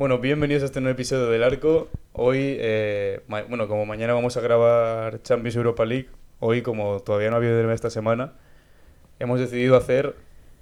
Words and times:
Bueno, 0.00 0.18
bienvenidos 0.18 0.62
a 0.62 0.66
este 0.66 0.80
nuevo 0.80 0.94
episodio 0.94 1.26
del 1.26 1.42
Arco. 1.42 1.88
Hoy, 2.14 2.56
eh, 2.58 3.20
bueno, 3.28 3.68
como 3.68 3.84
mañana 3.84 4.14
vamos 4.14 4.34
a 4.38 4.40
grabar 4.40 5.22
Champions 5.22 5.56
Europa 5.56 5.84
League, 5.84 6.08
hoy 6.38 6.62
como 6.62 7.00
todavía 7.00 7.28
no 7.28 7.36
ha 7.36 7.38
habido 7.38 7.70
esta 7.70 7.90
semana, 7.90 8.32
hemos 9.18 9.38
decidido 9.38 9.76
hacer 9.76 10.16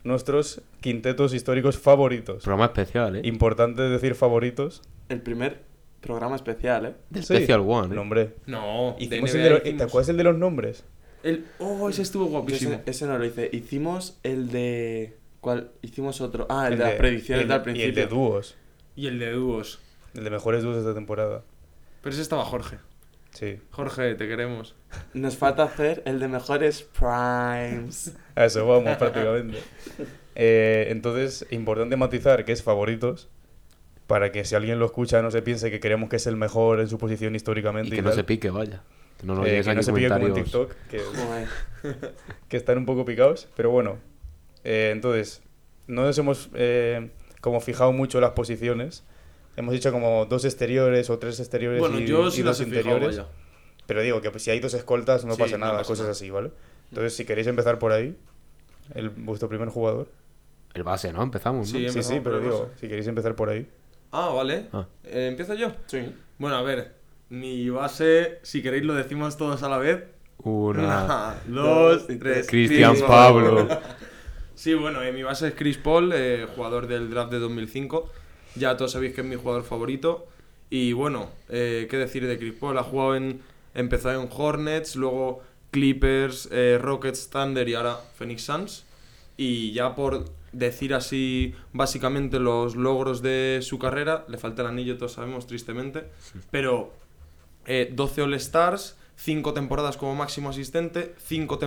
nuestros 0.08 0.62
quintetos 0.80 1.34
históricos 1.34 1.78
favoritos. 1.78 2.42
Programa 2.42 2.66
especial, 2.66 3.16
¿eh? 3.16 3.20
Importante 3.24 3.82
decir 3.82 4.14
favoritos. 4.14 4.82
El 5.08 5.20
primer 5.22 5.62
programa 6.00 6.36
especial, 6.36 6.86
¿eh? 6.86 6.94
Del 7.10 7.24
Sí. 7.24 7.34
Special 7.36 7.60
One. 7.60 7.92
¿eh? 7.92 7.96
Nombre. 7.96 8.34
No, 8.46 8.96
de 8.98 9.04
Hicimos 9.04 9.34
el 9.34 9.40
NBA 9.40 9.44
de 9.44 9.50
los- 9.50 9.62
¿Te 9.62 9.68
hicimos- 9.70 9.82
acuerdas 9.88 10.08
el 10.08 10.16
de 10.16 10.24
los 10.24 10.36
nombres? 10.38 10.84
el- 11.22 11.46
Oh, 11.58 11.88
ese 11.88 12.02
estuvo 12.02 12.26
guapísimo. 12.26 12.72
ese, 12.74 12.82
ese 12.90 13.06
no 13.06 13.18
lo 13.18 13.24
hice. 13.24 13.48
Hicimos 13.52 14.18
el 14.22 14.50
de... 14.50 15.16
¿Cuál? 15.40 15.70
Hicimos 15.82 16.20
otro. 16.20 16.46
Ah, 16.50 16.66
el, 16.66 16.72
El 16.74 16.78
de 16.80 16.84
las 16.84 16.94
predicciones 16.94 17.42
el 17.42 17.48
del 17.48 17.58
de- 17.58 17.64
principio. 17.64 17.86
Y 17.86 17.88
el 17.88 17.94
de 17.94 18.06
dúos. 18.06 18.56
Y 18.96 19.06
el 19.06 19.18
de 19.20 19.30
dúos. 19.32 19.78
El 20.14 20.24
de 20.24 20.30
mejores 20.30 20.62
dúos 20.64 20.74
de 20.76 20.80
esta 20.82 20.94
temporada. 20.94 21.42
Pero 22.02 22.12
ese 22.12 22.22
estaba 22.22 22.44
Jorge. 22.44 22.78
Sí. 23.38 23.60
Jorge, 23.70 24.16
te 24.16 24.26
queremos. 24.26 24.74
Nos 25.14 25.36
falta 25.36 25.62
hacer 25.62 26.02
el 26.06 26.18
de 26.18 26.26
mejores 26.26 26.82
primes. 26.82 28.16
A 28.34 28.46
eso 28.46 28.66
vamos 28.66 28.96
prácticamente. 28.96 29.58
Eh, 30.34 30.88
entonces, 30.90 31.46
importante 31.50 31.96
matizar 31.96 32.44
que 32.44 32.50
es 32.50 32.64
favoritos, 32.64 33.28
para 34.08 34.32
que 34.32 34.44
si 34.44 34.56
alguien 34.56 34.80
lo 34.80 34.86
escucha 34.86 35.22
no 35.22 35.30
se 35.30 35.42
piense 35.42 35.70
que 35.70 35.78
creemos 35.78 36.08
que 36.08 36.16
es 36.16 36.26
el 36.26 36.36
mejor 36.36 36.80
en 36.80 36.88
su 36.88 36.98
posición 36.98 37.36
históricamente. 37.36 37.94
Y 37.94 37.98
que 37.98 38.02
no 38.02 38.08
tal. 38.08 38.16
se 38.16 38.24
pique, 38.24 38.50
vaya. 38.50 38.82
Que 39.20 39.26
no 39.26 39.36
nos 39.36 39.46
Eh, 39.46 39.60
que 39.62 39.74
no 39.74 39.82
se 39.84 39.92
pique 39.92 40.08
como 40.08 40.26
en. 40.26 40.34
TikTok, 40.34 40.74
que 42.48 42.56
están 42.56 42.78
un 42.78 42.86
poco 42.86 43.04
picados, 43.04 43.48
pero 43.54 43.70
bueno. 43.70 43.98
Eh, 44.64 44.90
entonces, 44.92 45.42
no 45.86 46.02
nos 46.02 46.18
hemos 46.18 46.50
eh, 46.54 47.10
como 47.40 47.60
fijado 47.60 47.92
mucho 47.92 48.20
las 48.20 48.32
posiciones. 48.32 49.04
Hemos 49.58 49.74
dicho 49.74 49.90
como 49.90 50.24
dos 50.26 50.44
exteriores 50.44 51.10
o 51.10 51.18
tres 51.18 51.40
exteriores 51.40 51.80
Bueno, 51.80 51.98
y, 51.98 52.06
yo 52.06 52.28
y 52.28 52.30
sí 52.30 52.42
dos 52.42 52.60
he 52.60 52.64
fijado, 52.64 52.96
interiores. 52.96 53.22
Pero 53.86 54.02
digo 54.02 54.20
que 54.20 54.38
si 54.38 54.52
hay 54.52 54.60
dos 54.60 54.72
escoltas 54.72 55.24
no 55.24 55.34
Sí, 55.34 55.40
pasa 55.40 55.58
no 55.58 55.64
nada, 55.66 55.78
pasa 55.78 55.88
cosas 55.88 56.02
nada. 56.04 56.12
así, 56.12 56.30
¿vale? 56.30 56.52
Entonces, 56.90 57.16
si 57.16 57.24
queréis 57.24 57.48
empezar 57.48 57.78
por 57.80 57.90
ahí, 57.90 58.16
el, 58.94 59.10
vuestro 59.10 59.48
primer 59.48 59.68
jugador. 59.68 60.06
El 60.74 60.84
base, 60.84 61.12
¿no? 61.12 61.24
Empezamos. 61.24 61.66
Sí, 61.66 61.72
Sí, 61.72 61.86
empezamos 61.86 62.06
sí, 62.06 62.20
pero 62.22 62.38
digo, 62.40 62.70
si 62.80 62.86
queréis 62.86 63.08
empezar 63.08 63.34
por 63.34 63.48
ahí. 63.48 63.68
Ah, 64.12 64.28
vale. 64.28 64.66
Ah. 64.72 64.86
Eh, 65.02 65.26
¿Empiezo 65.28 65.54
yo? 65.54 65.72
Sí. 65.86 66.14
Bueno, 66.38 66.56
a 66.56 66.62
ver. 66.62 66.94
Mi 67.30 67.68
base, 67.68 68.38
si 68.42 68.62
queréis 68.62 68.84
lo 68.84 68.94
decimos 68.94 69.36
todos 69.36 69.64
a 69.64 69.68
la 69.68 69.78
vez. 69.78 70.04
Una. 70.38 71.34
dos, 71.48 72.06
y 72.08 72.16
tres. 72.16 72.46
Cristian 72.46 72.94
Pablo. 73.06 73.66
Sí, 74.54 74.74
bueno, 74.74 75.02
eh, 75.04 75.12
mi 75.12 75.22
base 75.22 75.46
es 75.48 75.54
Chris 75.54 75.78
Paul, 75.78 76.12
eh, 76.12 76.48
jugador 76.56 76.88
del 76.88 77.10
draft 77.10 77.30
de 77.30 77.38
2005. 77.38 78.10
Ya 78.58 78.76
todos 78.76 78.92
sabéis 78.92 79.14
que 79.14 79.20
es 79.20 79.26
mi 79.26 79.36
jugador 79.36 79.64
favorito. 79.64 80.26
Y 80.70 80.92
bueno, 80.92 81.30
eh, 81.48 81.86
¿qué 81.90 81.96
decir 81.96 82.26
de 82.26 82.38
Chris 82.38 82.54
Paul? 82.54 82.78
Ha 82.78 82.82
jugado 82.82 83.16
en. 83.16 83.40
Empezó 83.74 84.10
en 84.10 84.28
Hornets, 84.30 84.96
luego 84.96 85.42
Clippers, 85.70 86.48
eh, 86.50 86.78
Rockets, 86.80 87.30
Thunder 87.30 87.68
y 87.68 87.74
ahora 87.74 87.98
Phoenix 88.16 88.42
Suns. 88.42 88.84
Y 89.36 89.72
ya 89.72 89.94
por 89.94 90.24
decir 90.52 90.94
así 90.94 91.54
básicamente 91.72 92.38
los 92.38 92.76
logros 92.76 93.22
de 93.22 93.60
su 93.62 93.78
carrera, 93.78 94.24
le 94.28 94.38
falta 94.38 94.62
el 94.62 94.68
anillo, 94.68 94.96
todos 94.96 95.12
sabemos, 95.12 95.46
tristemente. 95.46 96.04
Pero 96.50 96.92
eh, 97.66 97.90
12 97.92 98.22
All-Stars, 98.22 98.96
5 99.16 99.52
temporadas 99.52 99.96
como 99.96 100.14
máximo 100.14 100.50
asistente, 100.50 101.14
5 101.18 101.58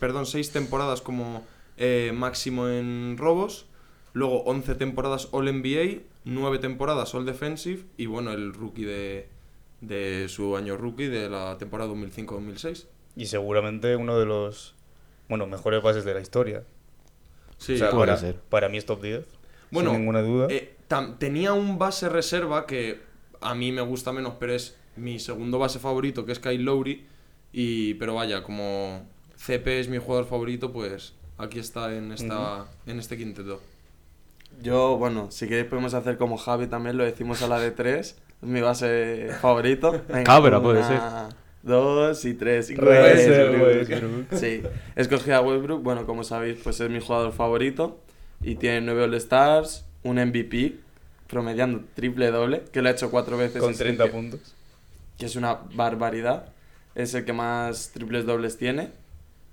perdón, 0.00 0.26
6 0.26 0.50
temporadas 0.52 1.00
como 1.00 1.44
eh, 1.76 2.12
máximo 2.14 2.68
en 2.68 3.16
robos, 3.18 3.66
luego 4.12 4.42
11 4.44 4.74
temporadas 4.76 5.28
All-NBA, 5.32 6.00
9 6.24 6.58
temporadas 6.58 7.14
All-Defensive 7.14 7.84
y 7.96 8.06
bueno, 8.06 8.32
el 8.32 8.52
rookie 8.54 8.84
de, 8.84 9.28
de 9.80 10.28
su 10.28 10.56
año 10.56 10.76
rookie 10.76 11.06
de 11.08 11.28
la 11.28 11.56
temporada 11.58 11.90
2005-2006. 11.92 12.86
Y 13.16 13.26
seguramente 13.26 13.94
uno 13.96 14.18
de 14.18 14.26
los 14.26 14.74
bueno, 15.28 15.46
mejores 15.46 15.82
bases 15.82 16.04
de 16.04 16.14
la 16.14 16.20
historia. 16.20 16.64
Sí, 17.58 17.74
o 17.74 17.78
sea, 17.78 17.90
puede 17.90 18.02
para, 18.06 18.16
ser. 18.16 18.36
para 18.48 18.68
mí 18.68 18.78
es 18.78 18.86
top 18.86 19.02
10. 19.02 19.26
Bueno, 19.70 19.90
sin 19.90 20.00
ninguna 20.00 20.22
duda. 20.22 20.46
eh, 20.50 20.76
tam- 20.88 21.18
tenía 21.18 21.52
un 21.52 21.78
base 21.78 22.08
reserva 22.08 22.66
que 22.66 23.00
a 23.40 23.54
mí 23.54 23.72
me 23.72 23.80
gusta 23.82 24.12
menos, 24.12 24.34
pero 24.38 24.52
es 24.54 24.76
mi 24.96 25.18
segundo 25.18 25.58
base 25.58 25.78
favorito, 25.78 26.24
que 26.26 26.32
es 26.32 26.38
Kyle 26.40 26.62
Lowry. 26.62 27.06
Y, 27.52 27.94
pero 27.94 28.14
vaya, 28.14 28.42
como 28.42 29.06
CP 29.36 29.80
es 29.80 29.88
mi 29.88 29.98
jugador 29.98 30.26
favorito, 30.26 30.72
pues 30.72 31.14
aquí 31.38 31.58
está 31.58 31.94
en, 31.96 32.12
esta, 32.12 32.66
en 32.86 32.98
este 32.98 33.16
quinteto. 33.16 33.60
Yo, 34.62 34.96
bueno, 34.96 35.30
si 35.30 35.46
queréis 35.46 35.66
podemos 35.66 35.94
hacer 35.94 36.16
como 36.16 36.36
Javi 36.36 36.66
también, 36.66 36.96
lo 36.96 37.04
decimos 37.04 37.42
a 37.42 37.48
la 37.48 37.58
de 37.58 37.70
tres. 37.70 38.16
Es 38.42 38.48
mi 38.48 38.60
base 38.60 39.28
favorito. 39.40 40.02
Venga, 40.08 40.24
Cabra, 40.24 40.60
puede 40.62 40.80
una, 40.80 41.28
Dos 41.62 42.24
y 42.26 42.34
tres. 42.34 42.76
Russell 42.76 43.60
Westbrook. 43.60 43.88
Westbrook. 43.90 44.34
Sí, 44.38 44.62
escogí 44.96 45.30
a 45.30 45.40
Westbrook. 45.40 45.82
Bueno, 45.82 46.04
como 46.06 46.22
sabéis, 46.24 46.58
pues 46.62 46.78
es 46.80 46.90
mi 46.90 47.00
jugador 47.00 47.32
favorito. 47.32 47.98
Y 48.42 48.56
tiene 48.56 48.82
nueve 48.82 49.04
All-Stars, 49.04 49.86
un 50.02 50.16
MVP, 50.18 50.76
promediando 51.26 51.82
triple 51.94 52.30
doble, 52.30 52.64
que 52.70 52.82
lo 52.82 52.88
ha 52.90 52.92
hecho 52.92 53.10
cuatro 53.10 53.38
veces. 53.38 53.62
con 53.62 53.70
es 53.70 53.80
el 53.80 53.86
30 53.86 54.04
que- 54.04 54.10
puntos. 54.10 54.54
que 55.16 55.24
es 55.26 55.36
una 55.36 55.60
barbaridad. 55.74 56.52
Es 56.94 57.14
el 57.14 57.24
que 57.24 57.32
más 57.32 57.90
triples 57.94 58.26
dobles 58.26 58.58
tiene. 58.58 58.90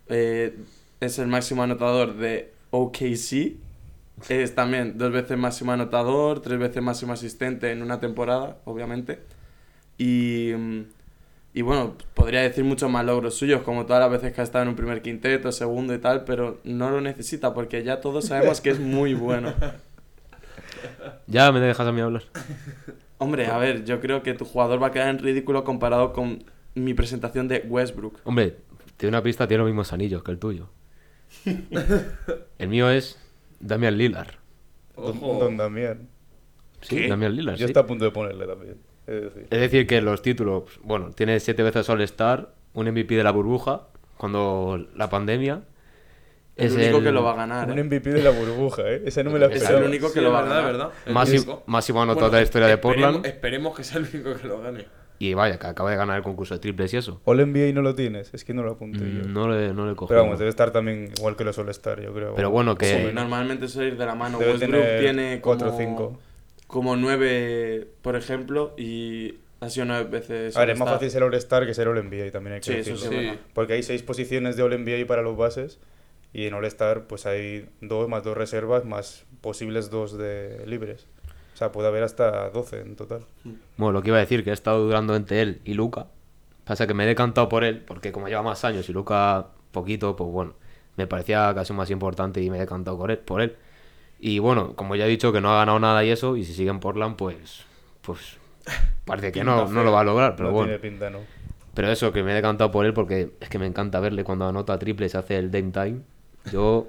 Eh, 0.10 0.58
es 1.00 1.18
el 1.18 1.28
máximo 1.28 1.64
anotador 1.64 2.16
de 2.18 2.52
OKC. 2.72 3.56
Es 4.30 4.54
también 4.54 4.98
dos 4.98 5.12
veces 5.12 5.38
máximo 5.38 5.72
anotador, 5.72 6.42
tres 6.42 6.60
veces 6.60 6.82
máximo 6.84 7.14
asistente 7.14 7.72
en 7.72 7.82
una 7.82 8.00
temporada, 8.00 8.58
obviamente. 8.66 9.20
Y, 9.98 10.52
mm, 10.56 10.82
y 11.54 11.62
bueno, 11.64 11.96
podría 12.14 12.42
decir 12.42 12.64
muchos 12.64 12.90
más 12.90 13.06
logros 13.06 13.36
suyos, 13.36 13.62
como 13.64 13.86
todas 13.86 14.02
las 14.02 14.12
veces 14.12 14.34
que 14.34 14.42
ha 14.42 14.44
estado 14.44 14.64
en 14.64 14.70
un 14.70 14.76
primer 14.76 15.02
quinteto, 15.02 15.52
segundo 15.52 15.94
y 15.94 15.98
tal, 15.98 16.24
pero 16.24 16.60
no 16.64 16.90
lo 16.92 17.02
necesita 17.02 17.54
porque 17.54 17.84
ya 17.84 18.00
todos 18.00 18.26
sabemos 18.28 18.62
que 18.62 18.70
es 18.70 18.80
muy 18.80 19.14
bueno. 19.14 19.54
Ya 21.28 21.52
me 21.52 21.60
dejas 21.60 21.88
a 21.88 21.92
mí 21.92 22.02
hablar. 22.02 22.24
Hombre, 23.20 23.46
a 23.46 23.58
ver, 23.60 23.86
yo 23.86 24.02
creo 24.02 24.24
que 24.24 24.34
tu 24.34 24.46
jugador 24.46 24.82
va 24.82 24.88
a 24.88 24.92
quedar 24.92 25.10
en 25.10 25.20
ridículo 25.20 25.64
comparado 25.64 26.12
con 26.12 26.44
mi 26.74 26.96
presentación 26.96 27.48
de 27.48 27.60
Westbrook. 27.60 28.20
Hombre, 28.24 28.58
tiene 28.98 29.16
una 29.16 29.22
pista, 29.22 29.48
tiene 29.48 29.60
los 29.60 29.68
mismos 29.70 29.94
anillos 29.94 30.24
que 30.24 30.32
el 30.32 30.40
tuyo. 30.40 30.70
el 32.58 32.68
mío 32.68 32.90
es 32.90 33.20
Damian 33.62 33.98
Lillard. 33.98 34.32
Don, 34.96 35.18
Ojo. 35.18 35.40
Don 35.40 35.58
Damián. 35.58 36.10
Sí, 36.82 37.08
Damian 37.08 37.36
Lillard. 37.36 37.56
Yo 37.56 37.68
sí. 37.68 37.72
estoy 37.72 37.84
a 37.84 37.86
punto 37.88 38.06
de 38.06 38.12
ponerle 38.12 38.46
también. 38.46 38.78
Es 39.08 39.22
decir, 39.24 39.48
Es 39.50 39.60
decir, 39.60 39.88
que 39.88 40.02
los 40.02 40.22
títulos, 40.22 40.64
bueno, 40.84 41.12
tiene 41.12 41.40
siete 41.40 41.64
veces 41.64 41.90
All-Star, 41.90 42.54
un 42.74 42.88
MVP 42.90 43.16
de 43.16 43.24
la 43.24 43.32
burbuja, 43.32 43.88
cuando 44.18 44.86
la 44.96 45.10
pandemia. 45.10 45.64
El 46.56 46.74
único 46.74 47.02
que 47.02 47.12
lo 47.12 47.24
va 47.24 47.32
a 47.32 47.36
ganar. 47.36 47.72
un 47.72 47.80
¿eh? 47.80 47.84
MVP 47.84 48.12
de 48.12 48.22
la 48.22 48.30
burbuja, 48.30 48.84
¿eh? 48.86 49.02
Esa 49.06 49.24
no 49.24 49.32
me 49.32 49.40
la 49.40 49.48
Es 49.48 49.68
el 49.70 49.84
único 49.84 50.08
que 50.08 50.20
Sí, 50.20 50.22
lo 50.22 50.32
va 50.32 50.40
a 50.40 50.44
ganar. 50.44 50.64
verdad. 50.66 50.92
Máximo, 51.12 51.64
máximo 51.66 52.02
anotador 52.04 52.30
Bueno, 52.30 52.36
de 52.36 52.42
la 52.42 52.44
historia 52.44 52.68
de 52.68 52.78
Portland. 52.78 53.26
Esperemos 53.26 53.76
que 53.76 53.84
sea 53.84 53.98
el 54.00 54.08
único 54.14 54.36
que 54.36 54.48
lo 54.48 54.62
gane. 54.62 54.86
Y 55.24 55.36
vaya, 55.36 55.60
que 55.60 55.68
acaba 55.68 55.92
de 55.92 55.98
ganar 55.98 56.18
el 56.18 56.24
concurso 56.24 56.56
de 56.56 56.60
triples 56.60 56.92
y 56.96 56.98
eso. 56.98 57.22
All 57.26 57.38
NBA 57.46 57.74
no 57.74 57.84
lo 57.84 57.94
tienes, 57.94 58.34
es 58.34 58.44
que 58.44 58.56
no 58.56 58.64
lo 58.64 58.72
apunté 58.72 59.00
yo. 59.02 59.30
Mm, 59.30 59.34
No 59.34 59.48
le, 59.48 59.72
no 59.72 59.86
le 59.86 59.96
cojo. 59.96 60.08
Pero 60.10 60.22
vamos, 60.24 60.40
debe 60.40 60.50
estar 60.50 60.72
también 60.72 61.12
igual 61.16 61.36
que 61.36 61.44
los 61.44 61.56
All-Star, 61.60 62.02
yo 62.02 62.12
creo. 62.12 62.34
Pero 62.34 62.50
bueno, 62.50 62.76
que- 62.76 62.86
Sí, 63.10 63.14
normalmente 63.14 63.68
suele 63.68 63.90
ir 63.90 63.98
de 63.98 64.06
la 64.08 64.16
mano. 64.16 64.40
Debe 64.40 64.54
Westbrook 64.54 64.82
tener 64.82 65.00
tiene 65.00 65.40
cuatro 65.42 65.68
como, 65.68 65.78
o 65.78 65.80
cinco. 65.80 66.20
como 66.66 66.96
nueve, 66.96 67.88
por 68.02 68.16
ejemplo, 68.16 68.74
y 68.78 69.36
ha 69.60 69.70
sido 69.70 69.86
nueve 69.86 70.06
veces. 70.10 70.58
A 70.58 70.62
ver, 70.62 70.72
es 70.72 70.80
más 70.80 70.90
fácil 70.90 71.12
ser 71.12 71.22
All-Star 71.22 71.68
que 71.68 71.76
ser 71.76 71.88
All-NBA, 71.88 72.32
también 72.32 72.56
hay 72.56 72.62
que 72.62 72.74
Sí, 72.74 72.80
eso 72.80 72.94
decirlo. 72.94 73.20
sí, 73.22 73.30
Sí. 73.30 73.40
Porque 73.54 73.74
hay 73.74 73.84
seis 73.84 74.02
posiciones 74.02 74.56
de 74.56 74.64
All-NBA 74.64 75.06
para 75.06 75.22
los 75.22 75.38
bases 75.38 75.80
y 76.34 76.46
en 76.48 76.56
All-Star 76.56 77.04
pues 77.06 77.28
hay 77.28 77.70
dos 77.82 78.10
más 78.10 78.24
dos 78.24 78.36
reservas 78.36 78.86
más 78.86 79.24
posibles 79.42 79.92
dos 79.92 80.18
de 80.18 80.64
libres. 80.66 81.06
Sea, 81.62 81.72
puede 81.72 81.90
haber 81.90 82.02
hasta 82.02 82.50
12 82.50 82.82
en 82.82 82.96
total. 82.96 83.24
Bueno, 83.78 83.92
lo 83.92 84.02
que 84.02 84.08
iba 84.08 84.18
a 84.18 84.22
decir, 84.22 84.44
que 84.44 84.50
he 84.50 84.54
estado 84.54 84.84
dudando 84.84 85.16
entre 85.16 85.44
él 85.44 85.62
y 85.64 85.76
Luca. 85.76 86.08
Pasa 86.64 86.88
que 86.88 86.96
me 86.96 87.04
he 87.04 87.08
decantado 87.08 87.50
por 87.50 87.64
él, 87.64 87.84
porque 87.86 88.12
como 88.12 88.28
lleva 88.30 88.42
más 88.42 88.66
años 88.66 88.90
y 88.90 88.94
Luca 88.94 89.50
poquito, 89.72 90.16
pues 90.16 90.32
bueno, 90.32 90.56
me 90.98 91.06
parecía 91.06 91.54
casi 91.54 91.72
más 91.74 91.92
importante 91.92 92.42
y 92.42 92.50
me 92.50 92.58
he 92.58 92.60
decantado 92.62 92.98
por 92.98 93.12
él. 93.12 93.20
Por 93.20 93.42
él. 93.42 93.58
Y 94.20 94.40
bueno, 94.40 94.76
como 94.76 94.96
ya 94.96 95.06
he 95.06 95.08
dicho 95.08 95.32
que 95.32 95.40
no 95.40 95.52
ha 95.54 95.58
ganado 95.58 95.80
nada 95.80 96.04
y 96.04 96.10
eso, 96.10 96.36
y 96.36 96.46
si 96.46 96.56
sigue 96.56 96.72
en 96.72 96.80
Portland, 96.80 97.16
pues, 97.16 97.64
pues 98.02 98.38
parece 99.06 99.32
que 99.32 99.44
no, 99.44 99.68
no 99.68 99.84
lo 99.84 99.92
va 99.92 100.00
a 100.00 100.04
lograr, 100.04 100.36
pero 100.36 100.50
no 100.50 100.56
bueno. 100.56 100.70
tiene 100.70 100.80
pinta, 100.80 101.12
¿no? 101.12 101.20
Pero 101.76 101.92
eso, 101.92 102.12
que 102.12 102.24
me 102.24 102.32
he 102.32 102.34
decantado 102.34 102.72
por 102.72 102.88
él 102.88 102.96
porque 102.96 103.34
es 103.40 103.50
que 103.50 103.60
me 103.60 103.68
encanta 103.68 104.00
verle 104.00 104.24
cuando 104.24 104.48
anota 104.48 104.80
triple 104.80 105.06
y 105.06 105.10
se 105.10 105.20
hace 105.20 105.38
el 105.38 105.52
Dame 105.52 105.72
Time. 105.72 106.00
Yo, 106.52 106.88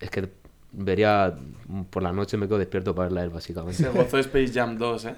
es 0.00 0.08
que 0.08 0.30
vería 0.76 1.34
mm, 1.68 1.82
por 1.84 2.02
la 2.02 2.12
noche 2.12 2.36
me 2.36 2.46
quedo 2.46 2.58
despierto 2.58 2.94
para 2.94 3.08
verla 3.08 3.24
él, 3.24 3.30
básicamente. 3.30 3.82
Se 3.82 3.88
gozó 3.88 4.18
Space 4.18 4.52
Jam 4.52 4.76
2, 4.78 5.04
¿eh? 5.06 5.14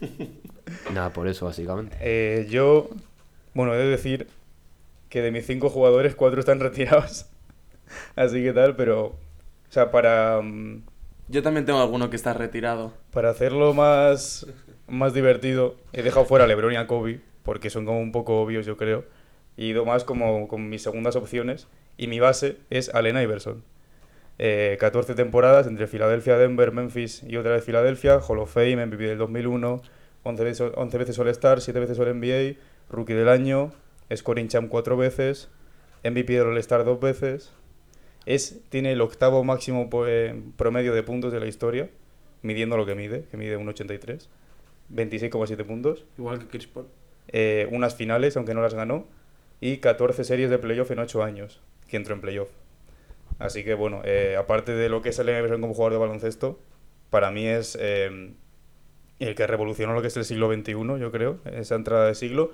Nada, 0.92 1.10
por 1.10 1.28
eso, 1.28 1.46
básicamente. 1.46 1.96
Eh, 2.00 2.46
yo, 2.50 2.88
bueno, 3.54 3.74
he 3.74 3.78
de 3.78 3.86
decir 3.86 4.28
que 5.08 5.22
de 5.22 5.30
mis 5.30 5.46
cinco 5.46 5.68
jugadores, 5.68 6.14
cuatro 6.14 6.40
están 6.40 6.60
retirados. 6.60 7.26
Así 8.16 8.42
que 8.42 8.52
tal, 8.52 8.76
pero, 8.76 9.06
o 9.06 9.16
sea, 9.70 9.90
para, 9.90 10.40
mm, 10.42 10.82
Yo 11.28 11.42
también 11.42 11.66
tengo 11.66 11.80
alguno 11.80 12.10
que 12.10 12.16
está 12.16 12.32
retirado. 12.32 12.92
para 13.10 13.30
hacerlo 13.30 13.74
más, 13.74 14.46
más 14.88 15.14
divertido, 15.14 15.76
he 15.92 16.02
dejado 16.02 16.24
fuera 16.24 16.44
a 16.44 16.48
LeBron 16.48 16.72
y 16.72 16.76
a 16.76 16.86
Kobe, 16.86 17.20
porque 17.42 17.70
son 17.70 17.84
como 17.84 18.00
un 18.00 18.12
poco 18.12 18.40
obvios, 18.40 18.66
yo 18.66 18.76
creo. 18.76 19.04
Y 19.56 19.64
he 19.64 19.68
ido 19.68 19.84
más 19.84 20.04
como 20.04 20.48
con 20.48 20.68
mis 20.68 20.82
segundas 20.82 21.16
opciones. 21.16 21.66
Y 21.98 22.06
mi 22.06 22.20
base 22.20 22.56
es 22.70 22.88
Allen 22.94 23.18
Iverson. 23.20 23.62
Eh, 24.44 24.76
14 24.80 25.14
temporadas 25.14 25.68
entre 25.68 25.86
Filadelfia, 25.86 26.36
Denver, 26.36 26.72
Memphis 26.72 27.22
y 27.22 27.36
otra 27.36 27.52
vez 27.52 27.62
Filadelfia. 27.62 28.18
Hall 28.18 28.40
of 28.40 28.52
Fame, 28.52 28.86
MVP 28.86 29.04
del 29.04 29.18
2001, 29.18 29.82
11 30.24 30.42
veces, 30.44 30.72
11 30.74 30.98
veces 30.98 31.16
All-Star, 31.20 31.60
7 31.60 31.78
veces 31.78 31.96
All-NBA, 32.00 32.58
Rookie 32.90 33.12
del 33.12 33.28
Año, 33.28 33.70
Scoring 34.12 34.48
Champ 34.48 34.68
4 34.68 34.96
veces, 34.96 35.48
MVP 36.02 36.32
del 36.32 36.48
All-Star 36.48 36.84
2 36.84 36.98
veces. 36.98 37.52
Es, 38.26 38.60
tiene 38.68 38.90
el 38.90 39.00
octavo 39.00 39.44
máximo 39.44 39.88
eh, 40.08 40.42
promedio 40.56 40.92
de 40.92 41.04
puntos 41.04 41.32
de 41.32 41.38
la 41.38 41.46
historia, 41.46 41.88
midiendo 42.42 42.76
lo 42.76 42.84
que 42.84 42.96
mide, 42.96 43.26
que 43.30 43.36
mide 43.36 43.56
1,83. 43.56 44.26
26,7 44.92 45.64
puntos. 45.64 46.04
Igual 46.18 46.40
que 46.40 46.48
Chris 46.48 46.66
Paul. 46.66 46.88
eh, 47.28 47.68
unas 47.70 47.94
finales, 47.94 48.36
aunque 48.36 48.54
no 48.54 48.60
las 48.60 48.74
ganó, 48.74 49.06
y 49.60 49.76
14 49.76 50.24
series 50.24 50.50
de 50.50 50.58
playoff 50.58 50.90
en 50.90 50.98
8 50.98 51.22
años, 51.22 51.60
que 51.86 51.96
entró 51.96 52.16
en 52.16 52.20
playoff. 52.20 52.48
Así 53.38 53.64
que 53.64 53.74
bueno, 53.74 54.02
eh, 54.04 54.36
aparte 54.38 54.72
de 54.72 54.88
lo 54.88 55.02
que 55.02 55.10
es 55.10 55.18
el 55.18 55.28
Iverson 55.28 55.60
como 55.60 55.74
jugador 55.74 55.92
de 55.92 55.98
baloncesto, 55.98 56.58
para 57.10 57.30
mí 57.30 57.46
es 57.46 57.76
eh, 57.80 58.32
el 59.18 59.34
que 59.34 59.46
revolucionó 59.46 59.94
lo 59.94 60.02
que 60.02 60.08
es 60.08 60.16
el 60.16 60.24
siglo 60.24 60.52
XXI, 60.52 60.72
yo 61.00 61.10
creo, 61.10 61.38
esa 61.44 61.74
entrada 61.74 62.06
de 62.06 62.14
siglo. 62.14 62.52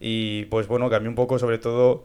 Y 0.00 0.46
pues 0.46 0.66
bueno, 0.66 0.90
cambió 0.90 1.10
un 1.10 1.14
poco 1.14 1.38
sobre 1.38 1.58
todo 1.58 2.04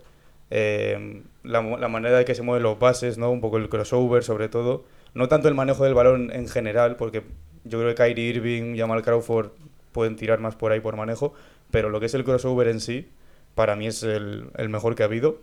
eh, 0.51 1.23
la, 1.43 1.61
la 1.61 1.87
manera 1.87 2.17
de 2.17 2.25
que 2.25 2.35
se 2.35 2.41
mueven 2.43 2.63
los 2.63 2.79
bases, 2.79 3.17
¿no? 3.17 3.31
Un 3.31 3.41
poco 3.41 3.57
el 3.57 3.69
crossover 3.69 4.23
sobre 4.23 4.49
todo. 4.49 4.85
No 5.13 5.27
tanto 5.27 5.47
el 5.47 5.55
manejo 5.55 5.83
del 5.83 5.93
balón 5.93 6.31
en 6.31 6.47
general, 6.47 6.95
porque 6.95 7.23
yo 7.63 7.79
creo 7.79 7.95
que 7.95 7.95
Kyrie 7.95 8.29
Irving, 8.29 8.77
Jamal 8.77 9.01
Crawford 9.01 9.49
pueden 9.91 10.15
tirar 10.15 10.39
más 10.39 10.55
por 10.55 10.71
ahí 10.71 10.79
por 10.79 10.95
manejo, 10.95 11.33
pero 11.71 11.89
lo 11.89 11.99
que 11.99 12.05
es 12.05 12.13
el 12.13 12.23
crossover 12.23 12.67
en 12.67 12.79
sí, 12.79 13.09
para 13.55 13.75
mí 13.75 13.87
es 13.87 14.03
el, 14.03 14.49
el 14.55 14.69
mejor 14.69 14.95
que 14.95 15.03
ha 15.03 15.07
habido. 15.07 15.39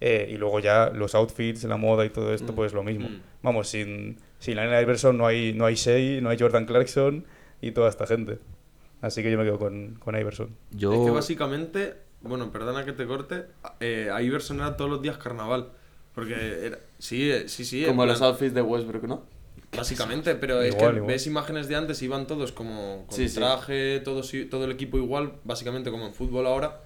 Eh, 0.00 0.28
y 0.32 0.36
luego 0.36 0.60
ya 0.60 0.90
los 0.90 1.14
outfits, 1.14 1.64
la 1.64 1.76
moda 1.76 2.04
y 2.04 2.10
todo 2.10 2.32
esto, 2.32 2.52
Mm. 2.52 2.56
pues 2.56 2.72
lo 2.72 2.82
mismo. 2.84 3.08
Mm. 3.08 3.20
Vamos, 3.42 3.68
sin, 3.68 4.18
sin 4.38 4.58
Allen 4.58 4.80
Iverson 4.82 5.16
no 5.18 5.26
hay, 5.26 5.52
no 5.52 5.66
hay 5.66 5.74
Shea, 5.74 6.20
no 6.20 6.30
hay 6.30 6.38
Jordan 6.38 6.66
Clarkson 6.66 7.24
y 7.60 7.72
toda 7.72 7.88
esta 7.88 8.06
gente. 8.06 8.38
Así 9.00 9.22
que 9.22 9.30
yo 9.32 9.38
me 9.38 9.44
quedo 9.44 9.58
con, 9.58 9.94
con 9.96 10.16
Iverson. 10.18 10.54
Yo... 10.70 10.92
Es 10.92 11.00
que 11.04 11.10
básicamente, 11.10 11.94
bueno, 12.20 12.50
perdona 12.52 12.84
que 12.84 12.92
te 12.92 13.06
corte, 13.06 13.46
eh, 13.80 14.08
Iverson 14.22 14.58
era 14.60 14.76
todos 14.76 14.90
los 14.90 15.02
días 15.02 15.18
carnaval. 15.18 15.70
Porque 16.14 16.34
era, 16.66 16.78
sí, 16.98 17.30
eh, 17.30 17.48
sí, 17.48 17.64
sí. 17.64 17.84
Como 17.84 18.04
los 18.04 18.18
plan- 18.18 18.30
outfits 18.30 18.52
de 18.54 18.62
Westbrook, 18.62 19.04
¿no? 19.04 19.22
Básicamente, 19.76 20.34
pero 20.34 20.62
es 20.62 20.74
Igual, 20.74 20.90
que 20.92 20.96
igual. 20.96 21.12
ves 21.12 21.26
imágenes 21.28 21.68
de 21.68 21.76
antes 21.76 22.02
iban 22.02 22.26
todos 22.26 22.50
como 22.52 23.04
con 23.06 23.14
Sí, 23.16 23.28
sí. 23.28 23.36
traje, 23.36 24.00
todos, 24.00 24.32
i- 24.34 24.46
todo 24.46 24.64
el 24.64 24.72
equipo 24.72 24.96
igual, 24.96 25.34
básicamente 25.44 25.90
como 25.92 26.06
en 26.06 26.14
fútbol 26.14 26.46
ahora. 26.46 26.80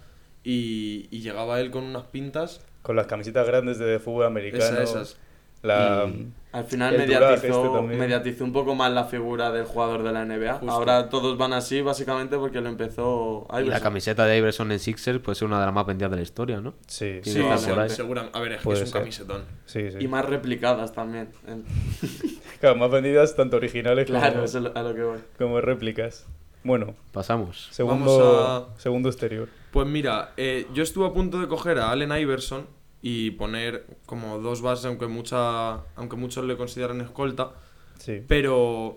Y, 0.44 1.06
y 1.10 1.20
llegaba 1.20 1.60
él 1.60 1.70
con 1.70 1.84
unas 1.84 2.04
pintas. 2.08 2.60
Con 2.82 2.96
las 2.96 3.06
camisetas 3.06 3.46
grandes 3.46 3.78
de 3.78 3.98
fútbol 3.98 4.26
americano. 4.26 4.64
Esas, 4.64 4.90
esas. 4.90 5.16
La, 5.62 6.06
Y- 6.12 6.26
Al 6.50 6.64
final 6.64 6.98
mediatizó, 6.98 7.78
este 7.84 7.96
mediatizó 7.96 8.42
un 8.42 8.52
poco 8.52 8.74
más 8.74 8.90
la 8.90 9.04
figura 9.04 9.52
del 9.52 9.64
jugador 9.64 10.02
de 10.02 10.10
la 10.12 10.24
NBA. 10.24 10.54
Justo. 10.54 10.70
Ahora 10.74 11.08
todos 11.08 11.38
van 11.38 11.52
así, 11.52 11.80
básicamente, 11.82 12.36
porque 12.36 12.60
lo 12.60 12.68
empezó 12.68 13.46
Y 13.60 13.66
la 13.68 13.78
camiseta 13.80 14.26
de 14.26 14.38
Iverson 14.38 14.72
en 14.72 14.80
Sixers 14.80 15.20
puede 15.20 15.36
ser 15.36 15.46
una 15.46 15.60
de 15.60 15.66
las 15.66 15.74
más 15.74 15.86
vendidas 15.86 16.10
de 16.10 16.16
la 16.16 16.22
historia, 16.24 16.60
¿no? 16.60 16.74
Sí, 16.88 17.20
Sí, 17.22 17.34
sí, 17.34 17.40
está 17.42 17.58
sí, 17.58 17.70
por 17.70 17.78
ahí. 17.78 17.90
segura- 17.90 18.28
A 18.32 18.40
ver, 18.40 18.52
es 18.54 18.60
que 18.62 18.72
es 18.72 18.80
un 18.80 18.86
ser. 18.88 18.98
camisetón. 19.00 19.42
sí, 19.64 19.92
sí. 19.92 19.98
Y 20.00 20.08
más 20.08 20.24
replicadas 20.24 20.92
también. 20.92 21.28
Claro, 22.60 22.76
más 22.76 22.90
vendidas 22.92 23.34
tanto 23.34 23.56
originales 23.56 24.06
Claro, 24.06 24.32
como, 24.34 24.44
es 24.44 24.54
a 24.54 24.60
lo 24.60 24.94
que 24.94 25.02
voy. 25.02 25.18
como 25.38 25.60
réplicas. 25.60 26.26
Bueno, 26.64 26.94
Pasamos. 27.12 27.68
segundo, 27.72 28.04
Vamos 28.46 28.80
segundo 28.80 29.08
exterior. 29.08 29.48
Pues 29.72 29.86
mira, 29.86 30.32
eh, 30.36 30.66
yo 30.74 30.82
estuve 30.82 31.06
a 31.06 31.12
punto 31.12 31.40
de 31.40 31.48
coger 31.48 31.78
a 31.78 31.90
Allen 31.90 32.12
Iverson 32.16 32.66
y 33.00 33.32
poner 33.32 33.84
como 34.06 34.38
dos 34.38 34.62
bases, 34.62 34.84
aunque, 34.86 35.06
mucha, 35.08 35.72
aunque 35.96 36.16
muchos 36.16 36.44
le 36.44 36.56
consideran 36.56 37.00
escolta. 37.00 37.52
Sí. 37.98 38.22
Pero, 38.28 38.96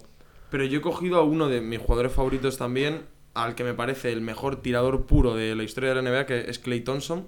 pero 0.52 0.64
yo 0.66 0.80
he 0.80 0.82
cogido 0.82 1.18
a 1.18 1.24
uno 1.24 1.48
de 1.50 1.62
mis 1.62 1.80
jugadores 1.80 2.12
favoritos 2.12 2.58
también, 2.58 3.02
al 3.34 3.56
que 3.56 3.64
me 3.64 3.74
parece 3.74 4.12
el 4.12 4.22
mejor 4.22 4.62
tirador 4.62 5.06
puro 5.06 5.34
de 5.36 5.56
la 5.56 5.64
historia 5.64 5.94
de 5.94 6.02
la 6.02 6.10
NBA, 6.10 6.26
que 6.26 6.50
es 6.50 6.60
Clay 6.60 6.82
Thompson, 6.82 7.26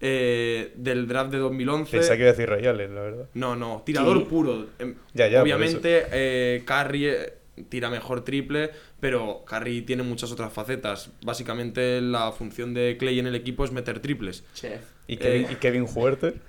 eh, 0.00 0.72
del 0.76 1.08
draft 1.08 1.30
de 1.32 1.38
2011. 1.38 1.96
Pensaba 1.96 2.16
que 2.16 2.22
iba 2.22 2.30
a 2.30 2.32
decir 2.32 2.48
Ray 2.48 2.66
Allen, 2.66 2.94
la 2.94 3.00
verdad. 3.00 3.28
No, 3.34 3.56
no, 3.56 3.82
tirador 3.84 4.18
Sí. 4.18 4.24
puro. 4.28 4.66
Em, 4.78 4.94
Ya, 5.14 5.26
ya, 5.28 5.42
Obviamente, 5.42 6.04
eh, 6.12 6.62
Curry 6.66 7.06
eh, 7.08 7.32
tira 7.68 7.88
mejor 7.90 8.22
triple, 8.22 8.70
pero 9.00 9.44
Curry 9.46 9.82
tiene 9.82 10.02
muchas 10.02 10.32
otras 10.32 10.52
facetas. 10.52 11.10
Básicamente, 11.22 12.00
la 12.00 12.32
función 12.32 12.74
de 12.74 12.96
Clay 12.98 13.18
en 13.18 13.26
el 13.26 13.34
equipo 13.34 13.64
es 13.64 13.72
meter 13.72 14.00
triples. 14.00 14.44
Chef. 14.54 14.80
¿Y 15.06 15.16
Kevin, 15.18 15.44
Eh. 15.44 15.48
y 15.52 15.54
Kevin 15.56 15.86
Huerter? 15.92 16.40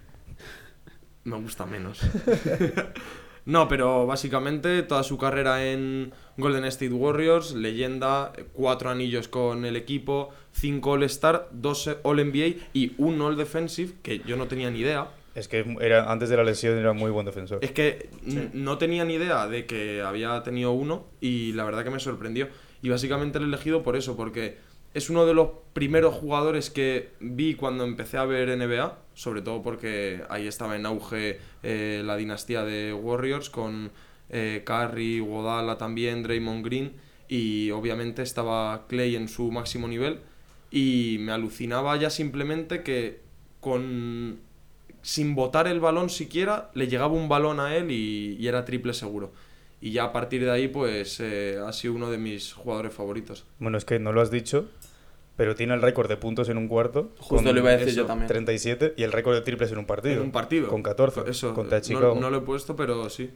Me 1.24 1.36
gusta 1.38 1.66
menos. 1.66 2.00
no, 3.46 3.68
pero 3.68 4.06
básicamente 4.08 4.82
toda 4.84 5.04
su 5.04 5.18
carrera 5.18 5.66
en 5.72 6.12
Golden 6.38 6.66
State 6.66 6.94
Warriors, 6.94 7.54
leyenda, 7.54 8.32
cuatro 8.54 8.90
anillos 8.90 9.28
con 9.28 9.66
el 9.66 9.76
equipo, 9.76 10.30
cinco 10.54 10.92
All-Star, 10.92 11.50
dos 11.52 11.90
All-NBA 12.04 12.56
y 12.74 12.94
un 12.98 13.20
All-Defensive, 13.22 13.94
que 14.02 14.20
yo 14.20 14.38
no 14.38 14.48
tenía 14.48 14.72
ni 14.72 14.80
idea. 14.80 15.10
Es 15.38 15.48
que 15.48 15.78
era, 15.82 16.12
antes 16.12 16.30
de 16.30 16.38
la 16.38 16.44
lesión 16.44 16.78
era 16.78 16.94
muy 16.94 17.12
buen 17.12 17.26
defensor. 17.26 17.60
Es 17.62 17.72
que 17.72 18.10
no 18.54 18.78
tenía 18.80 19.06
ni 19.06 19.14
idea 19.14 19.48
de 19.48 19.68
que 19.68 20.02
había 20.02 20.42
tenido 20.42 20.72
uno 20.72 21.06
y 21.22 21.54
la 21.54 21.64
verdad 21.64 21.84
que 21.84 21.92
me 21.92 22.00
sorprendió. 22.00 22.50
Y 22.82 22.90
básicamente 22.90 23.40
lo 23.40 23.46
he 23.46 23.48
elegido 23.48 23.84
por 23.84 23.96
eso, 23.96 24.18
porque 24.18 24.58
es 24.96 25.12
uno 25.12 25.28
de 25.28 25.36
los 25.36 25.50
primeros 25.74 26.16
jugadores 26.16 26.72
que 26.72 27.12
vi 27.20 27.54
cuando 27.54 27.84
empecé 27.84 28.18
a 28.18 28.26
ver 28.26 28.58
NBA, 28.58 28.98
sobre 29.14 29.44
todo 29.44 29.62
porque 29.62 30.24
ahí 30.30 30.48
estaba 30.48 30.76
en 30.76 30.88
auge 30.88 31.40
eh, 31.62 32.02
la 32.04 32.16
dinastía 32.16 32.64
de 32.64 32.94
Warriors 32.94 33.52
con 33.52 33.92
eh, 34.30 34.64
Curry, 34.66 35.20
Godala 35.20 35.78
también, 35.78 36.24
Draymond 36.24 36.66
Green 36.66 36.94
y 37.28 37.70
obviamente 37.70 38.24
estaba 38.24 38.88
Clay 38.88 39.16
en 39.16 39.28
su 39.28 39.52
máximo 39.52 39.88
nivel 39.88 40.20
y 40.72 41.18
me 41.20 41.32
alucinaba 41.32 41.96
ya 41.98 42.10
simplemente 42.10 42.82
que 42.82 43.22
con 43.60 44.47
sin 45.08 45.36
botar 45.36 45.68
el 45.68 45.80
balón 45.80 46.10
siquiera, 46.10 46.70
le 46.74 46.90
llegaba 46.90 47.14
un 47.14 47.30
balón 47.30 47.62
a 47.62 47.78
él 47.78 47.92
y, 47.92 48.36
y 48.38 48.46
era 48.46 48.66
triple 48.66 48.94
seguro. 48.94 49.32
Y 49.80 49.92
ya 49.92 50.04
a 50.04 50.12
partir 50.12 50.44
de 50.44 50.52
ahí, 50.52 50.68
pues 50.68 51.22
eh, 51.22 51.58
ha 51.66 51.72
sido 51.72 51.94
uno 51.94 52.12
de 52.12 52.18
mis 52.18 52.52
jugadores 52.52 52.94
favoritos. 52.94 53.46
Bueno, 53.58 53.78
es 53.78 53.86
que 53.86 54.00
no 54.00 54.12
lo 54.12 54.20
has 54.20 54.32
dicho, 54.32 54.68
pero 55.38 55.56
tiene 55.56 55.76
el 55.76 55.82
récord 55.82 56.10
de 56.10 56.18
puntos 56.18 56.50
en 56.50 56.58
un 56.58 56.68
cuarto. 56.68 57.14
Justo 57.20 57.36
con 57.38 57.46
lo 57.46 57.58
iba 57.58 57.70
a 57.70 57.74
decir 57.74 57.88
eso, 57.88 58.02
yo 58.02 58.06
también. 58.06 58.28
37 58.28 58.96
y 58.98 59.04
el 59.04 59.14
récord 59.14 59.36
de 59.36 59.42
triples 59.44 59.72
en 59.72 59.78
un 59.78 59.86
partido. 59.86 60.16
En 60.16 60.24
un 60.24 60.32
partido. 60.34 60.68
Con 60.68 60.84
14. 60.84 61.22
Eso, 61.26 61.54
contra 61.54 61.78
eh, 61.78 61.82
no, 61.92 62.16
no 62.16 62.30
lo 62.30 62.40
he 62.40 62.42
puesto, 62.42 62.76
pero 62.76 63.10
sí. 63.10 63.30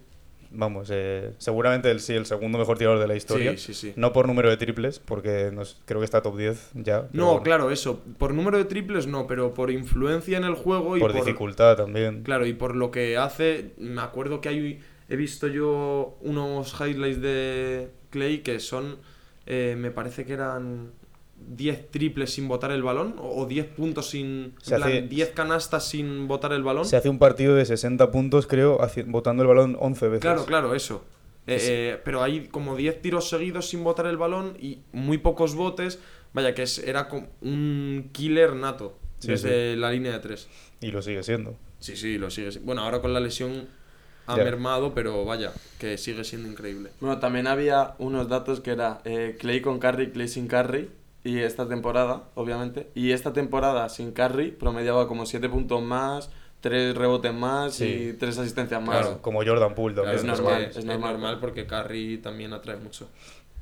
Vamos, 0.54 0.90
eh, 0.92 1.32
seguramente 1.38 1.90
el, 1.90 2.02
sí, 2.02 2.14
el 2.14 2.26
segundo 2.26 2.58
mejor 2.58 2.78
tirador 2.78 3.00
de 3.00 3.08
la 3.08 3.16
historia. 3.16 3.52
Sí, 3.52 3.58
sí, 3.58 3.74
sí. 3.74 3.94
No 3.96 4.12
por 4.12 4.28
número 4.28 4.50
de 4.50 4.58
triples, 4.58 5.00
porque 5.00 5.50
nos- 5.54 5.80
creo 5.86 6.00
que 6.02 6.06
está 6.06 6.22
top 6.22 6.38
10 6.38 6.72
ya. 6.74 7.08
No, 7.14 7.28
bueno, 7.28 7.44
claro, 7.44 7.72
eso. 7.72 8.02
Por 8.18 8.34
número 8.34 8.58
de 8.58 8.66
triples 8.66 9.08
no, 9.08 9.28
pero 9.28 9.54
por 9.54 9.72
influencia 9.72 10.38
en 10.38 10.44
el 10.44 10.56
juego 10.56 10.98
y 10.98 11.00
Por 11.00 11.14
por, 11.14 11.24
dificultad 11.24 11.78
también. 11.78 12.24
Claro, 12.24 12.46
y 12.46 12.54
por 12.54 12.76
lo 12.76 12.92
que 12.92 13.16
hace, 13.18 13.72
me 13.78 14.02
acuerdo 14.02 14.42
que 14.42 14.50
hay, 14.50 14.80
he 15.08 15.16
visto 15.16 15.48
yo 15.48 16.18
unos 16.22 16.76
highlights 16.80 17.22
de 17.22 17.90
Clay 18.10 18.40
que 18.40 18.60
son, 18.60 18.98
eh, 19.46 19.76
me 19.78 19.90
parece 19.92 20.26
que 20.26 20.34
eran 20.34 20.92
10 21.50 21.90
triples 21.92 22.34
sin 22.34 22.48
botar 22.48 22.72
el 22.72 22.84
balón 22.84 23.16
o 23.20 23.42
o 23.42 23.46
10 23.46 23.68
puntos 23.68 24.10
sin, 24.10 24.54
Se 24.62 24.76
en 24.76 24.82
plan, 24.82 24.90
hace- 24.92 25.02
10 25.04 25.30
canastas 25.32 25.88
sin 25.88 26.28
botar 26.28 26.54
el 26.54 26.64
balón. 26.64 26.86
Se 26.86 26.96
hace 26.96 27.10
un 27.10 27.20
partido 27.20 27.56
de 27.56 27.66
60 27.66 28.12
puntos, 28.12 28.48
creo, 28.48 28.80
botando 29.08 29.44
el 29.44 29.48
balón 29.48 29.78
11 29.80 30.08
veces. 30.08 30.22
Claro, 30.22 30.46
claro, 30.46 30.76
eso. 30.76 31.04
Eh, 31.48 31.58
eh, 31.60 32.02
pero 32.06 32.22
hay 32.22 32.48
como 32.48 32.76
10 32.76 33.02
tiros 33.02 33.28
seguidos 33.30 33.68
sin 33.70 33.84
botar 33.84 34.06
el 34.06 34.18
balón 34.18 34.56
y 34.62 34.80
muy 34.94 35.18
pocos 35.18 35.56
botes. 35.56 36.00
Vaya, 36.34 36.54
que 36.54 36.64
es, 36.64 36.78
era 36.80 37.10
como 37.10 37.28
un 37.42 38.10
killer 38.14 38.56
nato 38.56 38.98
Sí, 39.20 39.28
desde 39.30 39.76
la 39.76 39.92
línea 39.92 40.14
de 40.14 40.20
3. 40.20 40.48
Y 40.82 40.92
lo 40.92 41.02
sigue 41.02 41.24
siendo. 41.24 41.58
Sí, 41.80 41.96
sí, 41.98 42.18
lo 42.18 42.30
sigue. 42.30 42.52
si- 42.52 42.60
Bueno, 42.60 42.82
ahora 42.84 43.02
con 43.02 43.12
la 43.14 43.20
lesión 43.20 43.68
ha 44.28 44.38
Ya. 44.38 44.44
mermado, 44.44 44.94
pero 44.94 45.26
vaya, 45.26 45.52
que 45.80 45.98
sigue 45.98 46.24
siendo 46.24 46.48
increíble. 46.48 46.92
Bueno, 47.02 47.20
también 47.20 47.48
había 47.48 47.96
unos 47.98 48.30
datos 48.30 48.62
que 48.62 48.72
era 48.72 49.02
eh, 49.04 49.36
Clay 49.40 49.62
con 49.62 49.80
Curry, 49.80 50.12
Clay 50.12 50.28
sin 50.28 50.48
Curry. 50.48 50.90
Y 51.24 51.40
esta 51.40 51.68
temporada, 51.68 52.24
obviamente. 52.36 52.90
Y 52.96 53.12
esta 53.12 53.32
temporada 53.34 53.88
sin 53.90 54.12
Curry 54.12 54.52
promediaba 54.52 55.08
como 55.08 55.26
7 55.26 55.50
puntos 55.50 55.82
más, 55.82 56.32
tres 56.62 56.96
rebotes 56.96 57.34
más 57.34 57.76
Sí. 57.76 57.86
y 57.86 58.14
tres 58.14 58.38
asistencias 58.38 58.82
más. 58.82 59.02
Claro, 59.06 59.22
como 59.22 59.44
Jordan 59.46 59.76
Poole 59.76 59.96
también. 59.96 60.16
Es 60.16 60.24
Claro, 60.24 60.42
normal, 60.44 60.70
que 60.72 60.80
es 60.80 60.86
normal. 60.86 61.12
normal 61.14 61.40
porque 61.40 61.66
Curry 61.68 62.18
también 62.18 62.54
atrae 62.54 62.78
mucho. 62.78 63.08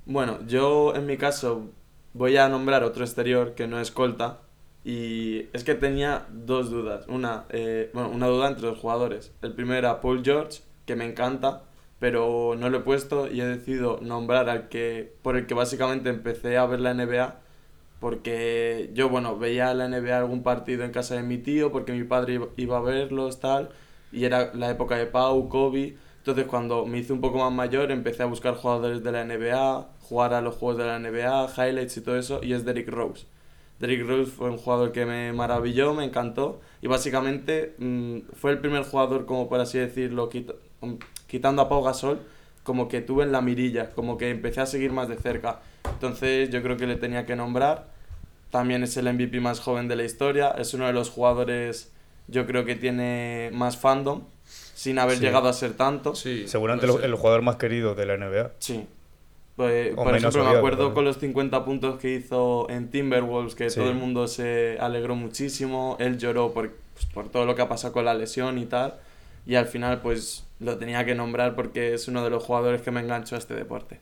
Bueno, 0.05 0.39
yo 0.47 0.93
en 0.95 1.05
mi 1.05 1.17
caso 1.17 1.65
voy 2.13 2.37
a 2.37 2.47
nombrar 2.49 2.83
otro 2.83 3.03
exterior 3.03 3.53
que 3.55 3.67
no 3.67 3.79
es 3.79 3.91
Colta. 3.91 4.39
Y 4.85 5.47
es 5.51 5.65
que 5.65 5.75
tenía 5.75 6.25
dos 6.31 6.69
dudas. 6.71 7.05
Una, 7.09 7.43
eh, 7.49 7.91
bueno, 7.93 8.09
una 8.09 8.27
duda 8.27 8.47
entre 8.47 8.65
los 8.67 8.77
jugadores. 8.79 9.33
El 9.41 9.51
primero 9.53 9.77
era 9.77 9.99
Paul 9.99 10.23
George, 10.23 10.61
que 10.85 10.95
me 10.95 11.03
encanta, 11.05 11.63
pero 11.99 12.55
no 12.57 12.69
lo 12.69 12.77
he 12.77 12.81
puesto 12.81 13.29
y 13.29 13.41
he 13.41 13.45
decidido 13.45 13.99
nombrar 14.01 14.49
al 14.49 14.69
que 14.69 15.13
por 15.21 15.35
el 15.35 15.45
que 15.47 15.53
básicamente 15.53 16.09
empecé 16.09 16.57
a 16.57 16.65
ver 16.65 16.79
la 16.79 16.93
NBA. 16.93 17.35
Porque 17.99 18.89
yo, 18.93 19.09
bueno, 19.09 19.37
veía 19.37 19.73
la 19.73 19.85
NBA 19.85 20.19
algún 20.19 20.43
partido 20.43 20.83
en 20.85 20.91
casa 20.91 21.15
de 21.15 21.23
mi 21.23 21.37
tío, 21.37 21.71
porque 21.71 21.91
mi 21.91 22.03
padre 22.03 22.39
iba- 22.57 22.77
a 22.77 22.81
verlos, 22.81 23.39
tal. 23.39 23.69
Y 24.11 24.25
era 24.25 24.53
la 24.53 24.69
época 24.69 24.95
de 24.95 25.05
Pau, 25.05 25.49
Kobe. 25.49 25.95
Entonces, 26.17 26.45
cuando 26.47 26.85
me 26.85 26.99
hice 26.99 27.13
un 27.13 27.21
poco 27.21 27.39
más 27.39 27.51
mayor, 27.51 27.91
empecé 27.91 28.23
a 28.23 28.25
buscar 28.27 28.55
jugadores 28.55 29.03
de 29.03 29.11
la 29.11 29.21
NBA, 29.25 29.87
jugar 30.01 30.33
a 30.33 30.41
los 30.41 30.55
juegos 30.55 30.77
de 30.77 30.85
la 30.85 30.95
NBA, 30.99 31.47
highlights 31.57 31.97
y 31.97 32.01
todo 32.01 32.17
eso, 32.17 32.39
y 32.43 32.53
es 32.53 32.65
Derrick 32.65 32.89
Rose. 32.89 33.25
Derrick 33.79 34.05
Rose 34.07 34.31
fue 34.31 34.49
un 34.49 34.57
jugador 34.57 34.91
que 34.91 35.05
me 35.05 35.31
maravilló, 35.33 35.93
me 35.93 36.03
encantó, 36.03 36.59
y 36.81 36.87
básicamente 36.87 37.75
mm, 37.77 38.19
fue 38.33 38.51
el 38.51 38.59
primer 38.59 38.83
jugador, 38.83 39.25
como 39.25 39.47
por 39.47 39.59
así 39.61 39.77
decirlo, 39.77 40.29
quita- 40.29 40.55
mm, 40.81 40.95
quitando 41.27 41.61
a 41.61 41.69
Pau 41.69 41.81
Gasol, 41.83 42.19
como 42.69 42.87
que 42.87 43.01
tuve 43.01 43.23
en 43.23 43.31
la 43.31 43.41
mirilla, 43.41 43.89
como 43.95 44.15
que 44.15 44.29
empecé 44.29 44.61
a 44.61 44.67
seguir 44.67 44.91
más 44.91 45.09
de 45.09 45.15
cerca. 45.17 45.59
Entonces, 45.91 46.51
yo 46.51 46.61
creo 46.61 46.77
que 46.77 46.85
le 46.85 46.97
tenía 46.97 47.25
que 47.25 47.35
nombrar. 47.35 47.87
También 48.51 48.83
es 48.83 48.95
el 48.95 49.11
MVP 49.11 49.39
más 49.39 49.59
joven 49.59 49.87
de 49.87 49.95
la 49.95 50.03
historia, 50.03 50.49
es 50.55 50.75
uno 50.75 50.85
de 50.85 50.93
los 50.93 51.09
jugadores, 51.09 51.91
yo 52.27 52.45
creo 52.45 52.65
que 52.65 52.75
tiene 52.75 53.49
más 53.53 53.75
fandom, 53.77 54.21
sin 54.75 54.99
haber 54.99 55.17
Sí. 55.17 55.23
llegado 55.23 55.49
a 55.49 55.53
ser 55.53 55.73
tanto. 55.73 56.13
Sí, 56.13 56.47
Seguramente 56.47 56.85
puede 56.85 56.97
el, 56.97 57.01
ser. 57.01 57.09
el 57.09 57.15
jugador 57.17 57.41
más 57.41 57.55
querido 57.55 57.95
de 57.95 58.05
la 58.05 58.13
NBA. 58.17 58.51
Sí. 58.59 58.85
Pues, 59.55 59.95
por 59.95 60.15
ejemplo, 60.15 60.43
me 60.43 60.49
acuerdo 60.57 60.77
también. 60.77 60.93
con 60.93 61.05
los 61.05 61.17
50 61.17 61.65
puntos 61.65 61.99
que 61.99 62.13
hizo 62.13 62.69
en 62.69 62.91
Timberwolves, 62.91 63.55
que 63.55 63.71
Sí. 63.71 63.79
todo 63.79 63.89
el 63.89 63.95
mundo 63.95 64.27
se 64.27 64.77
alegró 64.79 65.15
muchísimo. 65.15 65.97
Él 65.99 66.19
lloró 66.19 66.53
por, 66.53 66.71
pues, 66.93 67.05
por 67.07 67.29
todo 67.29 67.45
lo 67.47 67.55
que 67.55 67.63
ha 67.63 67.67
pasado 67.67 67.93
con 67.93 68.05
la 68.05 68.13
lesión 68.13 68.59
y 68.59 68.65
tal. 68.67 68.93
Y 69.47 69.55
al 69.55 69.65
final, 69.65 70.01
pues 70.01 70.45
lo 70.59 70.77
tenía 70.77 71.05
que 71.05 71.15
nombrar 71.15 71.55
porque 71.55 71.93
es 71.93 72.07
uno 72.07 72.23
de 72.23 72.29
los 72.29 72.43
jugadores 72.43 72.81
que 72.81 72.91
me 72.91 72.99
enganchó 72.99 73.35
a 73.35 73.39
este 73.39 73.53
deporte. 73.53 73.99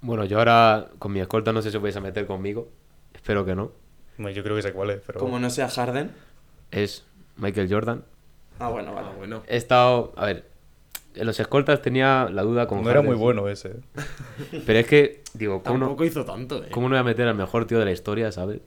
Bueno, 0.00 0.24
yo 0.24 0.38
ahora 0.38 0.88
con 0.98 1.12
mi 1.12 1.20
escolta 1.20 1.52
no 1.52 1.62
sé 1.62 1.70
si 1.70 1.76
os 1.76 1.82
vais 1.82 1.96
a 1.96 2.00
meter 2.00 2.26
conmigo. 2.26 2.68
Espero 3.14 3.44
que 3.44 3.54
no. 3.54 3.72
Bueno, 4.18 4.34
Yo 4.34 4.42
creo 4.42 4.56
que 4.56 4.62
sé 4.62 4.72
cuál 4.72 4.90
es, 4.90 5.02
pero... 5.06 5.18
Como 5.18 5.38
no 5.38 5.50
sea 5.50 5.68
Harden. 5.68 6.10
Es 6.70 7.04
Michael 7.36 7.72
Jordan. 7.72 8.04
Ah, 8.58 8.68
bueno, 8.68 8.94
vale. 8.94 9.08
Ah, 9.08 9.14
bueno. 9.16 9.42
He 9.48 9.56
estado. 9.56 10.12
A 10.16 10.26
ver. 10.26 10.44
En 11.14 11.26
los 11.26 11.38
escoltas 11.38 11.80
tenía 11.80 12.28
la 12.30 12.42
duda 12.42 12.66
con 12.66 12.82
no 12.82 12.90
era 12.90 13.00
muy 13.00 13.14
bueno 13.14 13.48
ese. 13.48 13.76
Pero 14.66 14.78
es 14.80 14.86
que, 14.86 15.22
digo, 15.32 15.62
¿cómo 15.62 15.78
no, 15.78 15.86
Tampoco 15.86 16.04
hizo 16.04 16.24
tanto, 16.24 16.64
eh. 16.64 16.68
¿cómo 16.72 16.88
no 16.88 16.94
voy 16.94 17.00
a 17.00 17.04
meter 17.04 17.28
al 17.28 17.36
mejor 17.36 17.66
tío 17.66 17.78
de 17.78 17.84
la 17.84 17.92
historia, 17.92 18.32
¿sabes? 18.32 18.60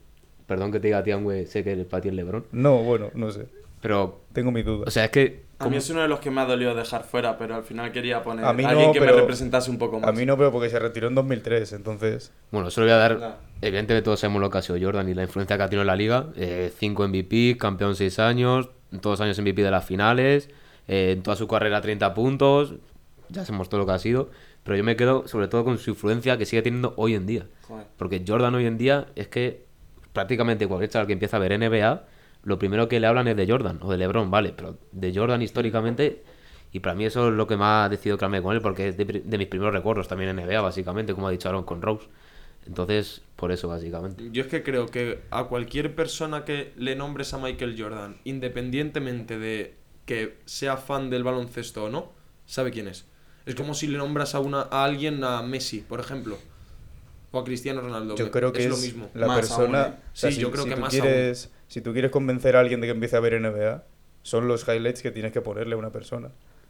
Perdón 0.45 0.71
que 0.71 0.79
te 0.79 0.87
diga, 0.87 1.03
tío, 1.03 1.21
güey, 1.21 1.45
sé 1.45 1.65
que 1.65 1.73
el 1.73 1.85
para 1.85 2.01
ti 2.01 2.07
es 2.07 2.13
Lebron. 2.13 2.45
No, 2.53 2.77
bueno, 2.83 3.11
no 3.15 3.31
sé. 3.31 3.47
Pero, 3.81 4.21
Tengo 4.33 4.51
mis 4.51 4.65
dudas. 4.65 4.87
o 4.87 4.91
sea, 4.91 5.05
es 5.05 5.11
que. 5.11 5.45
A 5.59 5.63
¿cómo- 5.63 5.71
mí 5.71 5.77
es 5.77 5.89
uno 5.89 6.01
de 6.01 6.07
los 6.07 6.19
que 6.19 6.29
me 6.29 6.41
ha 6.41 6.45
dolido 6.45 6.75
dejar 6.75 7.03
fuera, 7.03 7.37
pero 7.37 7.55
al 7.55 7.63
final 7.63 7.91
quería 7.91 8.21
poner 8.21 8.45
A 8.45 8.53
mí 8.53 8.63
a 8.63 8.69
alguien 8.69 8.87
no, 8.87 8.93
que 8.93 8.99
pero- 8.99 9.13
me 9.15 9.21
representase 9.21 9.71
un 9.71 9.77
poco 9.79 9.99
más. 9.99 10.07
a 10.09 10.13
mí 10.13 10.25
no, 10.25 10.37
pero 10.37 10.51
porque 10.51 10.69
se 10.69 10.77
retiró 10.77 11.07
en 11.07 11.15
2003, 11.15 11.73
entonces... 11.73 12.31
Bueno, 12.51 12.69
solo 12.69 12.85
voy 12.85 12.93
a 12.93 12.97
dar. 12.97 13.17
No. 13.19 13.35
Evidentemente, 13.61 14.03
todos 14.03 14.19
sabemos 14.19 14.41
lo 14.41 14.49
que 14.51 14.57
ha 14.59 14.61
sido 14.61 14.77
Jordan 14.79 15.09
y 15.09 15.15
la 15.15 15.23
influencia 15.23 15.57
que 15.57 15.63
ha 15.63 15.67
tenido 15.67 15.81
en 15.81 15.87
la 15.87 15.95
liga. 15.95 16.27
Eh, 16.35 16.71
cinco 16.77 17.07
MVP, 17.07 17.57
campeón 17.57 17.95
seis 17.95 18.19
años, 18.19 18.69
todos 19.01 19.19
los 19.19 19.21
años 19.21 19.39
MVP 19.39 19.63
de 19.63 19.71
las 19.71 19.83
finales, 19.85 20.49
eh, 20.87 21.13
en 21.17 21.23
toda 21.23 21.35
su 21.35 21.47
carrera 21.47 21.81
30 21.81 22.13
puntos. 22.13 22.75
Ya 23.29 23.43
sabemos 23.43 23.67
todo 23.69 23.79
lo 23.79 23.87
que 23.87 23.93
ha 23.93 23.99
sido. 23.99 24.29
Pero 24.63 24.77
yo 24.77 24.83
me 24.83 24.95
quedo 24.95 25.27
sobre 25.27 25.47
todo 25.47 25.63
con 25.63 25.77
su 25.79 25.89
influencia 25.91 26.37
que 26.37 26.45
sigue 26.45 26.61
teniendo 26.61 26.93
hoy 26.97 27.15
en 27.15 27.25
día. 27.25 27.47
Joder. 27.67 27.87
Porque 27.97 28.23
Jordan 28.27 28.53
hoy 28.53 28.65
en 28.67 28.77
día 28.77 29.07
es 29.15 29.27
que 29.27 29.65
prácticamente 30.13 30.67
cualquier 30.67 30.89
chaval 30.91 31.07
que 31.07 31.13
empieza 31.13 31.37
a 31.37 31.39
ver 31.39 31.53
NBA, 31.57 32.03
lo 32.47 32.57
primero 32.57 32.87
que 32.87 33.01
le 33.01 33.07
hablan 33.07 33.27
es 33.27 33.35
de 33.35 33.45
Jordan 33.45 33.79
o 33.81 33.91
de 33.91 33.97
LeBron, 33.97 34.31
vale, 34.31 34.53
pero 34.55 34.77
de 34.93 35.13
Jordan 35.13 35.41
históricamente, 35.41 36.23
y 36.71 36.79
para 36.79 36.95
mí 36.95 37.03
eso 37.03 37.27
es 37.27 37.33
lo 37.33 37.45
que 37.45 37.57
más 37.57 37.87
ha 37.87 37.89
decidido 37.89 38.17
quedarme 38.17 38.41
con 38.41 38.55
él, 38.55 38.61
porque 38.61 38.87
es 38.87 38.95
de, 38.95 39.37
mis 39.37 39.47
primeros 39.47 39.73
recuerdos 39.73 40.07
también 40.07 40.29
en 40.29 40.47
NBA, 40.47 40.61
básicamente, 40.61 41.13
como 41.13 41.27
ha 41.27 41.31
dicho 41.31 41.49
Aaron 41.49 41.65
con 41.65 41.81
Rose. 41.81 42.07
Entonces, 42.65 43.21
por 43.35 43.51
eso, 43.51 43.67
básicamente. 43.67 44.29
Yo 44.31 44.43
es 44.43 44.47
que 44.47 44.63
creo 44.63 44.85
que 44.85 45.19
a 45.29 45.43
cualquier 45.43 45.93
persona 45.93 46.45
que 46.45 46.71
le 46.77 46.95
nombres 46.95 47.33
a 47.33 47.37
Michael 47.37 47.75
Jordan, 47.77 48.15
independientemente 48.23 49.37
de 49.37 49.75
que 50.05 50.37
sea 50.45 50.77
fan 50.77 51.09
del 51.09 51.25
baloncesto 51.25 51.83
o 51.83 51.89
no, 51.89 52.13
sabe 52.45 52.71
quién 52.71 52.87
es. 52.87 53.07
Es 53.45 53.55
como 53.55 53.73
si 53.73 53.87
le 53.87 53.97
nombras 53.97 54.35
a, 54.35 54.39
una, 54.39 54.61
a 54.71 54.85
alguien 54.85 55.21
a 55.25 55.41
Messi, 55.41 55.81
por 55.81 55.99
ejemplo. 55.99 56.37
O 57.31 57.39
a 57.39 57.43
Cristiano 57.43 57.81
Ronaldo. 57.81 58.15
Yo 58.15 58.31
creo 58.31 58.53
que 58.53 58.63
es, 58.63 58.69
lo 58.69 58.77
mismo. 58.77 59.09
la 59.13 59.27
Más 59.27 59.39
persona... 59.39 59.83
aún, 59.83 59.93
¿eh? 59.93 59.97
o 59.97 60.15
sea, 60.15 60.29
Sí, 60.29 60.37
si, 60.37 60.41
yo 60.41 60.51
creo 60.51 60.63
si 60.63 60.69
que 60.69 60.75
tú 60.75 60.81
más 60.81 60.91
quieres, 60.91 61.51
Si 61.67 61.81
tú 61.81 61.93
quieres 61.93 62.11
convencer 62.11 62.55
a 62.55 62.59
alguien 62.61 62.81
de 62.81 62.87
que 62.87 62.91
empiece 62.91 63.15
a 63.15 63.19
ver 63.19 63.39
NBA, 63.41 63.83
son 64.23 64.47
los 64.47 64.67
highlights 64.67 65.01
que 65.01 65.11
tienes 65.11 65.31
que 65.31 65.41
ponerle 65.41 65.75
a 65.75 65.77
una 65.77 65.91
persona. 65.91 66.29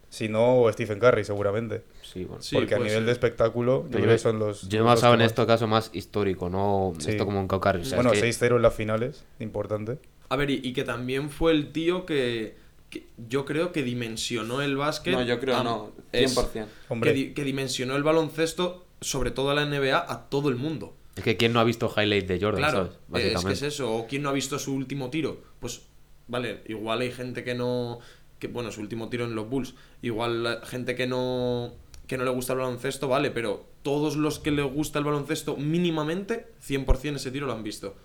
Si 0.10 0.30
no, 0.30 0.66
Stephen 0.72 1.00
Curry, 1.00 1.26
seguramente. 1.26 1.84
Sí, 2.02 2.24
bueno. 2.24 2.42
Sí, 2.42 2.56
porque 2.56 2.76
a 2.76 2.78
nivel 2.78 2.94
ser. 2.94 3.06
de 3.06 3.12
espectáculo, 3.12 3.84
yo 3.90 3.98
creo 4.00 4.08
que 4.10 4.18
son 4.18 4.40
los... 4.40 4.62
yo 4.70 4.86
me 4.86 4.96
que 4.96 5.00
en 5.06 5.12
más- 5.18 5.22
esto 5.22 5.46
caso 5.46 5.68
más 5.68 5.90
histórico, 5.94 6.50
no 6.50 6.94
Sí. 6.98 7.12
esto 7.12 7.26
como 7.26 7.42
un 7.42 7.48
Caucarri. 7.48 7.82
O 7.82 7.84
sea, 7.86 7.98
es 8.00 8.04
bueno, 8.06 8.12
que- 8.12 8.22
6-0 8.26 8.56
en 8.56 8.62
las 8.62 8.74
finales, 8.74 9.26
importante. 9.40 10.00
A 10.30 10.36
ver, 10.38 10.50
y, 10.50 10.62
y 10.64 10.72
que 10.74 10.84
también 10.86 11.30
fue 11.30 11.52
el 11.52 11.72
tío 11.74 12.06
que, 12.06 12.56
que 12.90 13.06
yo 13.28 13.44
creo 13.44 13.74
que 13.74 13.84
dimensionó 13.84 14.62
el 14.62 14.78
básquet. 14.78 15.14
No, 15.14 15.24
yo 15.24 15.40
creo 15.42 15.58
a- 15.58 15.64
no, 15.64 15.92
es- 16.14 16.38
100%. 16.38 16.66
Hombre, 16.88 17.12
que, 17.12 17.16
di- 17.18 17.34
que 17.34 17.44
dimensionó 17.44 17.98
el 17.98 18.04
baloncesto, 18.04 18.86
sobre 19.02 19.32
todo 19.32 19.50
a 19.52 19.56
la 19.56 19.66
NBA, 19.66 19.98
a 20.10 20.30
todo 20.30 20.48
el 20.48 20.56
mundo. 20.56 20.96
Es 21.18 21.24
que 21.24 21.38
quién 21.38 21.54
no 21.54 21.60
ha 21.60 21.64
visto 21.64 21.92
highlight 21.96 22.28
de 22.28 22.40
Jordan, 22.40 22.62
Claro, 22.62 22.78
¿sabes? 22.78 22.92
eh, 22.92 22.96
es 22.96 23.00
que 23.08 23.12
Básicamente. 23.34 23.54
es 23.54 23.74
eso. 23.74 23.94
¿O 23.96 24.08
quién 24.08 24.24
no 24.24 24.30
ha 24.30 24.34
visto 24.34 24.58
su 24.60 24.74
último 24.74 25.10
tiro? 25.10 25.42
Pues, 25.60 25.82
vale, 26.28 26.62
igual 26.68 27.02
hay 27.02 27.12
gente 27.12 27.44
que 27.44 27.56
no. 27.56 28.00
Que, 28.40 28.48
bueno, 28.48 28.72
su 28.72 28.82
último 28.82 29.10
tiro 29.10 29.26
en 29.26 29.36
los 29.36 29.50
Bulls. 29.50 29.74
Igual 30.02 30.62
gente 30.66 30.96
que 30.96 31.08
no. 31.08 31.74
Que 32.08 32.18
no 32.18 32.24
le 32.24 32.30
gusta 32.32 32.54
el 32.54 32.60
baloncesto, 32.60 33.08
vale, 33.10 33.32
pero 33.32 33.66
todos 33.84 34.16
los 34.16 34.40
que 34.40 34.52
le 34.52 34.62
gusta 34.64 35.00
el 35.00 35.06
baloncesto, 35.06 35.58
mínimamente, 35.58 36.48
100% 36.66 37.16
ese 37.16 37.32
tiro 37.32 37.48
lo 37.48 37.54
han 37.54 37.64
visto. 37.64 37.96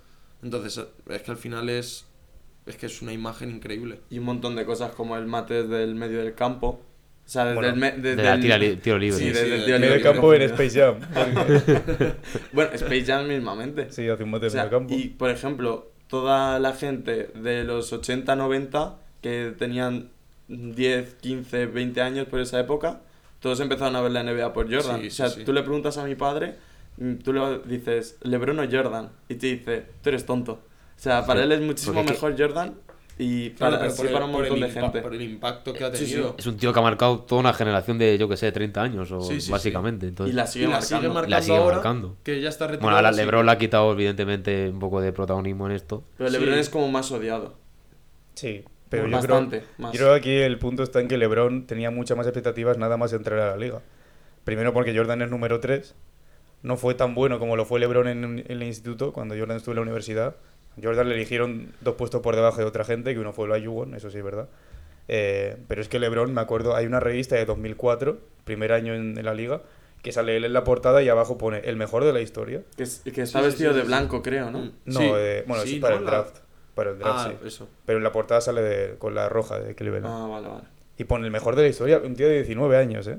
Entonces, 0.42 0.78
eh, 0.78 0.86
es 1.14 1.22
que 1.22 1.30
al 1.30 1.36
final 1.36 1.68
es. 1.68 2.06
Es 2.66 2.76
que 2.76 2.86
es 2.86 3.02
una 3.02 3.12
imagen 3.12 3.50
increíble. 3.50 4.00
Y 4.08 4.18
un 4.18 4.24
montón 4.24 4.54
de 4.56 4.64
cosas 4.64 4.92
como 4.94 5.16
el 5.16 5.26
mate 5.26 5.64
desde 5.64 5.82
el 5.84 5.94
medio 5.96 6.18
del 6.24 6.34
campo. 6.34 6.80
O 7.32 7.34
sea, 7.34 7.44
desde 7.46 7.54
Bueno, 7.54 7.68
el... 7.70 7.76
me- 7.80 7.92
desde 7.92 8.16
de 8.16 8.22
la 8.24 8.34
el- 8.34 8.40
tira 8.42 8.58
li- 8.58 8.76
tiro 8.76 8.98
libre. 8.98 9.16
Sí, 9.18 9.24
Sí, 9.24 9.30
desde 9.30 9.46
sí, 9.46 9.52
el 9.52 9.64
tiro 9.64 9.78
medio 9.78 9.94
libre, 9.94 10.02
campo 10.12 10.34
en. 10.34 10.42
Space 10.42 10.78
Jam. 10.78 10.96
Bueno, 12.52 12.70
Space 12.74 13.04
Jam 13.06 13.26
mismamente. 13.26 13.90
sí, 13.90 14.08
hace 14.08 14.22
un 14.24 14.30
mate 14.30 14.44
O 14.44 14.48
en 14.48 14.52
sea, 14.52 14.64
medio 14.64 14.78
campo. 14.78 14.94
y 14.94 15.08
por 15.08 15.30
ejemplo, 15.30 15.90
toda 16.08 16.58
la 16.58 16.72
gente 16.74 17.30
de 17.34 17.64
los 17.64 17.92
80, 17.92 18.36
90 18.36 18.96
que 19.22 19.54
tenían 19.58 20.10
10, 20.48 21.14
15, 21.22 21.66
20 21.66 22.00
años 22.02 22.26
por 22.26 22.40
esa 22.40 22.60
época, 22.60 23.00
todos 23.40 23.60
empezaron 23.60 23.96
a 23.96 24.02
ver 24.02 24.12
la 24.12 24.22
NBA 24.22 24.52
por 24.52 24.72
Jordan. 24.72 25.00
Sí, 25.00 25.06
o 25.06 25.10
sea, 25.10 25.28
sí, 25.30 25.44
tú 25.44 25.52
le 25.52 25.62
preguntas 25.62 25.96
a 25.98 26.04
mi 26.04 26.14
padre, 26.14 26.56
mm, 26.98 27.14
tú 27.24 27.32
le 27.32 27.60
dices, 27.66 28.18
LeBron 28.22 28.58
o 28.58 28.70
Jordan, 28.70 29.08
y 29.28 29.36
te 29.36 29.46
dice, 29.46 29.84
tú 30.02 30.10
eres 30.10 30.26
tonto. 30.26 30.52
O 30.52 31.00
sea, 31.02 31.24
para 31.24 31.40
Sí, 31.40 31.44
él 31.46 31.52
es 31.52 31.60
muchísimo 31.62 32.00
es 32.00 32.06
que- 32.06 32.12
mejor 32.12 32.34
Jordan 32.38 32.74
y 33.18 33.50
Claro, 33.50 33.76
para, 33.76 33.86
el- 33.88 33.94
para 34.12 34.24
un 34.24 34.32
por 34.32 34.44
el 34.44 34.50
montón 34.50 34.68
de 34.68 34.80
gente. 34.80 35.00
Por 35.02 35.14
el 35.14 35.22
impacto 35.22 35.72
que 35.72 35.84
ha 35.84 35.94
Sí, 35.94 36.06
sí. 36.06 36.12
tenido. 36.12 36.34
Es 36.38 36.46
un 36.46 36.56
tío 36.56 36.72
que 36.72 36.78
ha 36.78 36.82
marcado 36.82 37.20
toda 37.20 37.40
una 37.40 37.52
generación 37.52 37.98
de, 37.98 38.16
yo 38.18 38.28
que 38.28 38.36
sé, 38.36 38.50
30 38.52 38.82
años, 38.82 39.10
o 39.12 39.20
Sí, 39.20 39.34
sí, 39.34 39.40
sí. 39.42 39.52
básicamente. 39.52 40.08
Entonces, 40.08 40.32
Y 40.32 40.36
la 40.36 40.44
Y 40.44 40.46
sigue 40.48 40.64
la 40.66 40.70
marcando. 40.72 40.96
sigue 40.96 41.08
marcando 41.08 41.36
La 41.36 41.42
sigue 41.42 41.56
ahora, 41.56 41.74
marcando. 41.76 42.16
que 42.22 42.40
ya 42.40 42.48
está 42.48 42.66
retirado. 42.66 42.82
Bueno, 42.86 42.96
a 42.98 43.02
la 43.02 43.12
sí. 43.12 43.18
Lebron 43.18 43.46
le 43.46 43.52
ha 43.52 43.58
quitado, 43.58 43.92
evidentemente, 43.92 44.68
un 44.70 44.78
poco 44.78 45.00
de 45.00 45.12
protagonismo 45.12 45.66
en 45.66 45.72
esto. 45.72 46.04
Pero 46.16 46.30
LeBron 46.30 46.54
Sí. 46.54 46.60
es 46.60 46.68
como 46.70 46.88
más 46.88 47.10
odiado. 47.12 47.54
Sí, 48.34 48.64
pero 48.88 49.06
yo 49.06 49.12
Bastante, 49.12 49.58
creo, 49.60 49.70
más. 49.78 49.92
yo 49.92 49.98
creo 49.98 50.12
que 50.14 50.18
aquí 50.18 50.30
el 50.36 50.58
punto 50.58 50.82
está 50.82 51.00
en 51.00 51.08
que 51.08 51.18
LeBron 51.18 51.66
tenía 51.66 51.90
muchas 51.90 52.16
más 52.16 52.26
expectativas 52.26 52.78
nada 52.78 52.96
más 52.96 53.12
entrar 53.12 53.38
a 53.38 53.50
la 53.50 53.56
liga. 53.56 53.80
Primero 54.44 54.72
porque 54.72 54.96
Jordan 54.96 55.22
es 55.22 55.30
número 55.30 55.60
3. 55.60 55.94
No 56.62 56.76
fue 56.76 56.94
tan 56.94 57.14
bueno 57.14 57.38
como 57.38 57.56
lo 57.56 57.64
fue 57.64 57.80
LeBron 57.80 58.08
en, 58.08 58.24
en 58.24 58.44
el 58.48 58.62
instituto, 58.62 59.12
cuando 59.12 59.36
Jordan 59.36 59.56
estuvo 59.56 59.72
en 59.72 59.76
la 59.76 59.82
universidad. 59.82 60.36
Jordan 60.82 61.08
le 61.08 61.14
eligieron 61.16 61.72
dos 61.80 61.94
puestos 61.96 62.20
por 62.22 62.36
debajo 62.36 62.58
de 62.58 62.64
otra 62.64 62.84
gente, 62.84 63.12
que 63.14 63.20
uno 63.20 63.32
fue 63.32 63.48
la 63.48 63.58
Yugon, 63.58 63.94
eso 63.94 64.10
sí 64.10 64.18
es 64.18 64.24
verdad. 64.24 64.48
Eh, 65.08 65.56
pero 65.68 65.80
es 65.82 65.88
que 65.88 65.98
LeBron, 65.98 66.32
me 66.32 66.40
acuerdo, 66.40 66.74
hay 66.76 66.86
una 66.86 67.00
revista 67.00 67.34
de 67.36 67.44
2004, 67.44 68.18
primer 68.44 68.72
año 68.72 68.94
en, 68.94 69.18
en 69.18 69.24
la 69.24 69.34
liga, 69.34 69.62
que 70.02 70.12
sale 70.12 70.36
él 70.36 70.44
en 70.44 70.52
la 70.52 70.64
portada 70.64 71.02
y 71.02 71.08
abajo 71.08 71.38
pone 71.38 71.58
el 71.60 71.76
mejor 71.76 72.04
de 72.04 72.12
la 72.12 72.20
historia. 72.20 72.62
Que, 72.76 72.84
es- 72.84 73.02
que 73.02 73.22
está 73.22 73.40
Sí, 73.40 73.44
vestido 73.46 73.70
sí, 73.72 73.76
de 73.76 73.82
sí, 73.82 73.88
blanco, 73.88 74.22
creo, 74.22 74.50
¿no? 74.50 74.70
No, 74.84 75.00
Sí. 75.00 75.10
eh, 75.16 75.44
bueno, 75.46 75.62
Sí, 75.64 75.74
es 75.76 75.80
para 75.80 75.94
¿no? 75.94 76.00
el 76.00 76.04
La- 76.06 76.10
draft. 76.12 76.38
Para 76.74 76.90
el 76.90 76.98
draft, 76.98 77.18
Ah, 77.26 77.32
sí. 77.42 77.46
eso. 77.46 77.68
Pero 77.84 77.98
en 77.98 78.04
la 78.04 78.12
portada 78.12 78.40
sale 78.40 78.62
de- 78.62 78.94
con 78.98 79.14
la 79.14 79.28
roja 79.28 79.58
de 79.60 79.74
Cleveland. 79.74 80.06
Ah, 80.06 80.26
vale, 80.26 80.48
vale. 80.48 80.64
Y 80.96 81.04
pone 81.04 81.26
el 81.26 81.30
mejor 81.30 81.54
de 81.56 81.62
la 81.62 81.68
historia, 81.68 81.98
un 81.98 82.14
tío 82.16 82.26
de 82.28 82.36
19 82.36 82.76
años, 82.76 83.06
¿eh? 83.06 83.18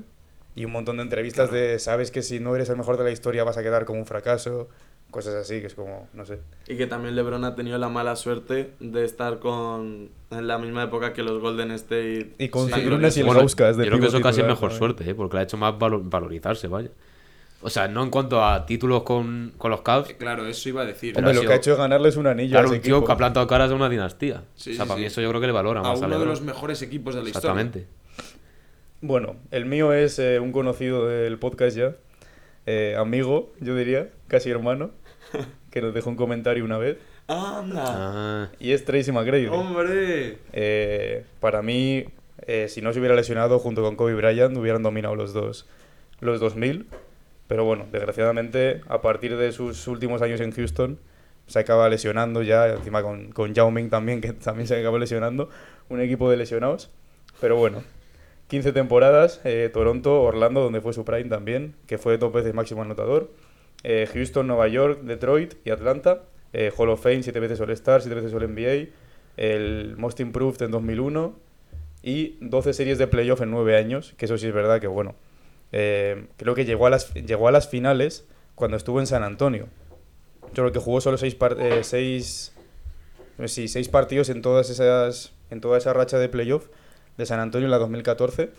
Y 0.56 0.64
un 0.64 0.72
montón 0.72 0.96
de 0.98 1.02
entrevistas 1.04 1.50
de, 1.50 1.78
sabes 1.78 2.10
que 2.10 2.22
si 2.22 2.38
no 2.40 2.54
eres 2.54 2.68
el 2.68 2.76
mejor 2.76 2.96
de 2.96 3.04
la 3.04 3.10
historia 3.10 3.44
vas 3.44 3.56
a 3.56 3.62
quedar 3.62 3.84
como 3.84 3.98
un 4.00 4.06
fracaso. 4.06 4.68
Cosas 5.10 5.34
así, 5.34 5.60
que 5.60 5.68
es 5.68 5.74
como, 5.74 6.08
no 6.12 6.24
sé. 6.26 6.40
Y 6.66 6.76
que 6.76 6.86
también 6.86 7.14
LeBron 7.14 7.44
ha 7.44 7.54
tenido 7.54 7.78
la 7.78 7.88
mala 7.88 8.16
suerte 8.16 8.72
de 8.80 9.04
estar 9.04 9.38
con 9.38 10.08
en 10.30 10.46
la 10.48 10.58
misma 10.58 10.82
época 10.84 11.12
que 11.12 11.22
los 11.22 11.40
Golden 11.40 11.70
State. 11.72 12.32
Y 12.38 12.48
con 12.48 12.66
Sí, 12.68 12.74
y 12.80 12.82
el 13.20 13.24
Bueno, 13.24 13.40
Gauskas 13.40 13.76
de 13.76 13.84
yo 13.84 13.90
creo 13.90 14.00
que 14.00 14.08
eso 14.08 14.20
casi 14.20 14.40
es 14.40 14.46
mejor 14.46 14.70
también. 14.70 14.78
suerte, 14.78 15.10
¿eh? 15.10 15.14
porque 15.14 15.36
le 15.36 15.40
ha 15.40 15.44
hecho 15.44 15.56
más 15.56 15.74
valo- 15.78 16.02
valorizarse, 16.04 16.66
vaya. 16.66 16.90
O 17.62 17.70
sea, 17.70 17.88
no 17.88 18.02
en 18.02 18.10
cuanto 18.10 18.44
a 18.44 18.66
títulos 18.66 19.04
con, 19.04 19.54
con 19.56 19.70
los 19.70 19.80
Cavs, 19.80 20.10
Eh, 20.10 20.16
Claro, 20.18 20.46
eso 20.46 20.68
iba 20.68 20.82
a 20.82 20.84
decir. 20.84 21.16
Hombre, 21.16 21.32
lo 21.32 21.40
sido- 21.40 21.48
que 21.48 21.54
ha 21.54 21.56
hecho 21.58 21.72
es 21.72 21.78
ganarles 21.78 22.16
un 22.16 22.26
anillo 22.26 22.50
claro, 22.50 22.66
a 22.66 22.70
ese 22.70 22.76
un 22.76 22.82
tío 22.82 22.96
equipo. 22.96 23.06
que 23.06 23.12
ha 23.12 23.16
plantado 23.16 23.46
caras 23.46 23.70
a 23.70 23.74
una 23.74 23.88
dinastía. 23.88 24.42
Sí, 24.56 24.72
o 24.72 24.74
sea, 24.74 24.84
sí, 24.84 24.88
para 24.88 25.00
mí 25.00 25.06
eso 25.06 25.20
yo 25.22 25.28
creo 25.30 25.40
que 25.40 25.46
le 25.46 25.52
valora 25.54 25.80
a 25.80 25.82
más 25.84 25.98
uno 25.98 26.08
de 26.08 26.14
LeBron. 26.14 26.28
los 26.28 26.42
mejores 26.42 26.82
equipos 26.82 27.14
de 27.14 27.22
la 27.22 27.28
Exactamente. 27.28 27.86
Bueno, 29.00 29.36
el 29.50 29.66
mío 29.66 29.92
es 29.92 30.18
eh, 30.18 30.40
un 30.40 30.52
conocido 30.52 31.06
del 31.06 31.38
podcast 31.38 31.76
ya, 31.76 31.94
eh, 32.66 32.96
amigo, 32.98 33.52
yo 33.60 33.76
diría, 33.76 34.10
casi 34.28 34.50
hermano, 34.50 34.90
que 35.70 35.82
nos 35.82 35.94
dejó 35.94 36.10
un 36.10 36.16
comentario 36.16 36.64
una 36.64 36.78
vez, 36.78 36.98
¡Anda! 37.26 37.84
Ah, 37.86 38.48
y 38.60 38.72
es 38.72 38.84
Tracy 38.84 39.10
McGrady. 39.10 39.46
¡Hombre! 39.46 40.38
Eh, 40.52 41.24
para 41.40 41.62
mí, 41.62 42.04
eh, 42.46 42.66
si 42.68 42.82
no 42.82 42.92
se 42.92 42.98
hubiera 42.98 43.14
lesionado 43.14 43.58
junto 43.58 43.82
con 43.82 43.96
Kobe 43.96 44.14
Bryant, 44.14 44.54
hubieran 44.58 44.82
dominado 44.82 45.14
los 45.14 45.32
dos 45.32 45.66
los 46.20 46.40
2000. 46.40 46.86
Pero 47.46 47.64
bueno, 47.64 47.86
desgraciadamente, 47.90 48.80
a 48.88 49.00
partir 49.00 49.36
de 49.36 49.52
sus 49.52 49.86
últimos 49.86 50.22
años 50.22 50.40
en 50.40 50.52
Houston, 50.52 50.98
se 51.46 51.58
acaba 51.58 51.88
lesionando 51.88 52.42
ya, 52.42 52.68
encima 52.68 53.02
con, 53.02 53.32
con 53.32 53.54
Yao 53.54 53.70
Ming 53.70 53.90
también, 53.90 54.20
que 54.20 54.32
también 54.32 54.66
se 54.66 54.78
acaba 54.78 54.98
lesionando, 54.98 55.50
un 55.88 56.00
equipo 56.00 56.30
de 56.30 56.36
lesionados. 56.36 56.90
Pero 57.40 57.56
bueno, 57.56 57.82
15 58.54 58.72
temporadas, 58.72 59.40
eh, 59.42 59.68
Toronto, 59.72 60.22
Orlando, 60.22 60.60
donde 60.60 60.80
fue 60.80 60.92
su 60.92 61.04
prime 61.04 61.28
también, 61.28 61.74
que 61.88 61.98
fue 61.98 62.18
dos 62.18 62.32
veces 62.32 62.54
máximo 62.54 62.82
anotador. 62.82 63.32
eh, 63.82 64.08
Houston, 64.12 64.46
Nueva 64.46 64.68
York, 64.68 65.00
Detroit 65.02 65.54
y 65.64 65.70
Atlanta. 65.70 66.22
eh, 66.52 66.70
Hall 66.76 66.88
of 66.88 67.02
Fame, 67.02 67.24
siete 67.24 67.40
veces 67.40 67.60
All-Star, 67.60 68.00
siete 68.00 68.14
veces 68.14 68.32
All-NBA. 68.32 68.90
El 69.36 69.96
Most 69.96 70.20
Improved 70.20 70.62
en 70.62 70.70
2001. 70.70 71.34
Y 72.04 72.36
12 72.42 72.74
series 72.74 72.96
de 72.98 73.08
playoff 73.08 73.40
en 73.40 73.50
9 73.50 73.76
años, 73.76 74.14
que 74.16 74.26
eso 74.26 74.38
sí 74.38 74.46
es 74.46 74.54
verdad 74.54 74.80
que 74.80 74.86
bueno. 74.86 75.16
creo 75.72 76.54
que 76.54 76.64
llegó 76.64 76.86
a, 76.86 76.90
las, 76.90 77.12
llegó 77.14 77.48
a 77.48 77.50
las 77.50 77.68
finales 77.68 78.24
cuando 78.54 78.76
estuvo 78.76 79.00
en 79.00 79.08
San 79.08 79.24
Antonio. 79.24 79.66
Yo 80.52 80.62
creo 80.62 80.70
que 80.70 80.78
jugó 80.78 81.00
solo 81.00 81.18
6 81.18 81.36
seis, 81.82 82.52
sí, 83.46 83.66
seis 83.66 83.88
partidos 83.88 84.28
en 84.28 84.42
todas 84.42 84.70
esas 84.70 85.32
en 85.50 85.60
toda 85.60 85.76
esa 85.78 85.92
racha 85.92 86.18
de 86.20 86.28
playoff 86.28 86.68
de 87.16 87.26
San 87.26 87.40
Antonio 87.40 87.66
en 87.66 87.70
la 87.70 87.78
2014. 87.78 88.50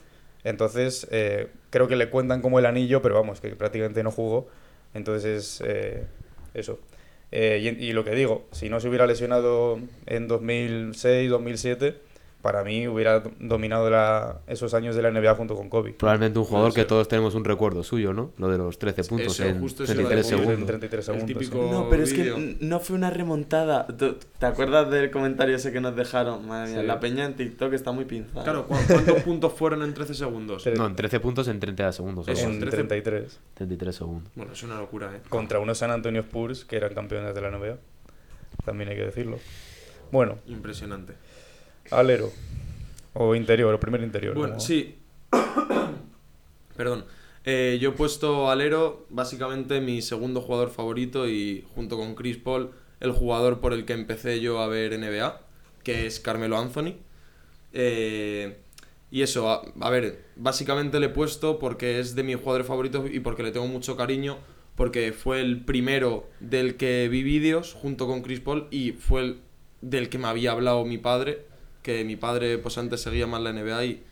Entonces, 0.44 1.08
eh, 1.12 1.48
creo 1.72 1.88
que 1.88 1.96
le 1.96 2.10
cuentan 2.10 2.42
como 2.42 2.60
el 2.60 2.66
anillo, 2.66 3.02
pero 3.02 3.16
vamos, 3.16 3.42
que 3.42 3.50
prácticamente 3.56 4.04
no 4.04 4.12
jugó. 4.12 4.48
Entonces, 4.94 5.62
eh, 5.66 6.06
eso. 6.54 6.80
Eh, 7.32 7.76
y, 7.80 7.92
lo 7.94 8.06
que 8.06 8.12
digo, 8.12 8.46
si 8.52 8.70
no 8.70 8.80
se 8.80 8.88
hubiera 8.88 9.08
lesionado 9.08 9.80
en 10.06 10.28
2006, 10.28 11.30
2007, 11.30 11.98
para 12.46 12.64
mí 12.64 12.88
hubiera 12.88 13.22
do- 13.22 13.32
dominado 13.40 13.90
la- 13.90 14.38
esos 14.46 14.76
años 14.76 14.96
de 14.96 15.02
la 15.02 15.10
NBA 15.10 15.34
junto 15.34 15.56
con 15.56 15.68
Kobe. 15.68 15.94
probablemente 15.94 16.38
un 16.38 16.46
jugador 16.46 16.76
que 16.76 16.86
todos 16.86 17.08
tenemos 17.08 17.34
un 17.34 17.44
recuerdo 17.44 17.84
suyo, 17.84 18.14
¿no? 18.14 18.34
Lo 18.38 18.50
de 18.50 18.60
los 18.60 18.78
13 18.78 19.04
puntos 19.04 19.34
Eso, 19.34 19.46
en 19.46 19.60
justo 19.60 19.84
eso 19.84 19.94
iba 19.94 20.04
a 20.04 20.08
33 20.10 20.18
decir. 20.18 20.38
segundos. 20.38 20.60
En 20.60 20.66
33 20.68 21.00
El 21.10 21.16
segundos. 21.16 21.28
típico-. 21.40 21.72
No, 21.72 21.90
pero 21.90 22.04
es 22.04 22.14
que 22.14 22.58
no 22.60 22.80
fue 22.80 22.96
una 22.96 23.10
remontada. 23.10 23.88
¿Tú- 23.88 24.18
¿Te 24.38 24.46
acuerdas 24.46 24.92
del 24.92 25.10
comentario 25.10 25.56
ese 25.56 25.72
que 25.72 25.82
nos 25.82 25.96
dejaron? 25.96 26.48
Madre 26.48 26.72
mía, 26.74 26.82
Sí. 26.82 26.86
la 26.88 27.00
peña 27.00 27.26
en 27.26 27.34
TikTok 27.36 27.74
está 27.74 27.92
muy 27.92 28.06
pinzada. 28.06 28.44
Claro, 28.44 28.68
¿cu- 28.68 28.76
¿cuántos 28.88 29.24
puntos 29.24 29.54
fueron 29.54 29.82
en 29.82 29.96
13 29.96 30.14
segundos? 30.14 30.68
No, 30.78 30.86
en 30.86 30.96
13 30.96 31.20
puntos 31.20 31.48
en 31.48 31.60
30 31.60 31.92
segundos. 31.94 32.28
Eso, 32.28 32.46
en 32.48 32.60
13. 32.60 32.78
33. 32.78 33.40
33 33.56 33.96
segundos. 33.96 34.32
Bueno, 34.36 34.54
es 34.54 34.62
una 34.62 34.78
locura, 34.78 35.12
¿eh? 35.16 35.22
Contra 35.30 35.58
unos 35.60 35.80
San 35.80 35.90
Antonio 35.90 36.22
Spurs 36.22 36.64
que 36.64 36.76
eran 36.78 36.94
campeones 36.94 37.34
de 37.34 37.42
la 37.42 37.50
NBA. 37.50 37.78
También 38.66 38.90
hay 38.92 38.96
que 38.98 39.06
decirlo. 39.06 39.40
Bueno, 40.12 40.38
Impresionante. 40.46 41.14
Alero. 41.92 42.32
O 43.14 43.36
interior, 43.36 43.74
o 43.74 43.80
primer 43.80 44.02
interior. 44.02 44.36
Bueno, 44.36 44.60
sí. 44.60 44.96
Perdón. 46.76 47.06
Eh, 47.46 47.78
yo 47.80 47.90
he 47.90 47.94
puesto 47.94 48.50
alero, 48.50 49.06
básicamente 49.10 49.80
mi 49.80 50.02
segundo 50.02 50.42
jugador 50.42 50.72
favorito 50.72 51.30
y 51.30 51.64
junto 51.76 51.96
con 51.96 52.16
Chris 52.16 52.38
Paul, 52.38 52.72
el 53.00 53.12
jugador 53.12 53.60
por 53.60 53.72
el 53.72 53.86
que 53.86 53.94
empecé 53.94 54.40
yo 54.40 54.60
a 54.60 54.68
ver 54.68 54.98
NBA, 54.98 55.42
que 55.84 56.08
es 56.08 56.20
Carmelo 56.20 56.58
Anthony. 56.58 56.96
Eh, 57.72 58.58
y 59.12 59.22
eso, 59.22 59.50
a, 59.50 59.62
a 59.80 59.90
ver, 59.92 60.26
básicamente 60.36 61.00
le 61.00 61.06
he 61.08 61.10
puesto 61.10 61.60
porque 61.60 62.00
es 62.00 62.16
de 62.16 62.24
mis 62.24 62.38
jugadores 62.38 62.66
favoritos 62.66 63.10
y 63.12 63.20
porque 63.20 63.44
le 63.44 63.52
tengo 63.52 63.68
mucho 63.68 63.96
cariño, 63.96 64.40
porque 64.76 65.14
fue 65.14 65.40
el 65.40 65.64
primero 65.64 66.28
del 66.40 66.76
que 66.78 67.08
vi 67.10 67.22
vídeos 67.22 67.74
junto 67.74 68.08
con 68.08 68.24
Chris 68.24 68.40
Paul 68.40 68.68
y 68.72 68.94
fue 68.94 69.22
el 69.22 69.40
del 69.82 70.10
que 70.10 70.18
me 70.18 70.28
había 70.28 70.52
hablado 70.52 70.84
mi 70.84 70.98
padre, 70.98 71.46
que 71.86 72.04
mi 72.04 72.16
padre 72.16 72.58
pues 72.58 72.80
antes 72.80 73.02
seguía 73.02 73.28
más 73.28 73.42
la 73.44 73.54
NBA 73.54 73.86
y 73.86 74.04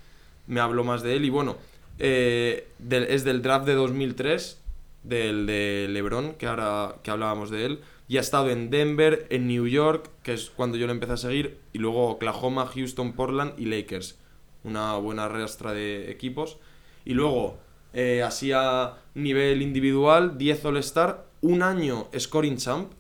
me 0.46 0.60
habló 0.60 0.84
más 0.84 1.02
de 1.02 1.16
él 1.16 1.26
y 1.26 1.32
bueno, 1.32 1.58
eh, 1.98 2.68
es 2.88 3.24
del 3.24 3.42
draft 3.42 3.66
de 3.66 3.74
2003, 3.74 4.62
del 5.02 5.48
de 5.48 5.88
LeBron, 5.90 6.36
que 6.36 6.46
ahora 6.46 6.98
que 7.02 7.10
hablábamos 7.10 7.50
de 7.50 7.66
él, 7.66 7.80
y 8.08 8.18
ha 8.18 8.22
estado 8.22 8.52
en 8.52 8.70
Denver, 8.70 9.26
en 9.32 9.48
New 9.48 9.66
York, 9.66 10.12
que 10.22 10.34
es 10.34 10.52
cuando 10.52 10.78
yo 10.78 10.86
lo 10.86 10.94
empecé 10.94 11.14
a 11.14 11.18
seguir, 11.18 11.58
y 11.74 11.80
luego 11.80 12.10
Oklahoma, 12.10 12.68
Houston, 12.68 13.14
Portland 13.14 13.60
y 13.60 13.66
Lakers. 13.66 14.20
Una 14.64 14.96
buena 14.98 15.28
rastra 15.28 15.74
de 15.74 16.12
equipos. 16.12 16.60
Y 17.06 17.16
luego, 17.16 17.58
eh, 17.94 18.22
así 18.22 18.52
a 18.52 18.98
nivel 19.16 19.64
individual, 19.64 20.38
10 20.38 20.66
All-Star, 20.66 21.26
un 21.42 21.64
año 21.64 22.08
Scoring 22.18 22.58
Champ 22.58 22.92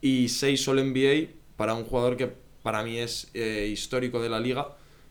y 0.00 0.30
6 0.30 0.68
All-NBA 0.68 1.34
para 1.56 1.74
un 1.74 1.84
jugador 1.84 2.16
que 2.16 2.45
para 2.66 2.82
mí 2.82 2.98
es 2.98 3.28
eh, 3.32 3.68
histórico 3.70 4.20
de 4.20 4.28
la 4.28 4.40
liga, 4.40 4.70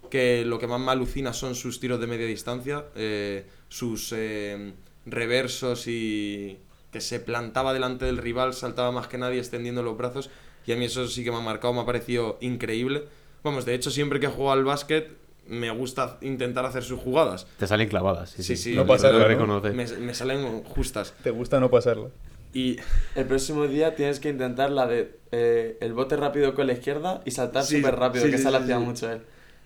que 0.09 0.43
lo 0.43 0.59
que 0.59 0.67
más 0.67 0.77
me 0.81 0.91
alucina 0.91 1.31
son 1.31 1.55
sus 1.55 1.79
tiros 1.79 2.01
de 2.01 2.05
media 2.05 2.25
distancia, 2.27 2.83
eh, 2.97 3.45
sus 3.69 4.11
eh, 4.13 4.73
reversos 5.05 5.87
y 5.87 6.57
que 6.91 6.99
se 6.99 7.21
plantaba 7.21 7.71
delante 7.73 8.03
del 8.03 8.17
rival, 8.17 8.53
saltaba 8.53 8.91
más 8.91 9.07
que 9.07 9.17
nadie 9.17 9.39
extendiendo 9.39 9.83
los 9.83 9.97
brazos 9.97 10.29
y 10.67 10.73
a 10.73 10.75
mí 10.75 10.83
eso 10.83 11.07
sí 11.07 11.23
que 11.23 11.31
me 11.31 11.37
ha 11.37 11.39
marcado, 11.39 11.73
me 11.73 11.79
ha 11.79 11.85
parecido 11.85 12.37
increíble. 12.41 13.05
Vamos, 13.41 13.63
de 13.63 13.73
hecho 13.73 13.89
siempre 13.89 14.19
que 14.19 14.27
juego 14.27 14.51
al 14.51 14.65
básquet 14.65 15.15
me 15.47 15.69
gusta 15.71 16.17
intentar 16.23 16.65
hacer 16.65 16.83
sus 16.83 16.99
jugadas. 16.99 17.47
Te 17.57 17.67
salen 17.67 17.87
clavadas. 17.87 18.31
Sí, 18.31 18.43
Sí, 18.43 18.57
sí. 18.57 18.63
sí. 18.63 18.75
No 18.75 18.81
Lo 18.81 18.87
pasa 18.87 19.07
tengo 19.11 19.25
que 19.29 19.35
nada, 19.35 19.45
¿no? 19.45 19.73
Me, 19.73 19.85
me 19.85 20.13
salen 20.13 20.61
justas. 20.63 21.13
¿Te 21.23 21.31
gusta 21.31 21.61
no 21.61 21.69
pasarla? 21.71 22.09
Y 22.55 22.77
El 23.15 23.25
próximo 23.25 23.67
día 23.67 23.95
tienes 23.95 24.21
que 24.21 24.29
intentar 24.29 24.71
la 24.71 24.87
de 24.87 25.19
eh, 25.33 25.77
el 25.81 25.93
bote 25.93 26.15
rápido 26.15 26.55
con 26.55 26.67
la 26.67 26.73
izquierda 26.73 27.21
y 27.25 27.31
saltar 27.31 27.65
Sí, 27.65 27.77
súper 27.77 27.97
rápido, 27.97 28.23
sí, 28.23 28.31
que 28.31 28.37
sí, 28.37 28.43
esa 28.43 28.51
la 28.51 28.59
hacía 28.59 28.79
mucho 28.79 29.11
él. 29.11 29.23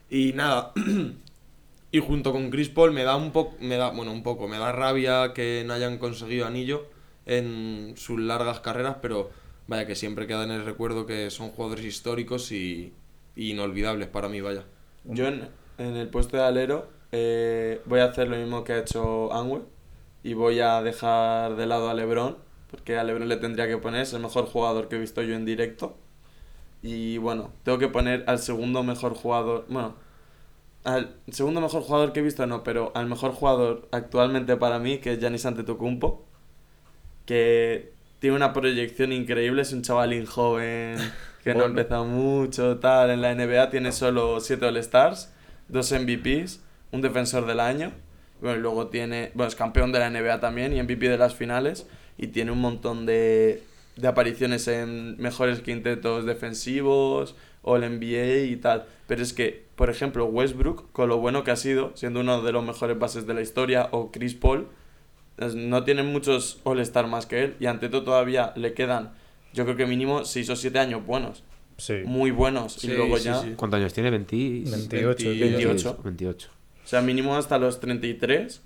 Y 0.10 0.34
nada. 0.34 0.74
y 1.92 2.00
junto 2.00 2.32
con 2.32 2.50
Chris 2.50 2.70
Paul 2.70 2.92
me 2.92 3.04
da 3.04 3.16
un 3.16 3.32
poco. 3.32 3.56
Me 3.60 3.78
da. 3.78 3.92
Bueno, 3.92 4.12
un 4.12 4.24
poco. 4.24 4.48
Me 4.48 4.58
da 4.58 4.72
rabia 4.72 5.34
que 5.36 5.64
no 5.68 5.74
hayan 5.74 6.00
conseguido 6.00 6.48
anillo 6.48 6.88
en 7.28 7.94
sus 7.96 8.20
largas 8.20 8.60
carreras, 8.62 8.98
pero 9.04 9.30
vaya 9.68 9.86
que 9.86 9.94
siempre 9.94 10.26
queda 10.26 10.44
en 10.46 10.52
el 10.52 10.66
recuerdo 10.66 11.06
que 11.06 11.30
son 11.30 11.52
jugadores 11.52 11.86
históricos 11.86 12.52
y, 12.52 12.92
y 13.36 13.52
inolvidables 13.52 14.08
para 14.08 14.30
mí, 14.30 14.42
vaya. 14.42 14.64
Yo 15.04 15.28
en, 15.28 15.48
en 15.78 15.96
el 15.96 16.10
puesto 16.10 16.38
de 16.38 16.44
alero 16.44 16.90
eh, 17.12 17.82
voy 17.86 18.00
a 18.00 18.06
hacer 18.06 18.30
lo 18.30 18.38
mismo 18.38 18.64
que 18.64 18.74
ha 18.74 18.80
hecho 18.80 19.32
Anwe 19.32 19.62
y 20.24 20.34
voy 20.34 20.60
a 20.60 20.82
dejar 20.82 21.56
de 21.56 21.68
lado 21.68 21.88
a 21.88 21.94
Lebron, 21.94 22.49
porque 22.70 22.98
a 22.98 23.04
Lebron 23.04 23.28
le 23.28 23.38
tendría 23.38 23.68
que 23.68 23.78
poner, 23.78 24.02
es 24.02 24.14
el 24.14 24.22
mejor 24.22 24.46
jugador 24.46 24.88
que 24.88 24.96
he 24.96 25.00
visto 25.00 25.22
yo 25.22 25.36
en 25.36 25.46
directo. 25.46 25.98
Y 26.82 27.18
bueno, 27.18 27.52
tengo 27.64 27.78
que 27.78 27.88
poner 27.88 28.24
al 28.28 28.40
segundo 28.40 28.84
mejor 28.84 29.14
jugador, 29.14 29.66
bueno, 29.70 29.96
al 30.84 31.16
segundo 31.30 31.62
mejor 31.62 31.82
jugador 31.82 32.14
que 32.14 32.22
he 32.22 32.24
visto 32.24 32.46
no, 32.48 32.64
pero 32.64 32.92
al 32.96 33.08
mejor 33.08 33.32
jugador 33.34 33.88
actualmente 33.92 34.56
para 34.56 34.80
mí, 34.80 35.00
que 35.00 35.14
es 35.14 35.20
Giannis 35.20 35.46
Antetokounmpo, 35.46 36.26
que 37.26 37.92
tiene 38.20 38.36
una 38.36 38.54
proyección 38.54 39.12
increíble, 39.12 39.62
es 39.62 39.74
un 39.74 39.82
chavalín 39.82 40.26
joven 40.26 40.98
que 41.44 41.54
no 41.54 41.64
ha 41.64 41.68
empezado 41.68 42.06
mucho, 42.06 42.80
tal, 42.80 43.10
en 43.10 43.22
la 43.22 43.34
NBA 43.34 43.70
tiene 43.72 43.92
solo 43.92 44.40
7 44.40 44.66
All-Stars, 44.66 45.34
dos 45.68 45.92
MVPs, 45.92 46.62
un 46.92 47.02
defensor 47.02 47.46
del 47.46 47.60
año, 47.60 47.92
bueno, 48.42 48.58
y 48.58 48.62
luego 48.62 48.88
tiene, 48.88 49.32
bueno, 49.34 49.50
es 49.50 49.56
campeón 49.56 49.92
de 49.92 50.00
la 50.00 50.10
NBA 50.10 50.40
también 50.40 50.74
y 50.74 50.82
MVP 50.82 51.10
de 51.10 51.18
las 51.18 51.36
finales, 51.36 51.88
y 52.20 52.28
tiene 52.28 52.52
un 52.52 52.60
montón 52.62 53.06
de, 53.06 53.64
de 53.96 54.08
apariciones 54.08 54.68
en 54.68 55.18
mejores 55.18 55.62
quintetos 55.62 56.26
defensivos, 56.26 57.36
o 57.62 57.76
el 57.76 57.82
NBA 58.00 58.46
y 58.52 58.56
tal, 58.56 58.86
pero 59.08 59.22
es 59.22 59.34
que, 59.34 59.66
por 59.76 59.90
ejemplo, 59.90 60.26
Westbrook, 60.26 60.92
con 60.92 61.10
lo 61.10 61.18
bueno 61.18 61.44
que 61.44 61.52
ha 61.52 61.56
sido, 61.56 61.92
siendo 61.96 62.20
uno 62.22 62.42
de 62.42 62.52
los 62.52 62.64
mejores 62.64 62.98
bases 62.98 63.26
de 63.28 63.34
la 63.34 63.42
historia, 63.42 63.90
o 63.92 64.12
Chris 64.12 64.34
Paul, 64.34 64.68
no 65.56 65.84
tienen 65.84 66.06
muchos 66.08 66.60
All-Star 66.64 67.08
más 67.08 67.26
que 67.26 67.44
él 67.44 67.56
y 67.60 67.66
ante 67.66 67.90
todo 67.90 68.04
todavía 68.04 68.52
le 68.56 68.74
quedan 68.74 69.12
yo 69.54 69.64
creo 69.64 69.78
que 69.78 69.86
mínimo 69.86 70.26
6 70.26 70.50
o 70.50 70.56
7 70.56 70.80
años 70.80 71.06
buenos 71.06 71.44
Sí. 71.78 71.94
muy 72.06 72.32
buenos 72.32 72.74
Sí, 72.74 72.88
y 72.92 72.94
luego 72.94 73.18
sí, 73.18 73.24
ya 73.24 73.42
sí. 73.42 73.54
¿Cuántos 73.56 73.80
años 73.80 73.94
tiene? 73.94 74.10
20... 74.10 74.36
28. 74.36 75.30
28. 75.30 76.00
28. 76.04 76.50
o 76.84 76.88
sea 76.88 77.02
mínimo 77.02 77.38
hasta 77.38 77.58
los 77.58 77.80
33 77.80 78.62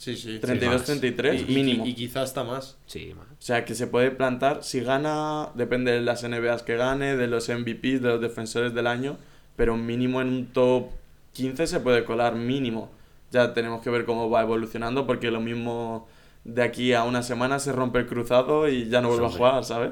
Sí, 0.00 0.16
sí. 0.16 0.38
32, 0.40 0.76
más. 0.78 0.84
33 0.86 1.42
Y- 1.42 1.52
y- 1.52 1.54
mínimo. 1.54 1.86
Y, 1.86 1.94
quizás 1.94 2.24
hasta 2.24 2.42
más. 2.42 2.78
Sí, 2.86 3.12
man. 3.14 3.26
O 3.32 3.42
sea, 3.42 3.66
que 3.66 3.74
se 3.74 3.86
puede 3.86 4.10
plantar, 4.10 4.64
si 4.64 4.80
gana, 4.80 5.50
depende 5.54 5.92
de 5.92 6.00
las 6.00 6.24
NBAs 6.24 6.62
que 6.62 6.76
gane, 6.76 7.16
de 7.18 7.26
los 7.26 7.50
MVPs, 7.50 8.00
de 8.00 8.08
los 8.08 8.20
defensores 8.22 8.72
del 8.72 8.86
año, 8.86 9.18
pero 9.56 9.76
mínimo 9.76 10.22
en 10.22 10.28
un 10.28 10.46
top 10.46 10.86
15 11.34 11.66
se 11.66 11.80
puede 11.80 12.04
colar, 12.04 12.34
mínimo. 12.34 12.90
Ya 13.30 13.52
tenemos 13.52 13.82
que 13.82 13.90
ver 13.90 14.06
cómo 14.06 14.30
va 14.30 14.40
evolucionando, 14.40 15.06
porque 15.06 15.30
lo 15.30 15.40
mismo 15.40 16.08
de 16.44 16.62
aquí 16.62 16.94
a 16.94 17.04
una 17.04 17.22
semana 17.22 17.58
se 17.58 17.70
rompe 17.72 17.98
el 17.98 18.06
cruzado 18.06 18.70
y 18.70 18.88
ya 18.88 19.02
no 19.02 19.08
vuelve 19.08 19.24
a 19.24 19.28
Hombre. 19.28 19.38
jugar, 19.38 19.64
¿sabes? 19.66 19.90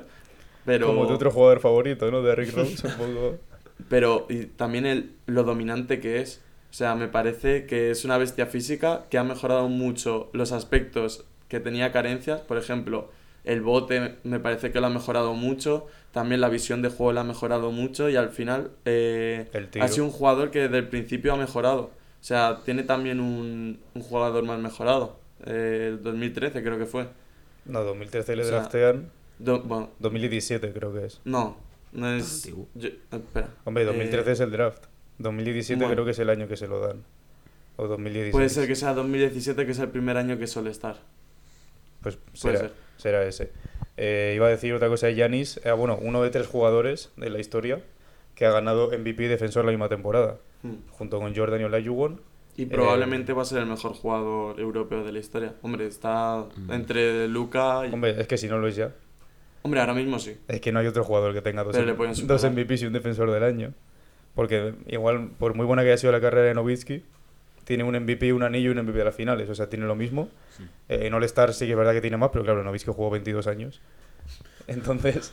Pero, 0.64 0.86
Como 0.86 1.06
tu 1.06 1.12
otro 1.12 1.30
jugador 1.30 1.60
favorito, 1.60 2.10
¿no? 2.10 2.22
De 2.22 2.34
Rick 2.34 2.54
Rose, 2.56 2.86
un 2.86 2.92
poco. 2.94 3.36
pero 3.90 4.26
y 4.30 4.46
también 4.46 4.86
el, 4.86 5.12
lo 5.26 5.44
dominante 5.44 6.00
que 6.00 6.20
es. 6.22 6.40
O 6.70 6.74
sea, 6.74 6.94
me 6.94 7.08
parece 7.08 7.66
que 7.66 7.90
es 7.90 8.04
una 8.04 8.18
bestia 8.18 8.46
física 8.46 9.06
que 9.10 9.18
ha 9.18 9.24
mejorado 9.24 9.68
mucho 9.68 10.28
los 10.32 10.52
aspectos 10.52 11.24
que 11.48 11.60
tenía 11.60 11.92
carencias. 11.92 12.40
Por 12.42 12.58
ejemplo, 12.58 13.10
el 13.44 13.62
bote 13.62 14.16
me 14.24 14.38
parece 14.38 14.70
que 14.70 14.80
lo 14.80 14.86
ha 14.86 14.90
mejorado 14.90 15.32
mucho. 15.34 15.86
También 16.12 16.40
la 16.40 16.48
visión 16.50 16.82
de 16.82 16.90
juego 16.90 17.12
lo 17.12 17.20
ha 17.20 17.24
mejorado 17.24 17.70
mucho. 17.72 18.10
Y 18.10 18.16
al 18.16 18.28
final 18.30 18.70
eh, 18.84 19.48
ha 19.80 19.88
sido 19.88 20.04
un 20.04 20.10
jugador 20.10 20.50
que 20.50 20.60
desde 20.60 20.78
el 20.78 20.88
principio 20.88 21.32
ha 21.32 21.36
mejorado. 21.36 21.90
O 22.20 22.24
sea, 22.24 22.60
tiene 22.64 22.82
también 22.82 23.20
un, 23.20 23.80
un 23.94 24.02
jugador 24.02 24.44
más 24.44 24.58
mejorado. 24.58 25.18
Eh, 25.46 25.86
el 25.92 26.02
2013 26.02 26.62
creo 26.62 26.78
que 26.78 26.86
fue. 26.86 27.08
No, 27.64 27.82
2013 27.82 28.36
le 28.36 28.42
O 28.42 28.44
sea, 28.46 28.58
draftean. 28.58 29.10
Do- 29.38 29.62
bueno, 29.62 29.90
2017 30.00 30.72
creo 30.72 30.92
que 30.92 31.06
es. 31.06 31.20
no, 31.24 31.56
no 31.92 32.10
es... 32.12 32.50
Yo- 32.74 32.88
espera. 33.12 33.48
Hombre, 33.64 33.84
Eh, 33.84 33.86
2013 33.86 34.32
es 34.32 34.40
el 34.40 34.50
draft. 34.50 34.84
2017 35.18 35.78
bueno. 35.78 35.94
creo 35.94 36.04
que 36.04 36.10
es 36.12 36.18
el 36.18 36.30
año 36.30 36.48
que 36.48 36.56
se 36.56 36.68
lo 36.68 36.80
dan. 36.80 37.02
O 37.76 37.86
2016. 37.86 38.32
Puede 38.32 38.48
ser 38.48 38.66
que 38.66 38.74
sea 38.74 38.94
2017, 38.94 39.64
que 39.64 39.72
es 39.72 39.78
el 39.78 39.88
primer 39.88 40.16
año 40.16 40.36
que 40.38 40.46
suele 40.46 40.70
estar. 40.70 40.96
Pues 42.02 42.16
Puede 42.16 42.56
será, 42.56 42.58
ser. 42.58 42.72
será 42.96 43.24
ese. 43.24 43.52
Eh, 43.96 44.32
iba 44.36 44.46
a 44.46 44.50
decir 44.50 44.72
otra 44.74 44.88
cosa 44.88 45.06
de 45.06 45.14
Yanis. 45.14 45.60
Eh, 45.64 45.72
bueno, 45.72 45.98
uno 46.00 46.22
de 46.22 46.30
tres 46.30 46.46
jugadores 46.46 47.10
de 47.16 47.30
la 47.30 47.38
historia 47.38 47.80
que 48.34 48.46
ha 48.46 48.50
ganado 48.50 48.90
MVP 48.96 49.24
y 49.24 49.28
defensor 49.28 49.64
la 49.64 49.70
misma 49.72 49.88
temporada. 49.88 50.38
Hmm. 50.62 50.74
Junto 50.90 51.20
con 51.20 51.34
Jordan 51.34 51.60
y 51.60 51.64
Olajuwon. 51.64 52.20
Y 52.56 52.62
Eh, 52.62 52.66
probablemente 52.66 53.32
va 53.32 53.42
a 53.42 53.44
ser 53.44 53.58
el 53.58 53.66
mejor 53.66 53.92
jugador 53.94 54.58
europeo 54.58 55.04
de 55.04 55.12
la 55.12 55.18
historia. 55.20 55.54
Hombre, 55.62 55.86
está 55.86 56.46
entre 56.70 57.28
Luca 57.28 57.82
y... 57.86 57.92
Hombre, 57.92 58.10
Hombre, 58.10 58.20
es 58.22 58.26
que 58.26 58.36
si 58.36 58.48
no 58.48 58.58
lo 58.58 58.66
es 58.66 58.74
ya. 58.76 58.92
ahora 59.64 59.94
mismo 59.94 60.18
sí. 60.18 60.36
Es 60.48 60.60
que 60.60 60.72
no 60.72 60.80
hay 60.80 60.86
otro 60.88 61.04
jugador 61.04 61.32
que 61.34 61.42
tenga 61.42 61.62
dos, 61.62 61.76
dos. 62.26 62.44
MVPs 62.44 62.82
y 62.82 62.86
un 62.86 62.92
defensor 62.92 63.30
del 63.30 63.44
año. 63.44 63.72
Porque 64.38 64.72
igual, 64.86 65.30
por 65.36 65.54
muy 65.54 65.66
buena 65.66 65.82
que 65.82 65.88
haya 65.88 65.98
sido 65.98 66.12
la 66.12 66.20
carrera 66.20 66.46
de 66.46 66.54
Novitsky, 66.54 67.02
tiene 67.64 67.82
un 67.82 68.00
MVP, 68.00 68.32
un 68.32 68.44
anillo 68.44 68.68
y 68.68 68.72
un 68.72 68.84
MVP 68.84 68.98
de 68.98 69.04
las 69.04 69.16
finales. 69.16 69.50
O 69.50 69.54
sea, 69.56 69.68
tiene 69.68 69.84
lo 69.84 69.96
mismo. 69.96 70.28
Eh, 70.88 71.08
en 71.08 71.14
All-Star 71.14 71.52
sí 71.52 71.64
que 71.64 71.72
es 71.72 71.76
verdad 71.76 71.92
que 71.92 72.00
tiene 72.00 72.18
más, 72.18 72.30
pero 72.32 72.44
claro, 72.44 72.62
Novitsky 72.62 72.92
jugó 72.92 73.10
22 73.10 73.48
años. 73.48 73.80
Entonces, 74.68 75.32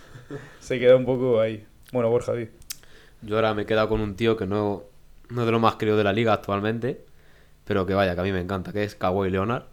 se 0.59 0.79
queda 0.79 0.95
un 0.95 1.05
poco 1.05 1.39
ahí. 1.39 1.67
Bueno, 1.93 2.09
Borja, 2.09 2.33
di. 2.33 2.49
Yo 3.21 3.35
ahora 3.35 3.53
me 3.53 3.61
he 3.61 3.65
quedado 3.67 3.89
con 3.89 4.01
un 4.01 4.15
tío 4.15 4.37
que 4.37 4.47
no, 4.47 4.81
no 5.29 5.41
es 5.41 5.45
de 5.45 5.51
lo 5.51 5.59
más 5.59 5.75
querido 5.75 5.97
de 5.97 6.03
la 6.03 6.11
liga 6.11 6.33
actualmente, 6.33 7.05
pero 7.63 7.85
que 7.85 7.93
vaya, 7.93 8.15
que 8.15 8.21
a 8.21 8.23
mí 8.23 8.31
me 8.31 8.41
encanta, 8.41 8.73
que 8.73 8.83
es 8.83 8.95
Kawhi 8.95 9.29
Leonard. 9.29 9.65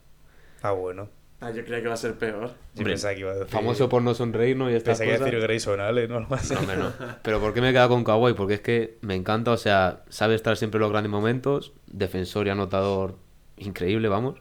Ah, 0.60 0.72
bueno. 0.72 1.08
Ah, 1.42 1.50
yo 1.50 1.64
creía 1.64 1.82
que 1.82 1.88
va 1.88 1.94
a 1.94 1.96
ser 1.96 2.14
peor. 2.14 2.46
Yo 2.46 2.52
Hombre, 2.78 2.92
pensaba 2.92 3.14
que 3.14 3.20
iba 3.20 3.32
a 3.32 3.34
decir... 3.34 3.48
Famoso 3.48 3.88
por 3.88 4.00
no 4.00 4.14
sonreírnos 4.14 4.70
y 4.70 4.74
estas 4.74 5.00
Pensaba 5.00 5.10
que 5.10 5.16
iba 5.16 5.26
a 5.26 5.30
decir 5.30 5.40
Grayson 5.40 5.80
Allen 5.80 6.12
o 6.12 6.18
algo 6.18 6.34
así. 6.36 6.54
No, 6.54 6.60
hombre, 6.60 6.76
no. 6.76 6.92
Pero 7.22 7.40
¿por 7.40 7.52
qué 7.52 7.60
me 7.60 7.70
he 7.70 7.72
quedado 7.72 7.88
con 7.88 8.04
Kawhi? 8.04 8.34
Porque 8.34 8.54
es 8.54 8.60
que 8.60 8.98
me 9.00 9.16
encanta, 9.16 9.50
o 9.50 9.56
sea, 9.56 10.04
sabe 10.08 10.36
estar 10.36 10.56
siempre 10.56 10.78
en 10.78 10.82
los 10.82 10.92
grandes 10.92 11.10
momentos, 11.10 11.72
defensor 11.88 12.46
y 12.46 12.50
anotador 12.50 13.16
increíble, 13.56 14.08
vamos. 14.08 14.38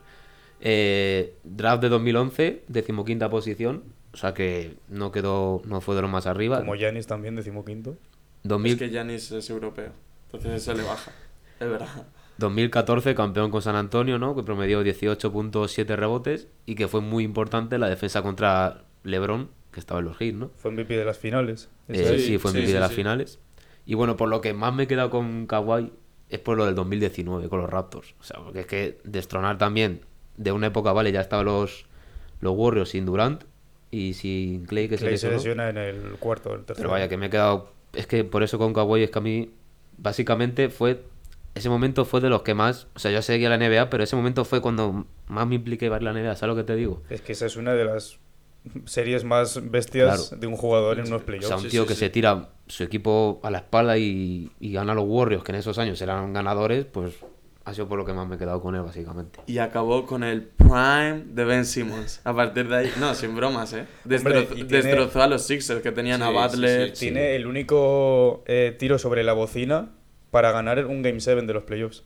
Eh, 0.59 1.37
draft 1.43 1.81
de 1.81 1.89
2011, 1.89 2.65
decimoquinta 2.67 3.31
posición, 3.31 3.83
o 4.13 4.17
sea 4.17 4.35
que 4.35 4.75
no 4.87 5.11
quedó, 5.11 5.63
no 5.65 5.81
fue 5.81 5.95
de 5.95 6.03
lo 6.03 6.07
más 6.07 6.27
arriba. 6.27 6.59
Como 6.59 6.75
Yanis 6.75 7.07
también, 7.07 7.35
decimoquinto. 7.35 7.97
2000 8.43 8.73
Es 8.73 8.79
que 8.79 8.89
Giannis 8.89 9.31
es 9.31 9.49
europeo. 9.49 9.91
Entonces 10.25 10.63
se 10.63 10.75
le 10.75 10.83
baja. 10.83 11.11
Es 11.59 11.67
verdad. 11.67 12.05
2014 12.41 13.15
campeón 13.15 13.49
con 13.51 13.61
San 13.61 13.77
Antonio, 13.77 14.19
¿no? 14.19 14.35
Que 14.35 14.43
promedió 14.43 14.83
18.7 14.83 15.95
rebotes 15.95 16.49
y 16.65 16.75
que 16.75 16.89
fue 16.89 16.99
muy 16.99 17.23
importante 17.23 17.77
la 17.77 17.87
defensa 17.89 18.21
contra 18.21 18.83
LeBron, 19.03 19.49
que 19.71 19.79
estaba 19.79 20.01
en 20.01 20.07
los 20.07 20.19
hits, 20.21 20.37
¿no? 20.37 20.51
Fue 20.57 20.71
MVP 20.71 20.97
de 20.97 21.05
las 21.05 21.17
finales. 21.17 21.69
Eh, 21.87 22.15
sí, 22.17 22.23
Sí, 22.25 22.37
fue 22.37 22.51
sí, 22.51 22.57
MVP 22.57 22.67
sí, 22.67 22.73
de 22.73 22.79
las 22.81 22.89
sí. 22.89 22.95
finales. 22.95 23.39
Y 23.85 23.95
bueno, 23.95 24.17
por 24.17 24.27
lo 24.29 24.41
que 24.41 24.53
más 24.53 24.73
me 24.73 24.83
he 24.83 24.87
quedado 24.87 25.09
con 25.09 25.47
Kawhi 25.47 25.91
es 26.29 26.39
por 26.39 26.57
lo 26.57 26.65
del 26.65 26.75
2019 26.75 27.47
con 27.49 27.61
los 27.61 27.69
Raptors. 27.69 28.13
O 28.19 28.23
sea, 28.23 28.39
porque 28.43 28.59
es 28.61 28.65
que 28.67 28.99
destronar 29.05 29.57
también 29.57 30.01
de 30.37 30.51
una 30.51 30.67
época, 30.67 30.91
vale, 30.93 31.11
ya 31.11 31.21
estaban 31.21 31.45
los, 31.45 31.85
los 32.41 32.53
Warriors 32.55 32.89
sin 32.89 33.05
Durant 33.05 33.43
y 33.89 34.13
sin 34.13 34.65
Clay, 34.65 34.87
que 34.87 34.97
se 34.97 35.05
Clay 35.05 35.17
se 35.17 35.29
lesionó. 35.29 35.35
lesiona 35.63 35.69
en 35.69 35.77
el 35.77 36.17
cuarto, 36.19 36.53
el 36.53 36.59
tercero. 36.63 36.87
Pero 36.87 36.91
vaya, 36.91 37.09
que 37.09 37.17
me 37.17 37.25
he 37.27 37.29
quedado. 37.29 37.71
Es 37.93 38.07
que 38.07 38.23
por 38.23 38.43
eso 38.43 38.57
con 38.57 38.73
Kawhi 38.73 39.03
es 39.03 39.11
que 39.11 39.19
a 39.19 39.21
mí, 39.21 39.51
básicamente, 39.97 40.69
fue. 40.69 41.03
Ese 41.53 41.69
momento 41.69 42.05
fue 42.05 42.21
de 42.21 42.29
los 42.29 42.43
que 42.43 42.53
más. 42.53 42.87
O 42.95 42.99
sea, 42.99 43.11
yo 43.11 43.21
seguía 43.21 43.49
la 43.49 43.57
NBA, 43.57 43.89
pero 43.89 44.03
ese 44.03 44.15
momento 44.15 44.45
fue 44.45 44.61
cuando 44.61 45.05
más 45.27 45.47
me 45.47 45.55
impliqué 45.55 45.89
ver 45.89 46.01
la 46.03 46.13
NBA, 46.13 46.35
¿sabes 46.35 46.55
lo 46.55 46.61
que 46.61 46.65
te 46.65 46.75
digo? 46.75 47.01
Es 47.09 47.21
que 47.21 47.33
esa 47.33 47.45
es 47.45 47.55
una 47.57 47.73
de 47.73 47.85
las 47.85 48.19
series 48.85 49.23
más 49.23 49.59
bestias 49.71 50.27
Claro. 50.29 50.39
de 50.41 50.47
un 50.47 50.55
jugador 50.55 50.99
en 50.99 51.07
unos 51.07 51.23
O 51.23 51.25
playoffs. 51.25 51.47
sea, 51.47 51.57
un 51.57 51.67
tío 51.67 51.81
sí, 51.83 51.87
que 51.89 51.93
sí. 51.95 51.99
se 52.01 52.09
tira 52.09 52.49
su 52.67 52.83
equipo 52.83 53.39
a 53.43 53.49
la 53.51 53.57
espalda 53.59 53.97
y, 53.97 54.51
y 54.59 54.71
gana 54.71 54.91
a 54.93 54.95
los 54.95 55.05
Warriors, 55.07 55.43
que 55.43 55.51
en 55.51 55.57
esos 55.57 55.77
años 55.77 56.01
eran 56.01 56.31
ganadores, 56.31 56.85
pues 56.85 57.15
ha 57.65 57.73
sido 57.73 57.87
por 57.87 57.97
lo 57.99 58.05
que 58.05 58.13
más 58.13 58.27
me 58.27 58.35
he 58.35 58.39
quedado 58.39 58.61
con 58.61 58.73
él, 58.75 58.81
básicamente. 58.81 59.39
Y 59.45 59.57
acabó 59.57 60.05
con 60.05 60.23
el 60.23 60.43
prime 60.43 61.23
de 61.25 61.43
Ben 61.45 61.65
Simmons. 61.65 62.21
A 62.23 62.33
partir 62.35 62.67
de 62.69 62.75
ahí, 62.77 62.91
no, 62.99 63.13
sin 63.13 63.35
bromas, 63.35 63.73
¿eh? 63.73 63.85
Destro- 64.05 64.41
Hombre, 64.41 64.43
tiene- 64.55 64.69
Destrozó 64.69 65.21
a 65.21 65.27
los 65.27 65.41
Sixers 65.45 65.81
que 65.81 65.91
tenían 65.91 66.21
a 66.23 66.27
Sí, 66.29 66.33
sí, 66.33 66.39
Butler. 66.55 66.95
sí. 66.95 67.05
Tiene 67.07 67.35
el 67.35 67.45
único 67.47 68.43
eh, 68.47 68.75
tiro 68.79 68.97
sobre 68.97 69.23
la 69.23 69.33
bocina 69.33 69.89
para 70.31 70.51
ganar 70.51 70.85
un 70.85 71.01
Game 71.01 71.19
7 71.19 71.41
de 71.41 71.53
los 71.53 71.63
playoffs. 71.63 72.03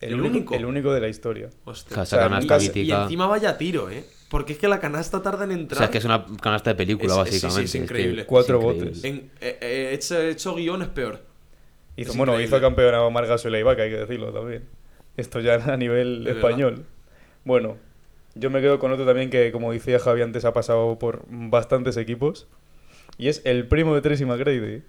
¿El 0.00 0.20
único? 0.20 0.54
El 0.54 0.64
único 0.64 0.92
de 0.94 1.00
la 1.00 1.08
historia. 1.08 1.50
Hostia. 1.64 1.94
Esa 1.94 2.06
sea, 2.06 2.18
canasta 2.20 2.56
Y 2.58 2.62
mítica. 2.68 3.02
encima 3.02 3.26
vaya 3.26 3.58
tiro, 3.58 3.90
¿eh? 3.90 4.04
Porque 4.30 4.54
es 4.54 4.58
que 4.58 4.66
la 4.68 4.80
canasta 4.80 5.20
tarda 5.22 5.44
en 5.44 5.50
O 5.50 5.54
entrar. 5.54 5.76
sea, 5.78 5.84
es 5.86 5.90
que 5.90 5.98
es 5.98 6.04
una 6.04 6.24
canasta 6.40 6.70
de 6.70 6.76
película, 6.76 7.22
Es- 7.22 7.28
es- 7.28 7.34
sí, 7.34 7.40
sí, 7.40 7.46
básicamente. 7.46 7.64
es 7.64 7.72
que 7.72 7.78
increíble. 7.78 8.26
Cuatro 8.26 8.56
increíble. 8.60 8.84
botes. 8.90 9.04
En, 9.04 9.16
eh, 9.40 9.58
eh, 9.60 9.90
hecho, 9.92 10.20
hecho 10.20 10.54
guion 10.54 10.82
es 10.82 10.88
peor. 10.88 11.20
Hizo, 11.96 12.12
Es 12.12 12.16
bueno, 12.16 12.32
increíble. 12.32 12.56
hizo 12.56 12.60
campeón 12.62 12.94
a 12.94 13.02
Omar 13.02 13.26
Gasol 13.26 13.54
y 13.54 13.58
Ibaka, 13.58 13.82
hay 13.82 13.90
que 13.90 13.96
decirlo 13.98 14.32
también. 14.32 14.64
Esto 15.18 15.40
ya 15.40 15.54
a 15.56 15.76
nivel 15.76 16.26
Es 16.26 16.36
español. 16.36 16.86
Bueno, 17.44 17.76
yo 18.34 18.48
me 18.48 18.62
quedo 18.62 18.78
con 18.78 18.92
otro 18.92 19.04
también 19.04 19.28
que, 19.28 19.52
como 19.52 19.70
decía 19.72 19.98
Javi 19.98 20.22
antes, 20.22 20.44
ha 20.46 20.54
pasado 20.54 20.98
por 20.98 21.24
bastantes 21.28 21.96
equipos. 21.98 22.46
Y 23.18 23.28
es 23.28 23.42
el 23.44 23.66
primo 23.68 23.94
de 23.94 24.00
Tracy 24.00 24.24
McGrady, 24.24 24.82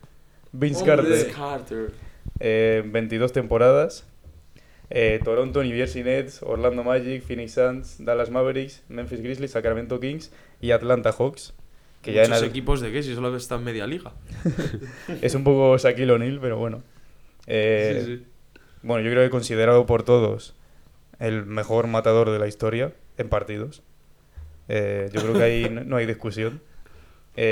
Vince. 0.53 0.85
Carter. 0.85 1.05
Vince 1.11 1.31
Carter. 1.31 1.91
Eh, 2.43 2.81
22 2.85 3.31
temporadas. 3.33 4.07
Eh, 4.89 5.21
Toronto, 5.23 5.63
New 5.63 5.75
Jersey 5.75 6.03
Nets, 6.03 6.41
Orlando 6.41 6.83
Magic, 6.83 7.23
Phoenix 7.23 7.53
Suns, 7.53 8.03
Dallas 8.03 8.31
Mavericks, 8.31 8.83
Memphis 8.89 9.21
Grizzlies, 9.21 9.51
Sacramento 9.51 9.99
Kings 9.99 10.31
y 10.59 10.71
Atlanta 10.71 11.11
Hawks. 11.11 11.53
Que 12.01 12.13
ya 12.13 12.23
en 12.23 12.31
Muchos 12.31 12.47
equipos 12.47 12.81
de 12.81 12.91
qué, 12.91 13.03
si 13.03 13.13
solo 13.13 13.33
está 13.37 13.55
en 13.55 13.63
media 13.63 13.85
liga. 13.85 14.11
es 15.21 15.35
un 15.35 15.43
poco 15.43 15.77
Shaquille 15.77 16.11
O'Neal, 16.11 16.39
pero 16.41 16.57
bueno. 16.57 16.83
Eh, 17.45 18.03
Sí, 18.03 18.15
sí. 18.17 18.25
Bueno, 18.81 19.03
yo 19.05 19.11
creo 19.11 19.23
que 19.23 19.29
considerado 19.29 19.85
por 19.85 20.01
todos 20.01 20.55
el 21.19 21.45
mejor 21.45 21.85
matador 21.85 22.31
de 22.31 22.39
la 22.39 22.47
historia 22.47 22.91
en 23.19 23.29
partidos. 23.29 23.83
Eh, 24.67 25.11
yo 25.13 25.21
creo 25.21 25.33
que 25.35 25.43
ahí 25.43 25.69
no 25.85 25.95
hay 25.95 26.07
discusión. 26.07 26.59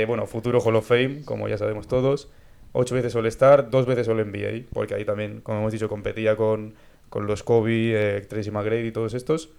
Bueno, 0.06 0.26
futuro 0.26 0.60
Hall 0.60 0.76
of 0.76 0.86
Fame, 0.86 1.22
como 1.24 1.48
ya 1.48 1.56
sabemos 1.56 1.86
todos. 1.86 2.28
Ocho 2.72 2.94
veces 2.94 3.14
All-Star, 3.14 3.70
dos 3.70 3.86
veces 3.86 4.08
All-NBA, 4.08 4.66
porque 4.72 4.94
ahí 4.94 5.04
también, 5.04 5.40
como 5.40 5.58
hemos 5.58 5.72
dicho, 5.72 5.88
competía 5.88 6.36
con, 6.36 6.74
con 7.08 7.26
los 7.26 7.42
Kobe, 7.42 8.16
eh, 8.16 8.20
Tracy 8.22 8.50
McGrady 8.50 8.88
y 8.88 8.92
todos 8.92 9.14
estos. 9.14 9.50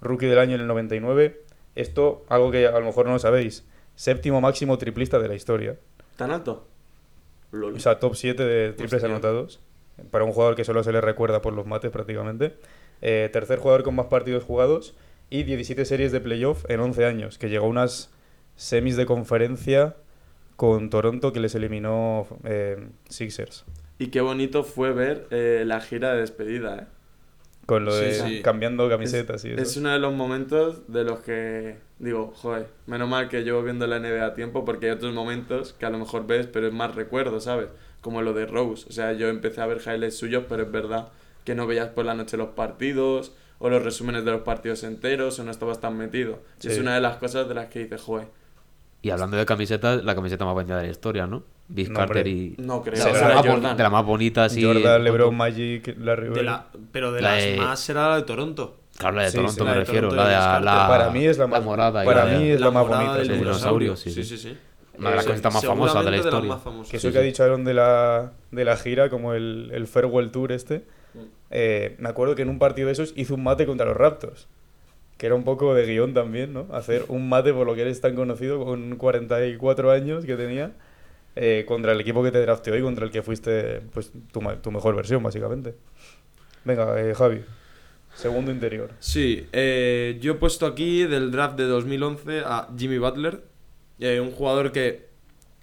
Rookie 0.00 0.26
del 0.26 0.38
año 0.38 0.54
en 0.54 0.62
el 0.62 0.66
99. 0.66 1.42
Esto, 1.74 2.24
algo 2.28 2.50
que 2.50 2.66
a 2.66 2.78
lo 2.78 2.86
mejor 2.86 3.06
no 3.06 3.18
sabéis, 3.18 3.66
séptimo 3.96 4.40
máximo 4.40 4.78
triplista 4.78 5.18
de 5.18 5.28
la 5.28 5.34
historia. 5.34 5.76
¿Tan 6.16 6.30
alto? 6.30 6.66
Lol. 7.50 7.74
O 7.74 7.78
sea, 7.80 7.98
top 7.98 8.14
7 8.14 8.42
de 8.42 8.72
triples 8.72 9.02
Hostia. 9.02 9.08
anotados. 9.08 9.60
Para 10.10 10.24
un 10.24 10.32
jugador 10.32 10.56
que 10.56 10.64
solo 10.64 10.82
se 10.82 10.92
le 10.92 11.00
recuerda 11.00 11.40
por 11.42 11.52
los 11.52 11.66
mates 11.66 11.90
prácticamente. 11.90 12.54
Eh, 13.00 13.28
tercer 13.32 13.58
jugador 13.58 13.82
con 13.82 13.94
más 13.94 14.06
partidos 14.06 14.44
jugados. 14.44 14.96
Y 15.30 15.42
17 15.44 15.84
series 15.84 16.12
de 16.12 16.20
playoff 16.20 16.64
en 16.68 16.80
11 16.80 17.04
años. 17.04 17.38
Que 17.38 17.48
llegó 17.48 17.66
a 17.66 17.68
unas 17.68 18.12
semis 18.56 18.96
de 18.96 19.06
conferencia 19.06 19.96
con 20.56 20.90
Toronto 20.90 21.32
que 21.32 21.40
les 21.40 21.54
eliminó 21.54 22.26
eh, 22.44 22.88
Sixers. 23.08 23.64
Y 23.98 24.08
qué 24.08 24.20
bonito 24.20 24.64
fue 24.64 24.92
ver 24.92 25.26
eh, 25.30 25.64
la 25.66 25.80
gira 25.80 26.12
de 26.14 26.20
despedida, 26.20 26.76
¿eh? 26.78 26.86
Con 27.66 27.86
lo 27.86 27.92
Sí, 27.92 28.04
de 28.04 28.12
sí. 28.14 28.42
cambiando 28.42 28.88
camisetas 28.90 29.44
y 29.46 29.52
eso. 29.52 29.62
Es 29.62 29.76
uno 29.78 29.90
de 29.90 29.98
los 29.98 30.12
momentos 30.12 30.82
de 30.92 31.02
los 31.04 31.20
que 31.20 31.78
digo, 31.98 32.32
joder, 32.36 32.66
menos 32.86 33.08
mal 33.08 33.28
que 33.30 33.42
llevo 33.42 33.62
viendo 33.62 33.86
la 33.86 33.98
NBA 34.00 34.26
a 34.26 34.34
tiempo 34.34 34.66
porque 34.66 34.86
hay 34.86 34.92
otros 34.92 35.14
momentos 35.14 35.72
que 35.72 35.86
a 35.86 35.90
lo 35.90 35.98
mejor 35.98 36.26
ves, 36.26 36.46
pero 36.46 36.66
es 36.66 36.74
más 36.74 36.94
recuerdo, 36.94 37.40
¿sabes? 37.40 37.68
Como 38.02 38.20
lo 38.20 38.34
de 38.34 38.44
Rose. 38.44 38.84
O 38.88 38.92
sea, 38.92 39.14
yo 39.14 39.28
empecé 39.28 39.62
a 39.62 39.66
ver 39.66 39.78
highlights 39.78 40.16
suyos, 40.18 40.44
pero 40.46 40.64
es 40.64 40.70
verdad 40.70 41.08
que 41.44 41.54
no 41.54 41.66
veías 41.66 41.88
por 41.88 42.04
la 42.04 42.14
noche 42.14 42.36
los 42.36 42.50
partidos 42.50 43.32
o 43.58 43.70
los 43.70 43.82
resúmenes 43.82 44.26
de 44.26 44.32
los 44.32 44.42
partidos 44.42 44.82
enteros, 44.84 45.38
o 45.38 45.44
no 45.44 45.50
estabas 45.50 45.80
tan 45.80 45.96
metido. 45.96 46.40
Y 46.62 46.66
es 46.66 46.74
Sí. 46.74 46.80
una 46.80 46.94
de 46.96 47.00
las 47.00 47.16
cosas 47.16 47.48
de 47.48 47.54
las 47.54 47.68
que 47.68 47.78
dices, 47.84 48.02
joder, 48.02 48.26
Y 49.04 49.10
hablando 49.10 49.36
de 49.36 49.44
camisetas, 49.44 50.02
la 50.02 50.14
camiseta 50.14 50.44
más 50.46 50.56
vendida 50.56 50.78
de 50.78 50.84
la 50.84 50.90
historia, 50.90 51.26
¿no? 51.26 51.42
Vince 51.68 51.92
No, 51.92 51.98
Carter 51.98 52.16
hombre. 52.26 52.30
y. 52.30 52.54
no 52.58 52.82
creo. 52.82 52.94
De, 52.94 53.00
será 53.12 53.28
la 53.28 53.40
Era 53.40 53.54
más 53.60 53.76
de 53.76 53.82
la 53.82 54.00
bonita, 54.00 54.48
sí. 54.48 54.64
Jordan, 54.64 55.04
LeBron, 55.04 55.36
Magic, 55.36 55.94
Larry 55.98 56.24
De 56.28 56.30
Bird. 56.30 56.44
la, 56.44 56.66
pero 56.90 57.12
de 57.12 57.20
La 57.20 57.34
las 57.34 57.44
de- 57.44 57.56
más 57.58 57.80
será 57.80 58.08
la 58.08 58.16
de 58.16 58.22
Toronto. 58.22 58.78
Claro, 58.96 59.16
la 59.16 59.22
de 59.24 59.30
Sí, 59.30 59.36
Toronto 59.36 59.54
sí. 59.56 59.60
me 59.60 59.66
La 59.66 59.72
de 59.74 59.78
refiero. 59.80 60.08
Toronto 60.08 60.30
La 60.30 60.30
de 60.30 60.60
la, 60.64 60.72
la- 60.82 60.88
Para 60.88 61.10
mí 61.10 61.26
es 61.26 61.36
la 61.38 61.46
más- 61.46 61.62
morada. 61.62 62.02
para 62.04 62.24
la 62.24 62.30
de- 62.32 62.38
mí 62.38 62.48
es 62.50 62.60
la 62.60 62.70
más 62.70 62.86
bonita, 62.88 63.22
sí. 63.24 63.28
dinosaurio, 63.32 63.96
sí, 63.96 64.10
sí, 64.10 64.24
sí, 64.24 64.38
sí. 64.38 64.56
Una 64.98 65.10
de 65.10 65.16
las 65.16 65.24
Eh, 65.24 65.28
camisetas 65.28 65.54
más 65.54 65.64
famosas 65.66 66.04
de 66.04 66.10
la 66.10 66.16
historia. 66.16 66.58
Que 66.90 66.96
eso 66.96 67.08
Sí, 67.08 67.12
que 67.12 67.18
ha 67.18 67.22
dicho 67.22 67.42
Aaron 67.44 67.64
de 67.64 67.74
la, 67.74 68.32
de 68.52 68.64
la 68.64 68.76
gira, 68.76 69.10
como 69.10 69.34
el, 69.34 69.70
el 69.74 69.86
Farewell 69.86 70.30
Tour 70.30 70.50
este, 70.52 70.84
eh, 71.50 71.96
me 71.98 72.08
acuerdo 72.08 72.34
que 72.34 72.42
en 72.42 72.48
un 72.48 72.58
partido 72.58 72.86
de 72.86 72.92
esos 72.92 73.12
hizo 73.16 73.34
un 73.34 73.42
mate 73.42 73.66
contra 73.66 73.84
los 73.86 73.96
Raptors. 73.96 74.48
Que 75.16 75.26
era 75.26 75.34
un 75.34 75.44
poco 75.44 75.74
de 75.74 75.86
guion 75.86 76.12
también, 76.14 76.52
¿no? 76.52 76.66
Hacer 76.72 77.04
un 77.08 77.28
mate 77.28 77.52
por 77.52 77.66
lo 77.66 77.74
que 77.74 77.82
eres 77.82 78.00
tan 78.00 78.14
conocido 78.14 78.64
con 78.64 78.96
44 78.96 79.90
años 79.90 80.24
que 80.24 80.36
tenía 80.36 80.72
eh, 81.36 81.64
contra 81.66 81.92
el 81.92 82.00
equipo 82.00 82.22
que 82.22 82.32
te 82.32 82.40
drafteó 82.40 82.76
y 82.76 82.82
contra 82.82 83.04
el 83.04 83.10
que 83.10 83.22
fuiste 83.22 83.80
pues 83.92 84.12
tu, 84.32 84.40
tu 84.62 84.70
mejor 84.70 84.96
versión, 84.96 85.22
básicamente. 85.22 85.74
Venga, 86.64 87.00
eh, 87.00 87.14
Javi. 87.14 87.42
Segundo 88.14 88.52
interior. 88.52 88.90
Sí, 89.00 89.46
eh, 89.52 90.18
yo 90.20 90.32
he 90.32 90.34
puesto 90.36 90.66
aquí 90.66 91.02
del 91.02 91.30
draft 91.30 91.56
de 91.56 91.64
2011 91.64 92.42
a 92.44 92.68
Jimmy 92.76 92.98
Butler, 92.98 93.42
eh, 93.98 94.20
un 94.20 94.30
jugador 94.30 94.70
que 94.72 95.08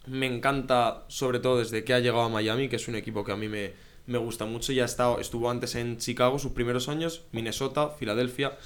me 0.06 0.26
encanta, 0.26 1.06
sobre 1.08 1.40
todo 1.40 1.60
desde 1.60 1.84
que 1.84 1.94
ha 1.94 2.00
llegado 2.00 2.24
a 2.24 2.30
Miami, 2.30 2.68
que 2.68 2.76
es 2.76 2.88
un 2.88 2.96
equipo 2.96 3.24
que 3.24 3.32
a 3.32 3.38
mí 3.38 3.48
me, 3.48 3.72
me 4.06 4.18
gusta 4.18 4.46
mucho. 4.46 4.74
Ya 4.74 4.86
ha 4.86 5.22
estuvo 5.22 5.50
antes 5.50 5.76
en 5.76 5.98
Chicago 5.98 6.40
sus 6.40 6.52
primeros 6.52 6.90
años, 6.90 7.24
Minnesota, 7.32 7.90
Filadelfia 7.90 8.58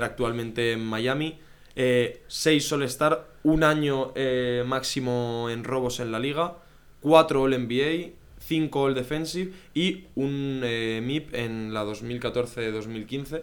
actualmente 0.00 0.72
en 0.72 0.84
Miami. 0.84 1.38
Eh, 1.76 2.22
seis 2.26 2.70
All-Star, 2.72 3.26
un 3.44 3.64
año 3.64 4.12
eh, 4.14 4.62
máximo 4.66 5.48
en 5.50 5.64
robos 5.64 6.00
en 6.00 6.12
la 6.12 6.18
liga, 6.18 6.56
cuatro 7.00 7.42
All-NBA, 7.42 8.10
5 8.38 8.80
All 8.82 8.94
Defensive 8.94 9.52
y 9.74 10.04
un 10.14 10.60
eh, 10.64 11.00
MIP 11.02 11.34
en 11.34 11.72
la 11.72 11.84
2014-2015. 11.84 13.42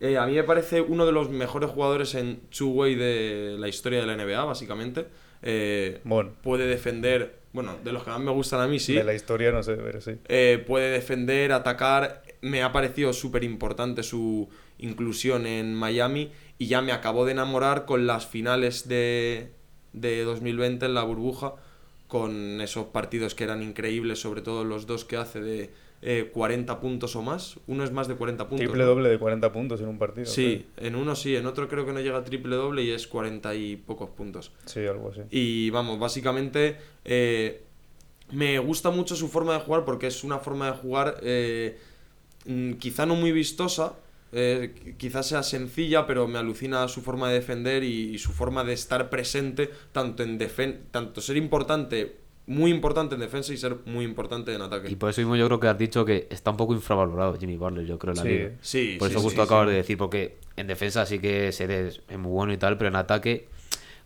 Eh, 0.00 0.18
a 0.18 0.26
mí 0.26 0.34
me 0.34 0.42
parece 0.42 0.80
uno 0.80 1.06
de 1.06 1.12
los 1.12 1.30
mejores 1.30 1.70
jugadores 1.70 2.14
en 2.16 2.40
two-way 2.50 2.96
de 2.96 3.56
la 3.58 3.68
historia 3.68 4.00
de 4.00 4.06
la 4.06 4.16
NBA, 4.16 4.44
básicamente. 4.44 5.06
Eh, 5.42 6.00
Bueno, 6.02 6.32
puede 6.42 6.66
defender, 6.66 7.36
bueno, 7.52 7.76
de 7.84 7.92
los 7.92 8.02
que 8.02 8.10
más 8.10 8.20
me 8.20 8.32
gustan 8.32 8.60
a 8.60 8.66
mí, 8.66 8.80
sí. 8.80 8.94
de 8.94 9.04
la 9.04 9.14
historia 9.14 9.52
no 9.52 9.62
sé, 9.62 9.74
pero 9.74 10.00
sí. 10.00 10.16
Eh, 10.28 10.62
puede 10.66 10.90
defender, 10.90 11.52
atacar. 11.52 12.24
Me 12.40 12.64
ha 12.64 12.72
parecido 12.72 13.12
súper 13.12 13.44
importante 13.44 14.02
su 14.02 14.48
inclusión 14.82 15.46
en 15.46 15.74
Miami 15.74 16.30
y 16.58 16.66
ya 16.66 16.82
me 16.82 16.92
acabó 16.92 17.24
de 17.24 17.32
enamorar 17.32 17.86
con 17.86 18.06
las 18.06 18.26
finales 18.26 18.86
de, 18.88 19.52
de 19.92 20.22
2020 20.22 20.86
en 20.86 20.94
la 20.94 21.02
burbuja, 21.02 21.54
con 22.08 22.60
esos 22.60 22.86
partidos 22.86 23.34
que 23.34 23.44
eran 23.44 23.62
increíbles, 23.62 24.20
sobre 24.20 24.42
todo 24.42 24.64
los 24.64 24.86
dos 24.86 25.04
que 25.06 25.16
hace 25.16 25.40
de 25.40 25.70
eh, 26.04 26.30
40 26.32 26.80
puntos 26.80 27.14
o 27.14 27.22
más. 27.22 27.58
Uno 27.68 27.84
es 27.84 27.92
más 27.92 28.08
de 28.08 28.16
40 28.16 28.48
puntos. 28.48 28.66
Triple 28.66 28.84
doble 28.84 29.08
de 29.08 29.18
40 29.18 29.52
puntos 29.52 29.80
en 29.80 29.88
un 29.88 29.98
partido. 29.98 30.26
Sí, 30.26 30.66
en 30.76 30.96
uno 30.96 31.14
sí, 31.14 31.36
en 31.36 31.46
otro 31.46 31.68
creo 31.68 31.86
que 31.86 31.92
no 31.92 32.00
llega 32.00 32.18
a 32.18 32.24
triple 32.24 32.56
doble 32.56 32.82
y 32.82 32.90
es 32.90 33.06
40 33.06 33.54
y 33.54 33.76
pocos 33.76 34.10
puntos. 34.10 34.52
Sí, 34.66 34.80
algo 34.84 35.10
así. 35.10 35.20
Y 35.30 35.70
vamos, 35.70 36.00
básicamente 36.00 36.76
eh, 37.04 37.62
me 38.32 38.58
gusta 38.58 38.90
mucho 38.90 39.14
su 39.14 39.28
forma 39.28 39.54
de 39.54 39.60
jugar 39.60 39.84
porque 39.84 40.08
es 40.08 40.24
una 40.24 40.38
forma 40.38 40.72
de 40.72 40.78
jugar 40.78 41.18
eh, 41.22 41.78
mm, 42.46 42.72
quizá 42.72 43.06
no 43.06 43.14
muy 43.14 43.30
vistosa, 43.30 43.94
eh, 44.32 44.74
qu- 44.74 44.96
quizá 44.96 45.22
sea 45.22 45.42
sencilla, 45.42 46.06
pero 46.06 46.26
me 46.26 46.38
alucina 46.38 46.86
su 46.88 47.02
forma 47.02 47.28
de 47.28 47.34
defender 47.34 47.84
y, 47.84 48.14
y 48.14 48.18
su 48.18 48.32
forma 48.32 48.64
de 48.64 48.72
estar 48.72 49.10
presente, 49.10 49.70
tanto 49.92 50.22
en 50.22 50.38
defen 50.38 50.84
tanto 50.90 51.20
ser 51.20 51.36
importante, 51.36 52.16
muy 52.46 52.70
importante 52.70 53.14
en 53.14 53.20
defensa 53.20 53.52
y 53.52 53.56
ser 53.56 53.76
muy 53.86 54.04
importante 54.04 54.52
en 54.54 54.62
ataque. 54.62 54.90
Y 54.90 54.96
por 54.96 55.10
eso 55.10 55.20
mismo 55.20 55.36
yo 55.36 55.46
creo 55.46 55.60
que 55.60 55.68
has 55.68 55.78
dicho 55.78 56.04
que 56.04 56.26
está 56.30 56.50
un 56.50 56.56
poco 56.56 56.74
infravalorado 56.74 57.38
Jimmy 57.38 57.56
Butler, 57.56 57.86
yo 57.86 57.98
creo, 57.98 58.12
en 58.12 58.16
la 58.16 58.22
Sí. 58.24 58.28
liga. 58.28 58.50
Sí, 58.60 58.96
Por 58.98 59.08
sí, 59.08 59.12
eso 59.12 59.20
sí, 59.20 59.24
justo 59.26 59.42
sí, 59.42 59.46
acabas 59.46 59.66
sí. 59.66 59.70
de 59.70 59.76
decir, 59.76 59.96
porque 59.98 60.36
en 60.56 60.66
defensa 60.66 61.06
sí 61.06 61.18
que 61.20 61.52
se 61.52 61.88
es 61.88 62.00
muy 62.18 62.30
bueno 62.32 62.52
y 62.52 62.56
tal, 62.56 62.76
pero 62.78 62.88
en 62.88 62.96
ataque, 62.96 63.48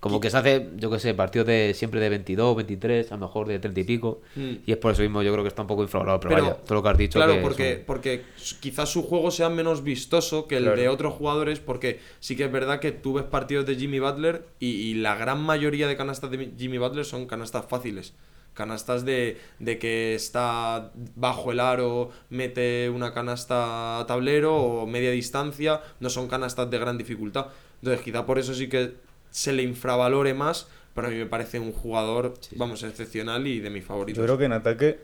como 0.00 0.20
que 0.20 0.30
se 0.30 0.36
hace, 0.36 0.68
yo 0.76 0.90
qué 0.90 0.98
sé, 0.98 1.14
partidos 1.14 1.46
de 1.46 1.72
siempre 1.74 2.00
de 2.00 2.08
22, 2.10 2.56
23, 2.56 3.10
a 3.12 3.14
lo 3.16 3.26
mejor 3.26 3.48
de 3.48 3.58
30 3.58 3.80
y 3.80 3.84
pico. 3.84 4.20
Mm. 4.34 4.50
Y 4.66 4.72
es 4.72 4.76
por 4.78 4.92
eso 4.92 5.02
mismo 5.02 5.22
yo 5.22 5.32
creo 5.32 5.42
que 5.42 5.48
está 5.48 5.62
un 5.62 5.68
poco 5.68 5.82
infravalorado. 5.82 6.20
Pero, 6.20 6.34
Pero, 6.34 6.42
vaya, 6.50 6.56
todo 6.64 6.74
lo 6.74 6.82
que 6.82 6.88
has 6.90 6.98
dicho. 6.98 7.18
Claro, 7.18 7.34
que 7.34 7.40
porque, 7.40 7.74
son- 7.76 7.84
porque 7.86 8.22
quizás 8.60 8.88
su 8.90 9.02
juego 9.02 9.30
sea 9.30 9.48
menos 9.48 9.82
vistoso 9.82 10.46
que 10.46 10.56
el 10.58 10.64
Claro. 10.64 10.80
de 10.80 10.88
otros 10.88 11.14
jugadores, 11.14 11.60
porque 11.60 12.00
sí 12.20 12.36
que 12.36 12.44
es 12.44 12.52
verdad 12.52 12.78
que 12.80 12.92
tú 12.92 13.14
ves 13.14 13.24
partidos 13.24 13.66
de 13.66 13.76
Jimmy 13.76 13.98
Butler 13.98 14.46
y, 14.60 14.66
y 14.68 14.94
la 14.94 15.14
gran 15.16 15.40
mayoría 15.42 15.86
de 15.88 15.96
canastas 15.96 16.30
de 16.30 16.52
Jimmy 16.58 16.78
Butler 16.78 17.04
son 17.04 17.26
canastas 17.26 17.64
fáciles. 17.66 18.12
Canastas 18.54 19.04
de, 19.04 19.36
de 19.58 19.78
que 19.78 20.14
está 20.14 20.90
bajo 21.14 21.52
el 21.52 21.60
aro, 21.60 22.10
mete 22.30 22.88
una 22.88 23.12
canasta 23.12 23.98
a 24.00 24.06
tablero 24.06 24.54
o 24.56 24.86
media 24.86 25.10
distancia, 25.10 25.82
no 26.00 26.08
son 26.08 26.26
canastas 26.26 26.70
de 26.70 26.78
gran 26.78 26.96
dificultad. 26.96 27.48
Entonces, 27.82 28.02
quizá 28.02 28.24
por 28.24 28.38
eso 28.38 28.54
sí 28.54 28.68
que 28.70 28.94
se 29.30 29.52
le 29.52 29.62
infravalore 29.62 30.34
más, 30.34 30.68
pero 30.94 31.08
a 31.08 31.10
mí 31.10 31.16
me 31.16 31.26
parece 31.26 31.58
un 31.60 31.72
jugador, 31.72 32.34
vamos, 32.56 32.82
excepcional 32.82 33.46
y 33.46 33.60
de 33.60 33.70
mis 33.70 33.84
favoritos. 33.84 34.18
Yo 34.18 34.24
creo 34.24 34.38
que 34.38 34.44
en 34.46 34.52
ataque 34.52 35.00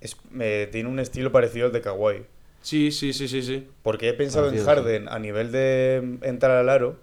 es- 0.00 0.16
me- 0.30 0.66
tiene 0.66 0.88
un 0.88 0.98
estilo 0.98 1.30
parecido 1.32 1.66
al 1.66 1.72
de 1.72 1.80
Kawhi. 1.80 2.24
Sí, 2.60 2.90
sí, 2.90 3.12
sí, 3.12 3.28
sí, 3.28 3.42
sí. 3.42 3.68
Porque 3.82 4.08
he 4.08 4.14
pensado 4.14 4.48
en 4.48 4.58
sí. 4.58 4.64
Harden 4.64 5.08
a 5.08 5.18
nivel 5.20 5.52
de 5.52 6.18
entrar 6.22 6.56
al 6.56 6.68
aro 6.68 6.96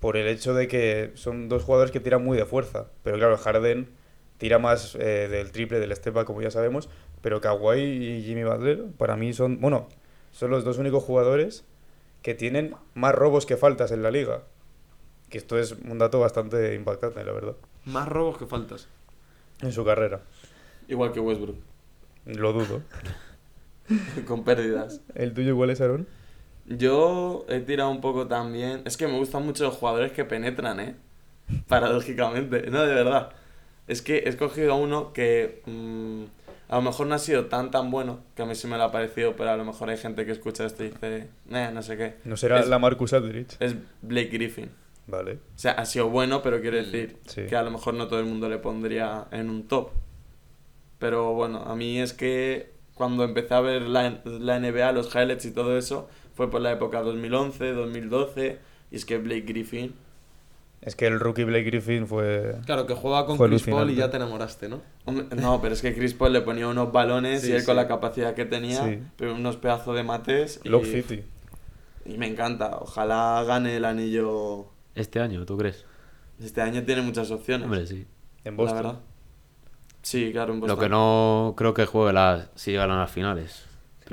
por 0.00 0.16
el 0.16 0.28
hecho 0.28 0.54
de 0.54 0.68
que 0.68 1.10
son 1.14 1.48
dos 1.48 1.64
jugadores 1.64 1.90
que 1.90 1.98
tiran 2.00 2.22
muy 2.24 2.36
de 2.38 2.44
fuerza. 2.44 2.86
Pero 3.02 3.16
claro, 3.18 3.36
Harden 3.36 3.88
tira 4.38 4.60
más 4.60 4.94
eh, 4.94 5.26
del 5.28 5.50
triple, 5.50 5.80
del 5.80 5.94
step 5.96 6.14
back, 6.14 6.26
como 6.26 6.40
ya 6.42 6.52
sabemos. 6.52 6.88
Pero 7.22 7.40
Kawhi 7.40 7.80
y 7.80 8.22
Jimmy 8.22 8.44
Butler, 8.44 8.84
para 8.96 9.16
mí 9.16 9.32
son, 9.32 9.60
bueno, 9.60 9.88
son 10.30 10.50
los 10.52 10.62
dos 10.64 10.78
únicos 10.78 11.02
jugadores 11.02 11.64
que 12.22 12.34
tienen 12.34 12.76
más 12.94 13.14
robos 13.16 13.46
que 13.46 13.56
faltas 13.56 13.90
en 13.90 14.04
la 14.04 14.12
liga. 14.12 14.42
Que 15.30 15.38
esto 15.38 15.58
es 15.58 15.72
un 15.72 15.98
dato 15.98 16.20
bastante 16.20 16.74
impactante, 16.74 17.22
la 17.24 17.32
verdad, 17.32 17.54
Más 17.84 18.08
robos 18.08 18.38
que 18.38 18.46
faltas. 18.46 18.88
en 19.60 19.72
su 19.72 19.84
carrera. 19.84 20.20
Igual 20.88 21.12
que 21.12 21.20
Westbrook, 21.20 21.56
Lo 22.26 22.52
dudo. 22.52 22.82
con 24.26 24.44
pérdidas. 24.44 25.00
¿El 25.14 25.32
tuyo 25.34 25.50
igual 25.50 25.70
es, 25.70 25.80
Aaron? 25.80 26.06
Yo 26.66 27.46
he 27.48 27.60
tirado 27.60 27.90
un 27.90 28.00
poco 28.00 28.26
también. 28.26 28.82
Es 28.84 28.96
que 28.96 29.06
me 29.06 29.16
gustan 29.18 29.44
mucho 29.44 29.64
los 29.64 29.74
jugadores 29.74 30.12
que 30.12 30.24
penetran, 30.24 30.80
¿eh? 30.80 30.94
Paradójicamente, 31.66 32.70
no, 32.70 32.82
de 32.84 32.94
verdad. 32.94 33.30
Es 33.86 34.02
que 34.02 34.18
he 34.18 34.28
escogido 34.28 34.72
a 34.74 34.76
uno 34.76 35.12
que 35.14 35.62
mm, 35.64 36.24
a 36.68 36.76
lo 36.76 36.82
mejor 36.82 37.06
no 37.06 37.14
ha 37.14 37.18
sido 37.18 37.46
tan 37.46 37.70
tan 37.70 37.90
bueno, 37.90 38.20
que 38.36 38.42
a 38.42 38.46
mí 38.46 38.54
sí 38.54 38.66
me 38.66 38.76
lo 38.76 38.84
ha 38.84 38.92
parecido, 38.92 39.34
pero 39.34 39.50
a 39.50 39.56
lo 39.56 39.64
mejor 39.64 39.88
hay 39.88 39.96
gente 39.96 40.26
que 40.26 40.32
escucha 40.32 40.66
esto 40.66 40.84
y 40.84 40.90
dice, 40.90 41.28
eh, 41.50 41.70
no 41.72 41.82
sé 41.82 41.96
qué. 41.96 42.16
¿No 42.24 42.36
será 42.36 42.60
Es- 42.60 42.68
la 42.68 42.78
Marcus 42.78 43.14
Aldridge? 43.14 43.56
Es 43.60 43.74
Blake 44.02 44.28
Griffin. 44.28 44.70
Vale. 45.08 45.32
O 45.54 45.58
sea, 45.58 45.72
ha 45.72 45.84
sido 45.86 46.08
bueno, 46.10 46.42
pero 46.42 46.60
quiero 46.60 46.76
decir 46.76 47.16
Sí. 47.26 47.46
que 47.48 47.56
a 47.56 47.62
lo 47.62 47.70
mejor 47.72 47.94
no 47.94 48.06
todo 48.08 48.20
el 48.20 48.26
mundo 48.26 48.48
le 48.48 48.58
pondría 48.58 49.26
en 49.32 49.50
un 49.50 49.66
top. 49.66 49.90
Pero 50.98 51.32
bueno, 51.34 51.62
a 51.66 51.74
mí 51.74 51.98
es 51.98 52.12
que 52.12 52.72
cuando 52.94 53.24
empecé 53.24 53.54
a 53.54 53.60
ver 53.60 53.82
la, 53.82 54.20
la 54.24 54.58
NBA, 54.58 54.92
los 54.92 55.14
highlights 55.14 55.44
y 55.46 55.50
todo 55.52 55.78
eso, 55.78 56.08
fue 56.34 56.50
por 56.50 56.60
la 56.60 56.72
época 56.72 57.00
2011, 57.02 57.72
2012, 57.72 58.58
y 58.90 58.96
es 58.96 59.04
que 59.04 59.18
Blake 59.18 59.42
Griffin... 59.46 59.94
Es 60.80 60.94
que 60.94 61.06
el 61.08 61.18
rookie 61.18 61.42
Blake 61.44 61.64
Griffin 61.64 62.06
fue... 62.06 62.54
Claro, 62.64 62.86
que 62.86 62.94
juega 62.94 63.26
con 63.26 63.36
Chris 63.36 63.64
Paul 63.64 63.90
y 63.90 63.96
ya 63.96 64.10
te 64.10 64.16
enamoraste, 64.16 64.68
¿no? 64.68 64.80
Hombre, 65.06 65.26
No, 65.36 65.60
pero 65.60 65.74
es 65.74 65.82
que 65.82 65.92
Chris 65.94 66.14
Paul 66.14 66.32
le 66.32 66.40
ponía 66.42 66.68
unos 66.68 66.92
balones 66.92 67.42
Sí, 67.42 67.50
y 67.50 67.52
él 67.54 67.64
con 67.64 67.74
la 67.76 67.88
capacidad 67.88 68.34
que 68.34 68.44
tenía, 68.44 68.84
Sí. 68.84 69.00
pero 69.16 69.34
unos 69.34 69.56
pedazos 69.56 69.96
de 69.96 70.04
mates. 70.04 70.60
Y, 70.62 70.68
Lock 70.68 70.84
City. 70.84 71.24
y 72.04 72.16
me 72.16 72.28
encanta. 72.28 72.78
Ojalá 72.80 73.42
gane 73.46 73.76
el 73.76 73.84
anillo. 73.84 74.66
Este 74.98 75.20
año, 75.20 75.46
¿tú 75.46 75.56
crees? 75.56 75.84
Este 76.42 76.60
año 76.60 76.84
tiene 76.84 77.02
muchas 77.02 77.30
opciones. 77.30 77.64
Hombre, 77.64 77.86
sí. 77.86 78.06
En 78.44 78.54
la 78.54 78.62
Boston. 78.62 78.76
verdad. 78.82 79.00
Sí, 80.02 80.30
claro, 80.32 80.52
en 80.54 80.60
Lo 80.60 80.66
Boston. 80.66 80.80
que 80.80 80.88
no 80.88 81.54
creo 81.56 81.74
que 81.74 81.86
juegue 81.86 82.12
las, 82.12 82.48
si 82.54 82.72
llegan 82.72 82.90
a 82.90 82.98
las 82.98 83.10
finales. 83.10 83.64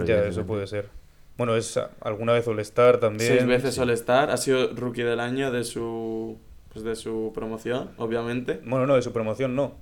Ya, 0.06 0.26
eso 0.26 0.46
puede 0.46 0.68
ser. 0.68 0.90
Bueno, 1.38 1.56
es 1.56 1.76
ah, 1.78 1.90
alguna 2.02 2.34
vez 2.34 2.48
All-Star 2.48 3.00
también. 3.00 3.32
Seis 3.38 3.46
veces 3.46 3.76
sí. 3.76 3.82
All-Star, 3.82 4.30
ha 4.30 4.38
sido 4.38 4.74
rookie 4.74 5.04
del 5.04 5.20
año 5.20 5.52
de 5.52 5.64
su 5.64 6.38
pues 6.72 6.84
de 6.84 6.96
su 6.96 7.32
promoción, 7.34 7.92
obviamente. 7.98 8.62
Bueno, 8.66 8.86
no, 8.86 8.96
de 8.96 9.02
su 9.02 9.14
promoción 9.14 9.56
no. 9.56 9.76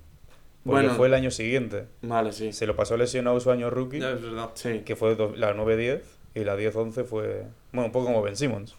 Porque 0.63 0.81
Bueno. 0.83 0.93
fue 0.93 1.07
el 1.07 1.15
año 1.15 1.31
siguiente. 1.31 1.87
Vale, 2.03 2.31
sí. 2.31 2.53
Se 2.53 2.67
lo 2.67 2.75
pasó 2.75 2.95
lesionado 2.97 3.39
su 3.39 3.49
año 3.51 3.69
rookie, 3.69 3.99
Ya 3.99 4.11
es 4.11 4.21
verdad. 4.21 4.51
Sí. 4.53 4.81
que 4.85 4.95
fue 4.95 5.17
la 5.35 5.53
9-10, 5.55 6.01
y 6.35 6.43
la 6.43 6.55
10-11 6.55 7.03
fue... 7.03 7.47
Bueno, 7.71 7.87
un 7.87 7.91
poco 7.91 8.05
como 8.05 8.21
Ben 8.21 8.35
Simmons. 8.35 8.75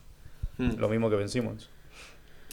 Hmm. 0.59 0.77
Lo 0.79 0.89
mismo 0.89 1.11
que 1.11 1.17
Ben 1.17 1.29
Simmons. 1.29 1.69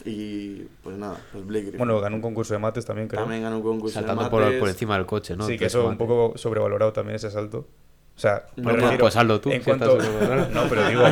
Y 0.04 0.62
pues 0.82 0.96
nada, 0.96 1.16
pues 1.32 1.46
Blake 1.46 1.62
Griffin. 1.62 1.78
Bueno, 1.78 2.00
ganó 2.00 2.16
un 2.16 2.22
concurso 2.22 2.54
de 2.54 2.58
mates 2.60 2.84
también, 2.84 3.08
creo. 3.08 3.22
también 3.22 3.42
ganó 3.42 3.56
un 3.58 3.62
concurso 3.62 3.94
Saltando 3.94 4.24
de 4.24 4.30
por, 4.30 4.42
mates. 4.42 4.58
por 4.60 4.68
encima 4.68 4.96
del 4.96 5.06
coche, 5.06 5.36
¿no? 5.36 5.46
sí, 5.46 5.56
que 5.58 5.66
eso 5.66 5.80
un 5.82 5.90
mates. 5.92 5.98
poco 6.06 6.32
sobrevalorado 6.38 6.92
también 6.92 7.16
ese 7.16 7.30
salto. 7.30 7.68
O 8.14 8.18
sea, 8.18 8.46
refiero, 8.56 8.98
pues 8.98 9.16
hazlo 9.16 9.40
tú, 9.40 9.50
En 9.50 9.60
si 9.60 9.64
cuanto, 9.64 9.96
no, 10.52 10.62
pero 10.68 10.86
digo, 10.88 11.02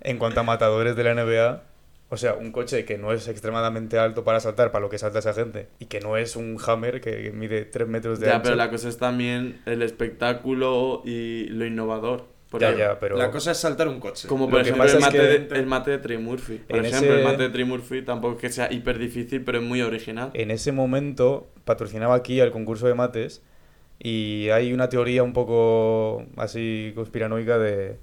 en 0.00 0.18
cuanto 0.18 0.40
a 0.40 0.42
matadores 0.44 0.96
de 0.96 1.04
la 1.04 1.14
NBA, 1.14 1.62
o 2.08 2.16
sea, 2.16 2.34
un 2.34 2.52
coche 2.52 2.84
que 2.86 2.96
no 2.96 3.12
es 3.12 3.28
extremadamente 3.28 3.98
alto 3.98 4.24
para 4.24 4.40
saltar, 4.40 4.70
para 4.72 4.82
lo 4.82 4.88
que 4.88 4.98
salta 4.98 5.18
esa 5.18 5.34
gente, 5.34 5.68
y 5.78 5.86
que 5.86 6.00
no 6.00 6.16
es 6.16 6.36
un 6.36 6.58
Hammer 6.66 7.00
que 7.02 7.32
mide 7.32 7.64
3 7.66 7.86
metros 7.88 8.18
de 8.20 8.26
Ya, 8.26 8.36
ancho. 8.36 8.44
pero 8.44 8.56
la 8.56 8.70
cosa 8.70 8.88
es 8.88 8.96
también 8.98 9.60
el 9.66 9.82
espectáculo 9.82 11.02
y 11.04 11.46
lo 11.48 11.66
innovador. 11.66 12.31
Porque 12.52 12.66
Ya, 12.66 12.76
ya, 12.76 13.00
pero... 13.00 13.16
La 13.16 13.30
cosa 13.32 13.50
es 13.50 13.58
saltar 13.58 13.88
un 13.88 13.98
coche. 13.98 14.28
Como 14.28 14.48
por 14.48 14.60
ejemplo 14.60 14.84
el 14.84 14.90
es 14.90 15.00
mate, 15.00 15.18
que- 15.18 15.22
de, 15.24 15.58
el 15.58 15.66
mate 15.66 15.90
de 15.90 15.98
Trey 15.98 16.18
Murphy. 16.18 16.58
Por 16.58 16.76
En 16.78 16.84
ejemplo, 16.84 17.16
el 17.16 17.24
mate 17.24 17.42
de 17.44 17.48
Trey 17.48 17.64
Murphy 17.64 18.02
tampoco 18.02 18.34
es 18.36 18.40
que 18.42 18.50
sea 18.50 18.70
hiper 18.72 18.98
difícil, 18.98 19.42
pero 19.42 19.58
es 19.58 19.64
muy 19.64 19.82
original. 19.82 20.30
En 20.34 20.50
ese 20.52 20.70
momento 20.70 21.48
patrocinaba 21.64 22.14
aquí 22.14 22.40
al 22.40 22.52
concurso 22.52 22.86
de 22.86 22.94
mates 22.94 23.42
y 23.98 24.48
hay 24.50 24.72
una 24.72 24.88
teoría 24.88 25.22
un 25.22 25.32
poco 25.32 26.26
así 26.36 26.92
conspiranoica 26.94 27.58
de, 27.58 27.96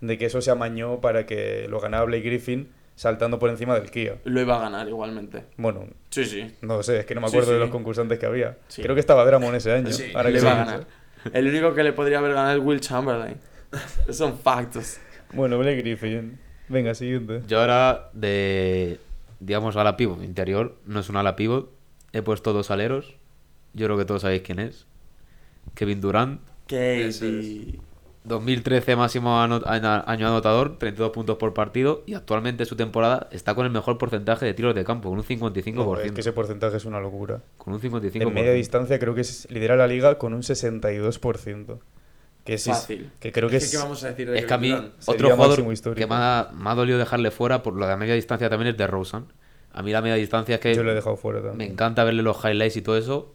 de 0.00 0.18
que 0.18 0.26
eso 0.26 0.40
se 0.40 0.50
amañó 0.50 1.00
para 1.00 1.26
que 1.26 1.66
lo 1.68 1.80
ganara 1.80 2.04
Blake 2.04 2.22
Griffin 2.24 2.68
saltando 2.94 3.38
por 3.38 3.50
encima 3.50 3.74
del 3.78 3.90
Kia. 3.90 4.16
Lo 4.24 4.40
iba 4.40 4.56
a 4.56 4.60
ganar 4.60 4.88
igualmente. 4.88 5.42
Bueno, 5.56 5.86
Sí, 6.10 6.24
sí. 6.24 6.50
no 6.62 6.82
sé, 6.82 7.00
es 7.00 7.04
que 7.06 7.14
no 7.14 7.20
me 7.20 7.28
Sí, 7.28 7.36
acuerdo 7.36 7.52
de 7.54 7.58
los 7.58 7.70
concursantes 7.70 8.18
que 8.18 8.24
había. 8.26 8.56
Sí. 8.68 8.82
Creo 8.82 8.94
que 8.94 9.00
estaba 9.00 9.24
Dramon 9.24 9.54
ese 9.54 9.72
año. 9.72 9.90
Sí, 9.92 10.12
ahora 10.14 10.30
le 10.30 10.38
que 10.38 10.44
va 10.44 10.52
a 10.52 10.54
lo 10.54 10.64
ganar. 10.64 10.86
pienso. 10.86 11.38
El 11.38 11.48
único 11.48 11.74
que 11.74 11.82
le 11.82 11.92
podría 11.92 12.18
haber 12.18 12.34
ganado 12.34 12.56
es 12.56 12.64
Will 12.64 12.80
Chamberlain. 12.80 13.36
Son 14.10 14.38
factos. 14.38 14.98
Bueno, 15.32 15.58
Blake 15.58 15.78
Griffin. 15.78 16.38
Venga, 16.68 16.94
siguiente. 16.94 17.42
Yo 17.46 17.60
ahora 17.60 18.10
de, 18.12 18.98
digamos, 19.40 19.76
ala 19.76 19.96
pivot 19.96 20.22
interior, 20.22 20.76
no 20.84 21.00
es 21.00 21.08
un 21.08 21.16
ala 21.16 21.36
pivot, 21.36 21.70
he 22.12 22.22
puesto 22.22 22.52
dos 22.52 22.70
aleros, 22.70 23.16
yo 23.72 23.86
creo 23.86 23.98
que 23.98 24.04
todos 24.04 24.22
sabéis 24.22 24.42
quién 24.42 24.58
es. 24.58 24.86
Kevin 25.74 26.00
Durant, 26.00 26.40
KD. 26.66 27.80
2013 28.26 28.96
máximo 28.96 29.40
año 29.40 29.62
año 29.64 30.26
anotador, 30.26 30.78
32 30.78 31.10
puntos 31.12 31.36
por 31.36 31.54
partido 31.54 32.02
y 32.06 32.14
actualmente 32.14 32.64
su 32.64 32.74
temporada 32.74 33.28
está 33.30 33.54
con 33.54 33.66
el 33.66 33.72
mejor 33.72 33.98
porcentaje 33.98 34.44
de 34.44 34.54
tiros 34.54 34.74
de 34.74 34.84
campo, 34.84 35.10
con 35.10 35.18
un 35.18 35.24
55%. 35.24 35.74
No, 35.74 36.00
es 36.00 36.10
que 36.10 36.22
ese 36.22 36.32
porcentaje 36.32 36.76
es 36.76 36.84
una 36.84 36.98
locura. 36.98 37.42
Con 37.56 37.74
un 37.74 37.80
55%. 37.80 38.22
En 38.22 38.34
media 38.34 38.52
distancia 38.52 38.98
creo 38.98 39.14
que 39.14 39.20
es, 39.20 39.48
lidera 39.50 39.76
la 39.76 39.86
liga 39.86 40.18
con 40.18 40.34
un 40.34 40.42
62%. 40.42 41.78
Que 42.46 42.54
es, 42.54 42.64
Fácil. 42.64 43.10
Que 43.20 43.32
creo 43.32 43.48
que 43.48 43.58
¿Qué, 43.58 43.64
es... 43.64 43.70
qué 43.70 43.76
vamos 43.76 44.02
a 44.04 44.08
decir 44.08 44.30
de 44.30 44.38
Es 44.38 44.46
que 44.46 44.54
a 44.54 44.58
mí, 44.58 44.72
otro 45.06 45.30
jugador 45.36 45.72
histórico. 45.72 45.98
que 45.98 46.06
me 46.06 46.14
ha, 46.14 46.48
me 46.54 46.70
ha 46.70 46.74
dolido 46.74 46.98
dejarle 46.98 47.30
fuera 47.30 47.62
por 47.62 47.74
lo 47.74 47.86
de 47.86 47.96
media 47.96 48.14
distancia 48.14 48.48
también 48.48 48.70
es 48.72 48.78
de 48.78 48.86
Rosen. 48.86 49.24
A 49.72 49.82
mí 49.82 49.92
la 49.92 50.00
media 50.00 50.14
distancia 50.14 50.54
es 50.54 50.60
que 50.62 50.74
Yo 50.74 50.82
lo 50.82 50.92
he 50.92 50.94
dejado 50.94 51.16
fuera 51.16 51.40
también. 51.42 51.58
me 51.58 51.66
encanta 51.66 52.02
verle 52.04 52.22
los 52.22 52.42
highlights 52.42 52.76
y 52.76 52.82
todo 52.82 52.96
eso. 52.96 53.34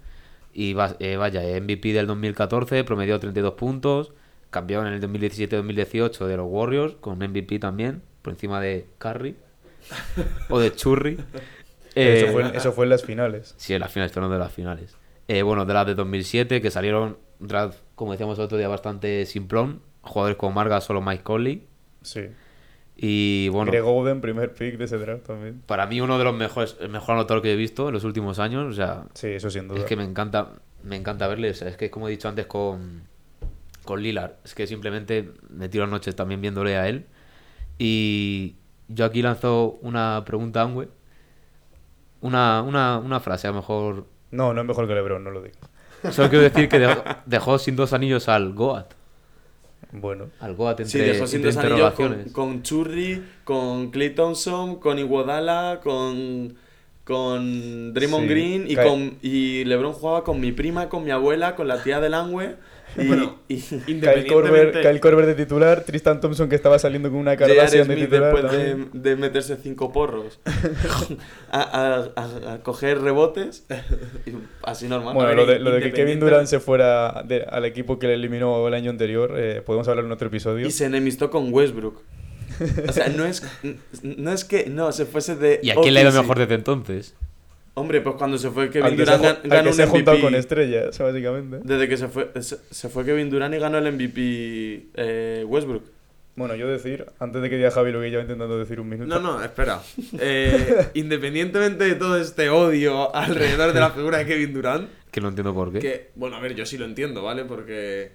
Y 0.54 0.74
va- 0.74 0.96
eh, 1.00 1.16
vaya, 1.18 1.42
MVP 1.62 1.94
del 1.94 2.08
2014, 2.08 2.84
promedió 2.84 3.20
32 3.20 3.54
puntos. 3.54 4.14
Campeón 4.50 4.88
en 4.88 4.94
el 4.94 5.02
2017-2018 5.02 6.26
de 6.26 6.38
los 6.38 6.46
Warriors, 6.50 6.96
con 7.00 7.20
MVP 7.20 7.60
también, 7.60 8.02
por 8.22 8.34
encima 8.34 8.60
de 8.60 8.88
Curry 8.98 9.36
o 10.50 10.60
de 10.60 10.74
Churri. 10.76 11.14
eso, 11.96 12.28
Eh, 12.28 12.30
fue, 12.32 12.58
eso 12.58 12.72
fue 12.74 12.86
en 12.86 12.90
las 12.90 13.04
finales. 13.04 13.54
Sí, 13.58 13.74
en 13.74 13.80
las 13.80 13.92
finales, 13.92 14.16
no 14.16 14.30
de 14.30 14.40
las 14.40 14.52
finales. 14.52 14.96
Eh, 15.28 15.42
bueno, 15.44 15.66
de 15.66 15.74
las 15.74 15.86
de 15.86 15.96
2007, 15.96 16.62
que 16.62 16.72
salieron 16.72 17.18
draft, 17.42 17.80
como 17.96 18.12
decíamos 18.14 18.38
el 18.40 18.46
otro 18.46 18.58
día, 18.58 18.68
bastante 18.68 19.26
simplón. 19.26 19.82
Jugadores 20.02 20.38
como 20.38 20.54
Marga, 20.54 20.80
solo 20.82 21.02
Mike 21.02 21.24
Conley. 21.24 21.68
Sí. 22.02 22.28
Y 22.96 23.50
bueno, 23.50 23.72
Greg 23.72 23.84
Oden, 23.86 24.22
primer 24.22 24.54
pick 24.54 24.78
de 24.78 24.86
ese 24.86 24.98
draft 24.98 25.26
también. 25.26 25.62
para 25.66 25.88
mí 25.88 26.02
uno 26.02 26.18
de 26.18 26.24
los 26.24 26.36
mejores, 26.36 26.78
el 26.80 26.90
mejor 26.90 27.16
anotador 27.16 27.42
que 27.42 27.52
he 27.54 27.56
visto 27.56 27.88
en 27.88 27.94
los 27.94 28.04
últimos 28.04 28.38
años. 28.40 28.66
O 28.72 28.74
sea, 28.74 29.06
Sí, 29.14 29.28
eso 29.28 29.50
sin 29.50 29.68
duda. 29.68 29.80
es 29.80 29.86
que 29.86 29.96
me 29.96 30.04
encanta, 30.04 30.54
me 30.84 30.96
encanta 30.96 31.28
verle. 31.28 31.50
O 31.50 31.54
sea, 31.54 31.68
es 31.68 31.78
que 31.78 31.90
como 31.90 32.08
he 32.08 32.12
dicho 32.12 32.28
antes 32.28 32.46
con, 32.48 33.04
con 33.86 34.02
Lillard, 34.02 34.34
es 34.44 34.54
que 34.56 34.68
simplemente 34.68 35.32
me 35.50 35.68
tiro 35.70 35.88
noches 35.88 36.16
también 36.16 36.42
viéndole 36.42 36.78
a 36.78 36.88
él. 36.88 37.06
Y 37.80 38.56
yo 38.88 39.06
aquí 39.06 39.22
lanzo 39.22 39.80
una 39.82 40.24
pregunta 40.26 40.62
a 40.62 40.66
Angüe. 40.66 40.90
Una, 42.22 42.62
una, 42.62 43.00
una 43.00 43.20
frase, 43.20 43.48
a 43.48 43.52
lo 43.52 43.58
mejor. 43.58 44.06
No, 44.30 44.54
no 44.54 44.62
es 44.62 44.68
mejor 44.68 44.88
que 44.88 44.94
LeBron, 44.94 45.24
no 45.24 45.32
lo 45.32 45.42
digas. 45.42 45.58
Solo 46.10 46.30
quiero 46.30 46.44
decir 46.44 46.68
que 46.68 46.80
dejó, 46.80 47.04
dejó 47.26 47.60
sin 47.60 47.76
dos 47.76 47.94
anillos 47.94 48.28
al 48.28 48.54
Goat. 48.54 48.94
Bueno. 49.92 50.30
Al 50.40 50.56
Goat 50.56 50.80
entre, 50.80 51.00
Sí, 51.00 51.06
dejó 51.06 51.28
sin 51.28 51.46
entre 51.46 51.70
dos 51.70 52.00
anillos 52.00 52.32
con, 52.32 52.64
Churri, 52.64 53.24
con 53.44 53.92
Clay 53.92 54.16
Thompson, 54.16 54.78
con 54.78 54.98
Iguodala, 55.00 55.80
con, 55.84 56.56
con 57.04 57.94
Draymond 57.94 58.24
Sí, 58.24 58.30
Green 58.30 58.66
y, 58.70 58.76
con, 58.76 59.18
y 59.22 59.64
LeBron 59.66 59.94
jugaba 59.94 60.24
con 60.24 60.40
mi 60.40 60.52
prima, 60.52 60.90
con 60.90 61.04
mi 61.04 61.12
abuela, 61.12 61.56
con 61.56 61.68
la 61.68 61.84
tía 61.84 62.00
del 62.00 62.14
Angüe. 62.14 62.56
Y, 62.98 63.08
Bueno, 63.08 63.40
y 63.48 63.58
Kyle. 63.60 64.28
Corber, 64.28 64.82
Kyle 64.82 65.00
Corber 65.00 65.26
de 65.26 65.36
titular, 65.36 65.84
Tristan 65.86 66.20
Thompson 66.20 66.50
que 66.50 66.56
estaba 66.56 66.78
saliendo 66.78 67.10
con 67.10 67.20
una. 67.20 67.38
Kardashian 67.38 67.88
de 67.88 67.96
titular. 67.96 68.34
después 68.34 68.92
de, 68.94 69.16
meterse 69.16 69.56
cinco 69.56 69.94
porros 69.94 70.40
a, 71.52 71.62
a- 71.62 72.12
a- 72.16 72.54
a 72.54 72.58
coger 72.64 73.00
rebotes. 73.02 73.66
y 74.26 74.32
así 74.64 74.88
normal. 74.88 75.14
Bueno, 75.14 75.30
ver, 75.30 75.38
lo 75.38 75.46
de, 75.46 75.60
lo 75.60 75.72
de 75.72 75.82
que 75.82 75.94
Kevin 75.94 76.20
Durant 76.20 76.48
se 76.48 76.60
fuera 76.60 77.24
de- 77.26 77.44
al 77.44 77.66
equipo 77.66 77.98
que 78.00 78.08
le 78.08 78.16
eliminó 78.16 78.68
el 78.68 78.74
año 78.74 78.90
anterior, 78.92 79.34
eh, 79.38 79.62
podemos 79.66 79.88
hablar 79.88 80.06
en 80.06 80.12
otro 80.12 80.28
episodio. 80.28 80.68
Y 80.68 80.72
se 80.72 80.86
enemistó 80.86 81.30
con 81.30 81.54
Westbrook. 81.54 82.02
O 82.88 82.92
sea, 82.92 83.08
no 83.08 83.26
es, 83.26 83.42
no 84.04 84.32
es 84.34 84.44
que 84.46 84.66
no 84.70 84.92
se 84.92 85.06
fuese 85.06 85.36
de. 85.36 85.60
¿Y 85.64 85.70
a 85.70 85.76
quién 85.76 85.94
le 85.94 86.02
ha 86.02 86.04
ido 86.10 86.22
mejor 86.22 86.38
desde 86.38 86.56
entonces? 86.56 87.16
Hombre, 87.82 88.02
pues 88.02 88.16
cuando 88.16 88.38
se 88.38 88.50
fue 88.52 88.70
Kevin 88.70 88.90
se 88.92 88.96
Durant 88.98 89.26
al 89.26 89.42
ganó 89.50 89.64
que 89.64 89.70
un 89.70 89.74
se 89.76 89.84
ha 89.84 89.88
juntado 89.88 90.18
MVP. 90.18 90.26
con 90.26 90.36
estrellas, 90.36 90.98
básicamente. 90.98 91.60
Desde 91.64 91.88
que 91.90 91.98
se 91.98 92.08
fue, 92.08 92.32
se, 92.42 92.58
se 92.70 92.90
fue 92.90 93.04
Kevin 93.06 93.30
Durant 93.30 93.54
y 93.56 93.58
ganó 93.58 93.78
el 93.80 93.92
MVP 93.92 94.88
eh, 94.96 95.44
Westbrook. 95.48 95.84
Bueno, 96.36 96.56
yo 96.56 96.68
decir, 96.68 97.06
antes 97.20 97.42
de 97.42 97.50
que 97.50 97.58
diga 97.58 97.72
Javi 97.72 97.92
lo 97.92 98.00
que 98.00 98.10
lleva 98.10 98.22
intentando 98.22 98.58
decir 98.58 98.80
un 98.80 98.88
minuto. 98.88 99.14
No, 99.14 99.20
no, 99.20 99.44
espera. 99.44 99.82
Eh, 100.18 100.88
independientemente 100.94 101.84
de 101.84 101.96
todo 101.96 102.18
este 102.18 102.50
odio 102.50 103.14
alrededor 103.14 103.74
de 103.74 103.80
la 103.82 103.92
figura 103.92 104.20
de 104.20 104.26
Kevin 104.26 104.54
Durant, 104.54 104.90
Que 105.12 105.20
no 105.20 105.28
entiendo 105.28 105.54
por 105.54 105.74
qué. 105.74 105.80
que, 105.80 106.10
bueno, 106.16 106.38
a 106.38 106.40
ver, 106.40 106.56
yo 106.56 106.66
sí 106.66 106.78
lo 106.78 106.86
entiendo, 106.86 107.22
¿vale? 107.22 107.44
Porque 107.46 108.12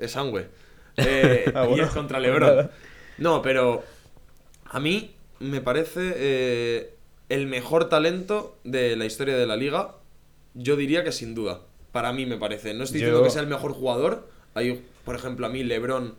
es 0.00 0.10
sangüe. 0.12 0.46
Eh, 1.00 1.52
Ah, 1.54 1.62
bueno. 1.64 1.84
Y 1.84 1.86
es 1.86 1.92
contra 1.92 2.18
LeBron. 2.18 2.70
No, 3.18 3.40
pero 3.40 3.84
a 4.64 4.80
mí 4.80 5.14
me 5.38 5.60
parece 5.60 6.12
eh, 6.16 6.90
el 7.28 7.46
mejor 7.46 7.88
talento 7.88 8.56
de 8.64 8.96
la 8.96 9.04
historia 9.04 9.36
de 9.36 9.46
la 9.46 9.56
liga. 9.56 9.94
Yo 10.54 10.76
diría 10.76 11.04
que 11.04 11.12
sin 11.12 11.34
duda. 11.34 11.60
Para 11.92 12.12
mí 12.12 12.26
me 12.26 12.36
parece. 12.36 12.74
No 12.74 12.84
estoy 12.84 13.00
diciendo 13.00 13.22
que 13.22 13.30
sea 13.30 13.42
el 13.42 13.48
mejor 13.48 13.72
jugador. 13.72 14.28
Hay, 14.54 14.84
por 15.04 15.14
ejemplo, 15.14 15.46
a 15.46 15.48
mí 15.48 15.62
LeBron 15.64 16.14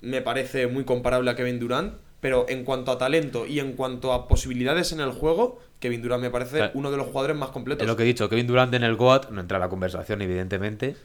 me 0.00 0.20
parece 0.22 0.66
muy 0.66 0.84
comparable 0.84 1.30
a 1.30 1.36
Kevin 1.36 1.58
Durant. 1.58 1.94
Pero 2.20 2.44
en 2.50 2.64
cuanto 2.64 2.90
a 2.92 2.98
talento 2.98 3.46
y 3.46 3.60
en 3.60 3.72
cuanto 3.72 4.12
a 4.12 4.28
posibilidades 4.28 4.92
en 4.92 5.00
el 5.00 5.10
juego, 5.10 5.58
Kevin 5.78 6.02
Durant 6.02 6.22
me 6.22 6.28
parece 6.28 6.56
Claro. 6.58 6.72
uno 6.74 6.90
de 6.90 6.98
los 6.98 7.06
jugadores 7.06 7.34
más 7.34 7.48
completos. 7.48 7.82
Es 7.82 7.88
lo 7.88 7.96
que 7.96 8.02
he 8.02 8.06
dicho, 8.06 8.28
Kevin 8.28 8.46
Durant 8.46 8.74
en 8.74 8.82
el 8.84 8.94
Goat 8.94 9.30
no 9.30 9.40
entra 9.40 9.56
a 9.56 9.60
la 9.60 9.70
conversación, 9.70 10.20
evidentemente. 10.20 10.96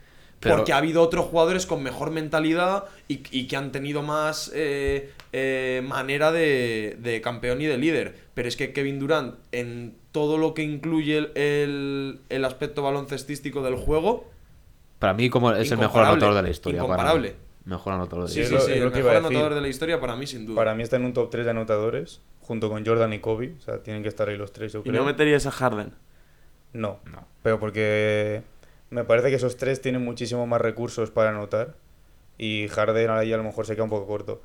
Pero 0.41 0.58
Porque 0.58 0.74
ha 0.74 0.78
habido 0.78 1.02
otros 1.02 1.26
jugadores 1.28 1.65
con 1.65 1.82
mejor 1.82 2.12
mentalidad 2.12 2.84
y, 3.08 3.21
y 3.32 3.48
que 3.48 3.56
han 3.56 3.71
tenido 3.71 4.02
más 4.02 4.52
eh, 4.54 5.13
eh, 5.38 5.82
manera 5.84 6.32
de, 6.32 6.95
de 7.02 7.19
campeón 7.19 7.62
y 7.62 7.65
de 7.65 7.78
líder. 7.78 8.15
Pero 8.34 8.48
es 8.48 8.56
que 8.56 8.71
Kevin 8.71 9.00
Durant, 9.00 9.36
en 9.52 9.98
todo 10.13 10.38
lo 10.38 10.54
que 10.54 10.62
incluye 10.63 11.17
el, 11.17 11.32
el- 11.36 12.19
el 12.30 12.45
aspecto 12.45 12.82
baloncestístico 12.84 13.62
del 13.62 13.76
juego, 13.76 14.30
para 15.00 15.13
mí 15.13 15.30
como 15.30 15.52
es 15.52 15.69
el 15.71 15.78
mejor 15.78 16.06
anotador 16.06 16.36
de 16.36 16.41
la 16.43 16.50
historia. 16.50 16.80
para 16.82 16.93
incomparable. 16.93 17.36
Mejor 17.65 17.93
anotador 17.93 18.30
de 18.30 18.39
la 18.41 18.48
sí, 18.48 18.56
sí, 18.65 18.71
el 18.71 18.78
iba 18.78 18.89
mejor 18.91 19.15
anotador 19.17 19.54
de 19.56 19.62
la 19.62 19.67
historia 19.67 20.00
para 20.00 20.15
mí, 20.15 20.26
sin 20.28 20.45
duda. 20.45 20.56
Para 20.56 20.74
mí 20.76 20.84
está 20.84 20.95
en 20.95 21.04
un 21.06 21.13
top 21.13 21.30
3 21.32 21.43
de 21.45 21.52
anotadores, 21.52 22.21
junto 22.39 22.69
con 22.69 22.86
Jordan 22.86 23.12
y 23.12 23.19
Kobe. 23.19 23.56
O 23.58 23.62
sea, 23.62 23.84
tienen 23.84 24.04
que 24.04 24.10
estar 24.10 24.30
ahí 24.30 24.38
los 24.38 24.54
tres, 24.54 24.71
yo 24.71 24.84
Y 24.86 24.89
no 24.91 25.04
meterías 25.04 25.45
a 25.48 25.52
Harden. 25.52 25.91
No, 26.74 27.00
No. 27.12 27.28
pero 27.43 27.60
porque 27.60 28.41
me 28.89 29.04
parece 29.04 29.30
que 29.30 29.36
esos 29.36 29.58
tres 29.58 29.82
tienen 29.82 30.02
muchísimo 30.04 30.45
más 30.48 30.62
recursos 30.62 31.10
para 31.12 31.32
anotar 31.32 31.76
y 32.38 32.67
Harden 32.69 33.10
ahí 33.10 33.34
a 33.34 33.38
lo 33.38 33.43
mejor 33.43 33.65
se 33.65 33.74
queda 33.74 33.84
un 33.84 33.89
poco 33.89 34.08
corto. 34.08 34.41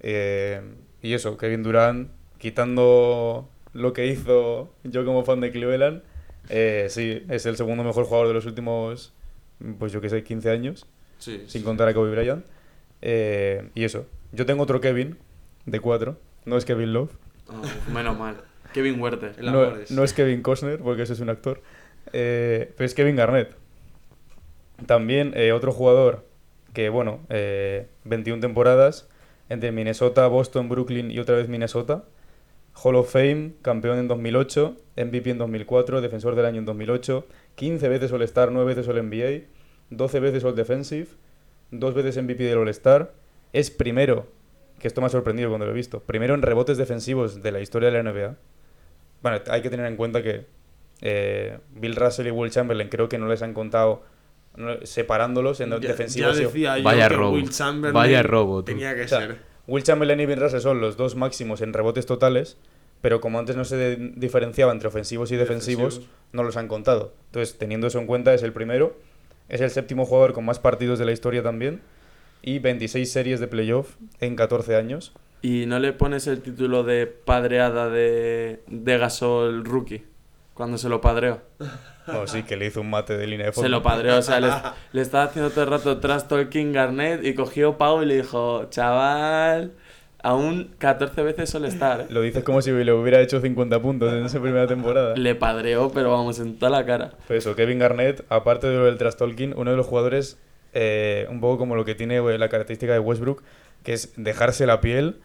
Eh, 0.00 0.60
y 1.02 1.12
eso, 1.14 1.36
Kevin 1.36 1.62
Durant, 1.62 2.10
quitando 2.38 3.48
lo 3.72 3.92
que 3.92 4.06
hizo 4.06 4.72
yo 4.84 5.04
como 5.04 5.24
fan 5.24 5.40
de 5.40 5.50
Cleveland, 5.50 6.02
eh, 6.48 6.86
sí, 6.90 7.24
es 7.28 7.46
el 7.46 7.56
segundo 7.56 7.84
mejor 7.84 8.04
jugador 8.04 8.28
de 8.28 8.34
los 8.34 8.46
últimos, 8.46 9.12
pues 9.78 9.92
yo 9.92 10.00
que 10.00 10.08
sé, 10.08 10.22
15 10.22 10.50
años, 10.50 10.86
Sí, 11.18 11.42
sin 11.46 11.60
sí. 11.60 11.62
contar 11.62 11.88
a 11.88 11.94
Kobe 11.94 12.10
Bryant. 12.12 12.44
Eh, 13.02 13.70
y 13.74 13.84
eso, 13.84 14.06
yo 14.32 14.46
tengo 14.46 14.62
otro 14.62 14.80
Kevin 14.80 15.18
de 15.66 15.80
4, 15.80 16.18
no 16.44 16.56
es 16.56 16.64
Kevin 16.64 16.92
Love. 16.92 17.10
Oh, 17.48 17.90
menos 17.92 18.18
mal. 18.18 18.40
Kevin 18.72 19.00
Huerta. 19.00 19.32
El 19.38 19.46
No, 19.52 19.62
amor 19.62 19.80
es- 19.80 19.90
no 19.90 20.04
es 20.04 20.12
Kevin 20.12 20.42
Costner, 20.42 20.78
porque 20.80 21.02
ese 21.02 21.12
es 21.14 21.20
un 21.20 21.30
actor. 21.30 21.62
eh, 22.12 22.72
pero 22.76 22.86
es 22.86 22.94
Kevin 22.94 23.16
Garnett. 23.16 23.54
También 24.86 25.34
otro 25.54 25.72
jugador 25.72 26.24
que, 26.72 26.88
bueno, 26.88 27.20
eh, 27.28 27.88
21 28.04 28.40
temporadas 28.40 29.08
entre 29.48 29.72
Minnesota, 29.72 30.26
Boston, 30.26 30.68
Brooklyn 30.68 31.10
y 31.10 31.18
otra 31.18 31.36
vez 31.36 31.48
Minnesota. 31.48 32.04
Hall 32.82 32.94
of 32.94 33.10
Fame, 33.10 33.54
campeón 33.62 33.98
en 33.98 34.08
2008, 34.08 34.76
MVP 34.96 35.30
en 35.30 35.38
2004, 35.38 36.00
defensor 36.00 36.36
del 36.36 36.46
año 36.46 36.60
en 36.60 36.64
2008, 36.64 37.26
15 37.56 37.88
veces 37.88 38.12
All-Star, 38.12 38.52
9 38.52 38.74
veces 38.74 38.88
All-NBA, 38.88 39.46
12 39.90 40.20
veces 40.20 40.44
All-Defensive, 40.44 41.08
dos 41.70 41.94
veces 41.94 42.22
MVP 42.22 42.44
del 42.44 42.58
All-Star, 42.58 43.12
es 43.52 43.70
primero, 43.70 44.26
que 44.78 44.86
esto 44.86 45.00
me 45.00 45.08
ha 45.08 45.10
sorprendido 45.10 45.48
cuando 45.48 45.66
lo 45.66 45.72
he 45.72 45.74
visto, 45.74 46.00
primero 46.00 46.34
en 46.34 46.42
rebotes 46.42 46.78
defensivos 46.78 47.42
de 47.42 47.50
la 47.50 47.60
historia 47.60 47.90
de 47.90 48.00
la 48.00 48.10
NBA. 48.10 48.36
Bueno, 49.22 49.40
hay 49.50 49.62
que 49.62 49.70
tener 49.70 49.86
en 49.86 49.96
cuenta 49.96 50.22
que 50.22 50.46
eh, 51.00 51.58
Bill 51.74 51.96
Russell 51.96 52.28
y 52.28 52.30
Will 52.30 52.52
Chamberlain 52.52 52.88
creo 52.88 53.08
que 53.08 53.18
no 53.18 53.26
les 53.26 53.42
han 53.42 53.54
contado 53.54 54.02
separándolos 54.82 55.60
en 55.60 55.70
Ya- 55.70 55.78
defensivos. 55.78 56.36
Ya 56.36 56.42
y- 56.42 56.46
decía 56.46 56.78
yo 56.78 56.84
Vaya 56.84 57.08
que 57.08 57.14
robo. 57.16 57.32
Will 57.34 57.50
Chamberlain 57.50 57.94
Vaya 57.94 58.22
robo, 58.22 58.58
tú. 58.60 58.72
tenía 58.72 58.94
que 58.94 59.02
O 59.02 59.08
sea, 59.08 59.20
ser. 59.20 59.36
Will 59.66 59.82
Chamberlain 59.82 60.20
y 60.20 60.26
Bill 60.26 60.40
Russell 60.40 60.60
son 60.60 60.80
los 60.80 60.96
dos 60.96 61.14
máximos 61.16 61.60
en 61.60 61.72
rebotes 61.72 62.06
totales, 62.06 62.56
pero 63.00 63.20
como 63.20 63.38
antes 63.38 63.54
no 63.56 63.64
se 63.64 63.76
de- 63.76 63.96
diferenciaba 64.16 64.72
entre 64.72 64.88
ofensivos 64.88 65.30
y 65.32 65.36
defensivos, 65.36 65.94
Defensivos. 65.96 66.16
no 66.32 66.42
los 66.42 66.56
han 66.56 66.68
contado. 66.68 67.12
Entonces, 67.26 67.58
teniendo 67.58 67.86
eso 67.86 67.98
en 67.98 68.06
cuenta, 68.06 68.32
es 68.34 68.42
el 68.42 68.52
primero. 68.52 68.96
Es 69.48 69.60
el 69.60 69.70
séptimo 69.70 70.04
jugador 70.04 70.32
con 70.32 70.44
más 70.44 70.58
partidos 70.58 70.98
de 70.98 71.04
la 71.06 71.12
historia 71.12 71.42
también. 71.42 71.80
Y 72.42 72.58
26 72.60 73.10
series 73.10 73.40
de 73.40 73.48
playoff 73.48 73.96
en 74.20 74.36
14 74.36 74.76
años. 74.76 75.12
Y 75.42 75.66
no 75.66 75.78
le 75.78 75.92
pones 75.92 76.26
el 76.26 76.40
título 76.40 76.82
de 76.82 77.06
padreada 77.06 77.88
de, 77.90 78.60
de 78.66 78.98
Gasol 78.98 79.64
rookie 79.64 80.04
cuando 80.58 80.76
se 80.76 80.90
lo 80.90 81.00
padreó. 81.00 81.40
Oh, 82.08 82.26
sí, 82.26 82.42
que 82.42 82.56
le 82.56 82.66
hizo 82.66 82.80
un 82.82 82.90
mate 82.90 83.16
de 83.16 83.26
línea 83.26 83.46
de 83.46 83.52
Se 83.52 83.56
fondo. 83.56 83.68
lo 83.70 83.82
padreó, 83.82 84.18
o 84.18 84.22
sea, 84.22 84.40
le, 84.40 84.50
le 84.92 85.00
estaba 85.00 85.24
haciendo 85.24 85.50
todo 85.50 85.64
el 85.64 85.70
rato 85.70 85.98
trash 86.00 86.24
talking 86.24 86.72
Garnett 86.72 87.24
y 87.24 87.34
cogió 87.34 87.78
Pau 87.78 88.02
y 88.02 88.06
le 88.06 88.16
dijo, 88.16 88.66
chaval, 88.70 89.72
aún 90.22 90.74
14 90.78 91.22
veces 91.22 91.48
suele 91.48 91.68
estar. 91.68 92.00
¿eh". 92.02 92.06
Lo 92.10 92.20
dices 92.22 92.42
como 92.44 92.60
si 92.60 92.70
le 92.72 92.92
hubiera 92.92 93.20
hecho 93.20 93.40
50 93.40 93.80
puntos 93.80 94.12
en 94.12 94.24
esa 94.26 94.40
primera 94.40 94.66
temporada. 94.66 95.14
Le 95.16 95.34
padreó, 95.34 95.90
pero 95.92 96.10
vamos, 96.10 96.38
en 96.40 96.58
toda 96.58 96.70
la 96.70 96.84
cara. 96.84 97.12
Pues 97.26 97.44
eso, 97.44 97.54
Kevin 97.54 97.78
Garnett, 97.78 98.24
aparte 98.28 98.66
de 98.68 98.76
lo 98.76 98.84
del 98.86 98.98
trash 98.98 99.14
talking, 99.14 99.54
uno 99.56 99.70
de 99.70 99.76
los 99.76 99.86
jugadores, 99.86 100.38
eh, 100.72 101.26
un 101.30 101.40
poco 101.40 101.58
como 101.58 101.76
lo 101.76 101.84
que 101.84 101.94
tiene 101.94 102.16
eh, 102.16 102.38
la 102.38 102.48
característica 102.48 102.92
de 102.92 102.98
Westbrook, 102.98 103.42
que 103.84 103.92
es 103.92 104.12
dejarse 104.16 104.66
la 104.66 104.80
piel. 104.80 105.20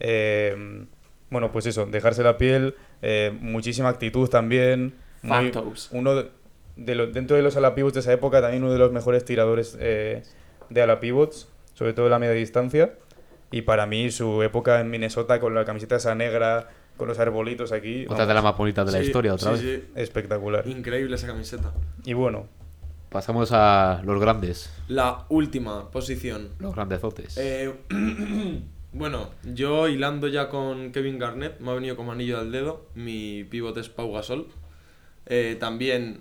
eh, 0.00 0.84
bueno, 1.30 1.50
pues 1.52 1.66
eso, 1.66 1.86
dejarse 1.86 2.22
la 2.22 2.36
piel, 2.36 2.74
eh, 3.02 3.36
muchísima 3.40 3.88
actitud 3.88 4.28
también. 4.28 4.94
muy- 5.22 5.50
uno 5.92 6.14
de, 6.16 6.30
de 6.76 6.94
los- 6.94 7.12
dentro 7.14 7.34
de 7.36 7.42
los 7.42 7.56
ala 7.56 7.74
pivots 7.74 7.94
de 7.94 8.00
esa 8.00 8.12
época, 8.12 8.40
también 8.42 8.62
uno 8.62 8.72
de 8.72 8.78
los 8.78 8.92
mejores 8.92 9.24
tiradores 9.24 9.76
eh, 9.80 10.22
de 10.68 10.82
ala 10.82 11.00
pivots, 11.00 11.48
sobre 11.72 11.94
todo 11.94 12.04
de 12.06 12.10
la 12.10 12.18
media 12.18 12.34
distancia. 12.34 12.94
Y 13.50 13.62
para 13.62 13.86
mí, 13.86 14.10
su 14.10 14.42
época 14.42 14.80
en 14.80 14.90
Minnesota 14.90 15.40
con 15.40 15.54
la 15.54 15.64
camiseta 15.64 15.96
esa 15.96 16.14
negra, 16.14 16.68
con 16.96 17.08
los 17.08 17.18
arbolitos 17.18 17.72
aquí, 17.72 18.04
Otra 18.08 18.26
de 18.26 18.34
las 18.34 18.42
vamos, 18.42 18.52
más 18.52 18.58
bonitas 18.58 18.84
de 18.86 18.92
la 18.92 18.98
Sí, 18.98 19.06
historia, 19.06 19.32
otra 19.34 19.56
sí, 19.56 19.64
vez. 19.64 19.82
sí. 19.84 19.90
espectacular. 19.96 20.66
Increíble 20.68 21.14
esa 21.16 21.26
camiseta. 21.26 21.72
Y 22.04 22.12
bueno, 22.12 22.46
Pasamos 23.10 23.50
a 23.52 24.02
los 24.04 24.20
grandes. 24.20 24.74
La 24.88 25.24
última 25.28 25.88
posición. 25.92 26.48
Los 26.58 26.74
grandezotes. 26.74 27.36
Eh, 27.38 27.72
bueno, 28.94 29.30
yo 29.42 29.88
hilando 29.88 30.28
ya 30.28 30.48
con 30.48 30.92
Kevin 30.92 31.18
Garnett, 31.18 31.58
me 31.60 31.70
ha 31.70 31.74
venido 31.74 31.96
como 31.96 32.12
anillo 32.12 32.38
al 32.38 32.52
dedo. 32.52 32.86
Mi 32.94 33.44
pivot 33.44 33.76
es 33.76 33.88
Pau 33.88 34.12
Gasol. 34.12 34.46
Eh, 35.26 35.56
también. 35.58 36.20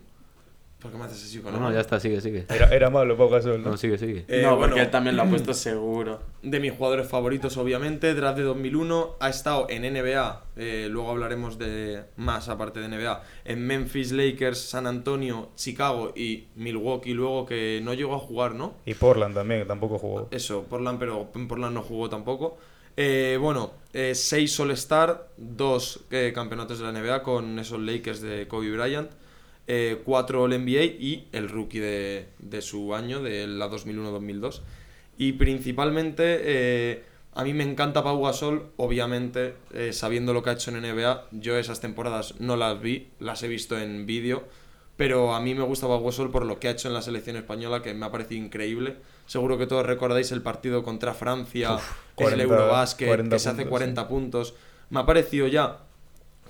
¿Por 0.84 0.92
qué 0.92 0.98
me 0.98 1.06
haces 1.06 1.24
así 1.24 1.40
con 1.40 1.46
no, 1.46 1.52
la 1.52 1.58
no, 1.58 1.64
mano? 1.64 1.76
ya 1.76 1.82
está, 1.82 2.00
sigue, 2.00 2.20
sigue. 2.22 2.46
era, 2.50 2.68
era 2.68 2.90
malo 2.90 3.16
Pau 3.18 3.30
Gasol, 3.30 3.64
¿no? 3.64 3.72
No, 3.72 3.78
sigue, 3.78 3.98
sigue. 3.98 4.26
Eh, 4.28 4.42
no, 4.44 4.58
bueno, 4.58 4.72
porque 4.74 4.82
él 4.82 4.92
también 4.92 5.16
lo 5.16 5.24
ha 5.24 5.26
puesto 5.26 5.54
seguro. 5.54 6.20
de 6.42 6.60
mis 6.60 6.74
jugadores 6.74 7.08
favoritos, 7.08 7.56
obviamente. 7.58 8.14
Draft 8.14 8.38
de 8.38 8.44
2001. 8.44 9.16
Ha 9.20 9.30
estado 9.30 9.66
en 9.70 9.84
NBA. 9.94 10.44
eh, 10.58 10.88
luego 10.92 11.10
hablaremos 11.10 11.58
de 11.58 12.04
más 12.18 12.50
aparte 12.50 12.82
de 12.82 12.90
NBA. 12.90 13.24
En 13.46 13.66
Memphis, 13.66 14.12
Lakers, 14.12 14.60
San 14.60 14.86
Antonio, 14.86 15.50
Chicago 15.56 16.12
y 16.16 16.48
Milwaukee. 16.56 17.14
Luego 17.14 17.46
que 17.46 17.80
no 17.82 17.94
llegó 17.94 18.16
a 18.16 18.20
jugar, 18.20 18.54
¿no? 18.54 18.76
Y 18.86 18.94
Portland 18.94 19.34
también, 19.34 19.62
que 19.62 19.66
tampoco 19.66 19.98
jugó. 19.98 20.28
Eso, 20.32 20.64
Portland, 20.64 21.00
pero 21.00 21.30
en 21.34 21.48
Portland 21.48 21.74
no 21.74 21.82
jugó 21.82 22.10
tampoco. 22.10 22.58
Eh, 22.96 23.38
bueno, 23.42 23.72
6 23.94 24.60
All-Star, 24.60 25.30
2 25.38 26.06
campeonatos 26.36 26.78
de 26.80 26.86
la 26.86 26.92
NBA 26.92 27.24
con 27.24 27.58
esos 27.58 27.80
Lakers 27.80 28.22
de 28.22 28.48
Kobe 28.48 28.70
Bryant, 28.70 29.10
4 29.66 30.44
All-NBA 30.44 30.84
y 30.84 31.28
el 31.32 31.50
rookie 31.50 31.80
de, 31.80 32.28
de 32.40 32.62
su 32.62 32.94
año, 32.94 33.22
de 33.22 33.48
la 33.48 33.70
2001-2002. 33.70 34.62
Y 35.18 35.34
principalmente, 35.34 36.42
eh, 36.44 37.04
a 37.34 37.44
mí 37.44 37.54
me 37.54 37.64
encanta 37.64 38.04
Pau 38.04 38.22
Gasol, 38.24 38.72
obviamente, 38.78 39.56
eh, 39.74 39.94
sabiendo 39.94 40.34
lo 40.34 40.44
que 40.44 40.50
ha 40.50 40.54
hecho 40.54 40.72
en 40.72 40.82
NBA. 40.82 41.28
Yo 41.32 41.58
esas 41.58 41.82
temporadas 41.82 42.40
no 42.40 42.56
las 42.56 42.80
vi, 42.82 43.10
las 43.20 43.44
he 43.44 43.48
visto 43.48 43.78
en 43.78 44.06
vídeo. 44.06 44.44
Pero 44.96 45.34
a 45.34 45.42
mí 45.42 45.56
me 45.56 45.64
gusta 45.64 45.88
Pau 45.88 46.04
Gasol 46.04 46.30
por 46.30 46.46
lo 46.46 46.60
que 46.60 46.68
ha 46.68 46.72
hecho 46.72 46.88
en 46.88 46.94
la 46.94 47.02
selección 47.02 47.36
española, 47.36 47.82
que 47.82 47.94
me 47.94 48.06
ha 48.06 48.12
parecido 48.12 48.44
increíble. 48.44 48.98
Seguro 49.26 49.58
que 49.58 49.66
todos 49.66 49.86
recordáis 49.86 50.32
el 50.32 50.42
partido 50.42 50.84
contra 50.84 51.14
Francia, 51.14 51.72
en 51.72 51.80
40 52.16 52.36
el 52.36 52.42
Eurobasket, 52.42 53.08
40 53.08 53.36
que 53.36 53.40
se 53.40 53.50
hace 53.50 53.64
puntos, 53.64 53.70
40 53.70 54.08
puntos. 54.08 54.54
Me 54.90 55.00
ha 55.00 55.06
parecido 55.06 55.48
ya 55.48 55.80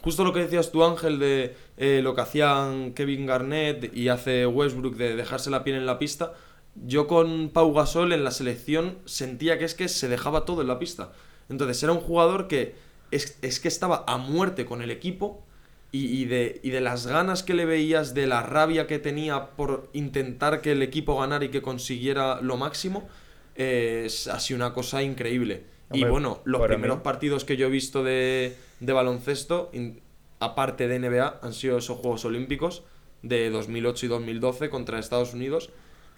Justo 0.03 0.25
lo 0.25 0.33
que 0.33 0.41
decías 0.41 0.69
tú, 0.71 0.83
Ángel, 0.83 1.17
de 1.17 1.55
eh, 1.77 2.01
lo 2.03 2.13
que 2.13 2.21
hacían 2.21 2.93
Kevin 2.93 3.25
Garnett 3.25 3.95
y 3.95 4.09
hace 4.09 4.45
Westbrook 4.45 4.97
de 4.97 5.15
dejarse 5.15 5.49
la 5.49 5.63
piel 5.63 5.77
en 5.77 5.85
la 5.85 5.97
pista. 5.97 6.33
Yo 6.75 7.07
con 7.07 7.49
Pau 7.51 7.73
Gasol 7.73 8.11
en 8.11 8.25
la 8.25 8.31
selección 8.31 8.97
sentía 9.05 9.57
que 9.57 9.63
es 9.63 9.75
que 9.75 9.87
se 9.87 10.09
dejaba 10.09 10.43
todo 10.43 10.61
en 10.61 10.67
la 10.67 10.77
pista. 10.77 11.13
Entonces 11.47 11.81
era 11.81 11.93
un 11.93 12.01
jugador 12.01 12.49
que 12.49 12.75
es, 13.11 13.37
es 13.41 13.61
que 13.61 13.69
estaba 13.69 14.03
a 14.05 14.17
muerte 14.17 14.65
con 14.65 14.81
el 14.81 14.91
equipo 14.91 15.45
y, 15.93 16.25
de, 16.25 16.59
y 16.63 16.71
de 16.71 16.81
las 16.81 17.07
ganas 17.07 17.41
que 17.41 17.53
le 17.53 17.65
veías, 17.65 18.13
de 18.13 18.27
la 18.27 18.41
rabia 18.41 18.87
que 18.87 18.99
tenía 18.99 19.51
por 19.51 19.89
intentar 19.93 20.59
que 20.61 20.73
el 20.73 20.81
equipo 20.81 21.17
ganara 21.17 21.45
y 21.45 21.49
que 21.49 21.61
consiguiera 21.61 22.41
lo 22.41 22.57
máximo, 22.57 23.07
eh, 23.55 24.03
es 24.07 24.27
así 24.27 24.53
una 24.53 24.73
cosa 24.73 25.01
increíble. 25.01 25.72
Y 25.93 26.03
bueno, 26.05 26.41
los 26.45 26.63
primeros 26.63 26.97
mí- 26.97 27.03
partidos 27.03 27.45
que 27.45 27.57
yo 27.57 27.67
he 27.67 27.69
visto 27.69 28.03
de, 28.03 28.57
de 28.79 28.93
baloncesto, 28.93 29.69
in- 29.73 30.01
aparte 30.39 30.87
de 30.87 30.95
NBA, 30.99 31.39
han 31.41 31.53
sido 31.53 31.77
esos 31.77 31.97
Juegos 31.99 32.25
Olímpicos 32.25 32.83
de 33.21 33.49
2008 33.49 34.05
y 34.07 34.09
2012 34.09 34.69
contra 34.69 34.99
Estados 34.99 35.33
Unidos, 35.33 35.71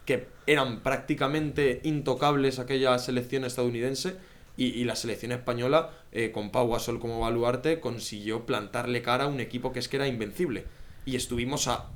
que 0.05 0.27
eran 0.47 0.81
prácticamente 0.81 1.81
intocables 1.83 2.59
aquella 2.59 2.97
selección 2.99 3.43
estadounidense 3.45 4.17
y, 4.57 4.67
y 4.67 4.83
la 4.85 4.95
selección 4.95 5.31
española, 5.31 5.91
eh, 6.11 6.31
con 6.31 6.51
Pau 6.51 6.69
Gasol 6.69 6.99
como 6.99 7.19
baluarte, 7.19 7.79
consiguió 7.79 8.45
plantarle 8.45 9.01
cara 9.01 9.25
a 9.25 9.27
un 9.27 9.39
equipo 9.39 9.73
que 9.73 9.79
es 9.79 9.89
que 9.89 9.97
era 9.97 10.07
invencible. 10.07 10.65
Y 11.05 11.15
estuvimos 11.15 11.67
a, 11.67 11.91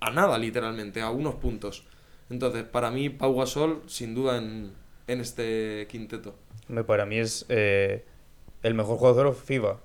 a 0.00 0.10
nada, 0.10 0.38
literalmente, 0.38 1.00
a 1.00 1.10
unos 1.10 1.36
puntos. 1.36 1.84
Entonces, 2.30 2.64
para 2.64 2.90
mí, 2.90 3.08
Pau 3.10 3.34
Gasol, 3.36 3.82
sin 3.86 4.14
duda, 4.14 4.38
en, 4.38 4.72
en 5.06 5.20
este 5.20 5.86
quinteto. 5.90 6.34
Hombre, 6.68 6.84
Para 6.84 7.06
mí 7.06 7.18
es 7.18 7.44
eh, 7.48 8.04
el 8.62 8.74
mejor 8.74 8.98
jugador 8.98 9.34
FIBA. 9.34 9.80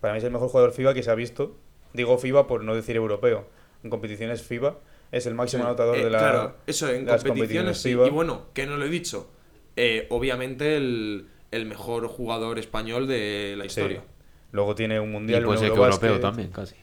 Para 0.00 0.14
mí 0.14 0.18
es 0.18 0.24
el 0.24 0.30
mejor 0.30 0.48
jugador 0.48 0.72
FIBA 0.72 0.94
que 0.94 1.02
se 1.02 1.10
ha 1.10 1.14
visto. 1.14 1.56
Digo 1.92 2.16
FIBA 2.18 2.46
por 2.46 2.64
no 2.64 2.74
decir 2.74 2.96
europeo. 2.96 3.46
En 3.84 3.90
competiciones 3.90 4.42
FIBA 4.42 4.78
es 5.10 5.26
el 5.26 5.34
máximo 5.34 5.64
anotador 5.64 5.96
Eh, 5.98 6.04
de 6.04 6.10
la. 6.10 6.18
Claro, 6.18 6.54
eso 6.66 6.88
en 6.88 7.06
las 7.06 7.22
competiciones 7.24 7.78
sí. 7.78 7.90
FIBA. 7.90 8.06
Y 8.06 8.10
bueno, 8.10 8.46
que 8.54 8.66
no 8.66 8.76
lo 8.76 8.84
he 8.84 8.88
dicho. 8.88 9.28
eh, 9.76 10.06
obviamente 10.10 10.76
el, 10.76 11.28
el 11.50 11.64
mejor 11.66 12.06
jugador 12.06 12.58
español 12.58 13.06
de 13.08 13.54
la 13.56 13.64
Sí. 13.64 13.68
historia. 13.68 14.02
Luego 14.52 14.74
tiene 14.74 15.00
un 15.00 15.08
Y 15.08 15.12
mundial. 15.12 15.44
puede 15.44 15.58
un 15.58 15.64
ser 15.64 15.72
que 15.72 15.78
europeo 15.78 16.20
también, 16.20 16.50
casi. 16.50 16.74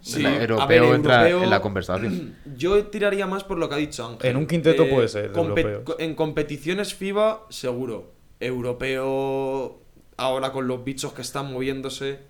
Sí, 0.00 0.22
La- 0.22 0.40
europeo 0.40 0.66
ver, 0.68 0.82
entra 0.94 1.28
europeo- 1.28 1.42
en 1.42 1.50
la 1.50 1.60
conversación. 1.60 2.36
Yo 2.56 2.86
tiraría 2.86 3.26
más 3.26 3.42
por 3.42 3.58
lo 3.58 3.68
que 3.68 3.74
ha 3.74 3.78
dicho 3.78 4.06
Ángel. 4.06 4.30
En 4.30 4.36
un 4.36 4.46
quinteto 4.46 4.88
puede 4.88 5.08
ser, 5.08 5.32
compe- 5.32 5.62
europeos. 5.62 5.96
En 5.98 6.14
competiciones 6.14 6.94
FIBA, 6.94 7.44
seguro. 7.50 8.12
Europeo, 8.40 9.80
ahora 10.16 10.52
con 10.52 10.68
los 10.68 10.84
bichos 10.84 11.12
que 11.12 11.22
están 11.22 11.52
moviéndose. 11.52 12.20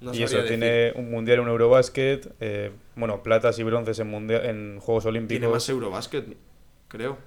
No 0.00 0.12
y 0.12 0.22
eso, 0.22 0.36
decir. 0.38 0.58
tiene 0.58 0.92
un 0.96 1.10
mundial, 1.10 1.40
un 1.40 1.48
Eurobasket. 1.48 2.34
eh, 2.40 2.72
bueno, 2.96 3.22
platas 3.22 3.58
y 3.58 3.62
bronces 3.62 3.98
en, 4.00 4.08
mundial, 4.10 4.44
en 4.46 4.80
Juegos 4.80 5.06
Olímpicos. 5.06 5.38
Tiene 5.40 5.52
más 5.52 5.68
Eurobasket, 5.68 6.36
creo. 6.88 7.18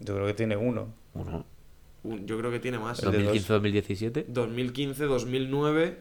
Yo 0.00 0.14
creo 0.14 0.26
que 0.26 0.34
tiene 0.34 0.56
uno. 0.56 0.92
Uno. 1.14 1.44
Un- 2.02 2.26
Yo 2.26 2.36
creo 2.38 2.50
que 2.50 2.58
tiene 2.60 2.78
más. 2.78 3.02
El 3.02 3.12
de 3.12 3.22
dos. 3.22 3.32
2015-2017. 3.48 4.24
2015, 4.28 5.04
2009, 5.04 5.96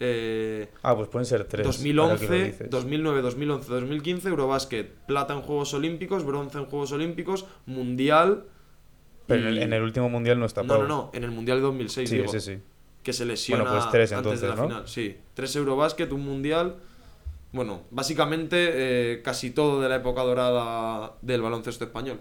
eh, 0.00 0.68
Ah, 0.82 0.94
pues 0.96 1.08
pueden 1.08 1.26
ser 1.26 1.44
tres. 1.44 1.66
ahora 1.66 1.78
que 1.78 1.92
lo 1.92 2.02
2011, 2.08 2.44
dices. 2.44 2.70
2009, 2.70 3.20
2011, 3.22 3.68
2015, 3.72 4.28
Eurobasket, 4.28 4.90
plata 5.06 5.34
en 5.34 5.42
Juegos 5.42 5.74
Olímpicos, 5.74 6.24
bronce 6.24 6.58
en 6.58 6.66
Juegos 6.66 6.92
Olímpicos, 6.92 7.46
Mundial. 7.66 8.44
Pero 9.28 9.42
en 9.42 9.46
el, 9.48 9.58
y- 9.58 9.62
en 9.62 9.72
el 9.72 9.82
último 9.82 10.08
mundial 10.08 10.40
no 10.40 10.46
está 10.46 10.62
No, 10.64 10.68
Pau. 10.74 10.82
no, 10.82 10.88
no, 10.88 11.10
en 11.14 11.22
el 11.22 11.30
Mundial 11.30 11.58
de 11.58 11.62
2006, 11.62 12.08
Sí, 12.10 12.16
digo, 12.16 12.32
sí, 12.32 12.40
sí. 12.40 12.58
que 13.04 13.12
se 13.12 13.24
lesiona 13.24 13.62
Bueno, 13.62 13.78
pues 13.78 13.90
tres, 13.92 14.12
antes 14.12 14.40
de 14.40 14.48
la 14.48 14.54
entonces, 14.54 14.68
¿no? 14.68 14.74
final. 14.76 14.88
Sí, 14.88 15.16
tres 15.34 15.54
Eurobasket, 15.54 16.10
un 16.12 16.24
Mundial. 16.24 16.76
Bueno, 17.52 17.82
básicamente 17.90 18.56
eh, 19.12 19.22
casi 19.22 19.50
todo 19.52 19.80
de 19.80 19.88
la 19.88 19.96
época 19.96 20.22
dorada 20.22 21.12
del 21.22 21.40
baloncesto 21.42 21.84
español. 21.84 22.20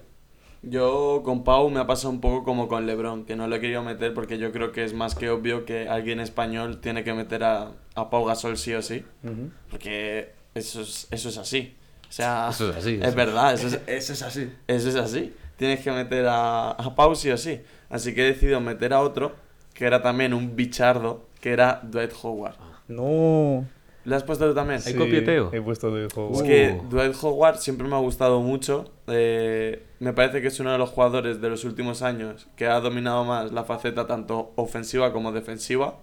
Yo 0.64 1.22
con 1.24 1.44
Pau 1.44 1.70
me 1.70 1.80
ha 1.80 1.88
pasado 1.88 2.10
un 2.10 2.20
poco 2.22 2.44
como 2.44 2.68
con 2.68 2.86
Lebron, 2.88 3.26
que 3.26 3.36
no 3.36 3.48
lo 3.48 3.56
he 3.56 3.60
querido 3.60 3.84
meter 3.84 4.14
porque 4.14 4.38
yo 4.38 4.52
creo 4.52 4.72
que 4.72 4.84
es 4.84 4.94
más 4.94 5.16
que 5.16 5.30
obvio 5.30 5.66
que 5.66 5.88
alguien 5.88 6.20
español 6.20 6.80
tiene 6.82 7.04
que 7.04 7.14
meter 7.14 7.44
a, 7.44 7.72
a 7.96 8.10
Pau 8.10 8.26
Gasol 8.26 8.58
sí 8.58 8.74
o 8.74 8.82
sí, 8.82 9.04
Ujú. 9.24 9.52
porque 9.70 10.32
eso 10.56 10.82
es, 10.82 11.08
eso 11.12 11.30
es 11.30 11.38
así. 11.38 11.76
O 12.10 12.12
sea, 12.12 12.48
Eso 12.50 12.70
es 12.72 12.78
así, 12.78 12.96
Es 12.96 13.08
eso. 13.10 13.16
verdad, 13.16 13.54
eso 13.54 13.68
es, 13.68 13.80
Eso 13.88 14.14
es 14.14 14.22
así. 14.24 14.50
eso 14.68 14.90
es 14.90 14.96
así. 14.96 15.34
Tienes 15.58 15.82
que 15.82 15.92
meter 15.92 16.26
a, 16.28 16.72
a 16.72 16.96
Pau 16.96 17.14
sí 17.16 17.30
o 17.30 17.38
sí. 17.38 17.62
Así 17.90 18.14
que 18.16 18.22
he 18.24 18.32
decidido 18.32 18.62
meter 18.62 18.94
a 18.94 19.02
otro, 19.02 19.36
que 19.74 19.86
era 19.86 20.02
también 20.02 20.34
un 20.34 20.56
bichardo, 20.56 21.26
que 21.42 21.52
era 21.52 21.82
Dwight 21.84 22.12
Howard. 22.24 22.56
No. 22.88 23.66
¿Le 24.06 24.16
has 24.16 24.24
puesto 24.24 24.48
tú 24.48 24.56
también? 24.56 24.80
¿Hay 24.86 24.94
copieteo? 24.94 25.50
He 25.54 25.62
puesto 25.62 25.94
de 25.94 26.08
juego. 26.10 26.32
Es 26.34 26.40
Uh. 26.42 26.44
que 26.46 26.82
Dwight 26.90 27.16
Howard 27.22 27.58
siempre 27.58 27.86
me 27.88 27.96
ha 27.96 28.00
gustado 28.00 28.40
mucho. 28.42 28.86
eh, 29.08 29.84
me 30.00 30.14
parece 30.14 30.42
que 30.42 30.48
es 30.50 30.60
uno 30.60 30.72
de 30.72 30.78
los 30.78 30.90
jugadores 30.92 31.42
de 31.42 31.50
los 31.50 31.64
últimos 31.66 32.02
años 32.02 32.48
que 32.56 32.68
ha 32.68 32.80
dominado 32.80 33.24
más 33.26 33.52
la 33.52 33.64
faceta 33.64 34.06
tanto 34.08 34.52
ofensiva 34.56 35.12
como 35.12 35.32
defensiva. 35.32 35.96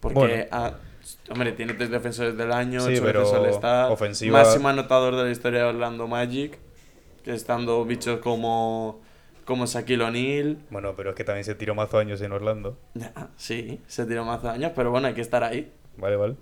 Porque, 0.00 0.18
Bueno. 0.18 0.44
ha- 0.52 0.74
hombre, 1.30 1.52
tiene 1.52 1.74
tres 1.74 1.90
defensores 1.90 2.36
del 2.36 2.52
año, 2.52 2.80
Sí, 2.80 2.92
ocho 2.94 3.02
veces 3.04 3.32
All-Star, 3.32 3.90
ofensiva- 3.90 4.38
máximo 4.42 4.68
anotador 4.68 5.16
de 5.16 5.24
la 5.24 5.30
historia 5.30 5.60
de 5.60 5.66
Orlando 5.66 6.06
Magic, 6.06 6.58
que 7.24 7.32
estando 7.34 7.84
bichos 7.84 8.20
como, 8.20 9.00
como 9.44 9.66
Shaquille 9.66 10.04
O'Neal. 10.04 10.58
Bueno, 10.70 10.94
pero 10.96 11.10
es 11.10 11.16
que 11.16 11.24
también 11.24 11.44
se 11.44 11.54
tiró 11.54 11.74
mazo 11.74 11.98
años 11.98 12.20
en 12.20 12.32
Orlando. 12.32 12.78
Ya, 12.94 13.30
Sí, 13.36 13.80
se 13.86 14.06
tiró 14.06 14.24
más 14.24 14.44
años, 14.44 14.72
pero 14.76 14.90
bueno, 14.90 15.08
hay 15.08 15.14
que 15.14 15.20
estar 15.22 15.42
ahí. 15.42 15.72
Vale, 15.96 16.16
vale. 16.16 16.36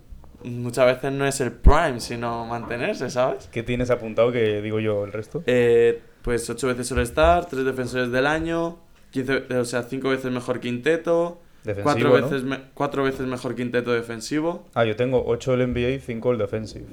Muchas 0.45 0.87
veces 0.87 1.13
no 1.13 1.25
es 1.25 1.41
el 1.41 1.53
prime, 1.53 2.01
sino 2.01 2.45
mantenerse, 2.47 3.09
¿sabes? 3.11 3.49
¿Qué 3.53 3.63
tienes 3.63 3.91
apuntado 3.91 4.33
que 4.33 4.61
digo 4.61 4.81
yo 4.81 5.05
el 5.05 5.13
resto? 5.13 5.45
Eh, 5.47 6.01
pues 6.23 6.51
8 6.51 6.67
veces 6.67 6.91
All-Star, 6.91 7.47
3 7.47 7.65
defensores 7.65 8.11
del 8.11 8.27
año, 8.27 8.79
15, 9.13 9.55
o 9.57 9.65
sea, 9.65 9.85
5 9.85 10.09
veces 10.09 10.33
mejor 10.33 10.59
quinteto, 10.59 11.39
Defensivo, 11.63 11.85
4 11.85 12.09
¿no? 12.09 12.15
veces, 12.29 12.43
me- 12.43 12.61
cuatro 12.75 13.05
veces 13.05 13.25
mejor 13.29 13.55
quinteto 13.55 13.93
defensivo. 13.93 14.67
Ah, 14.75 14.85
yo 14.85 14.97
tengo 14.97 15.23
8 15.25 15.55
el 15.55 15.61
NBA 15.73 15.91
y 15.91 16.01
5 16.01 16.33
el 16.33 16.39
defensive. 16.39 16.87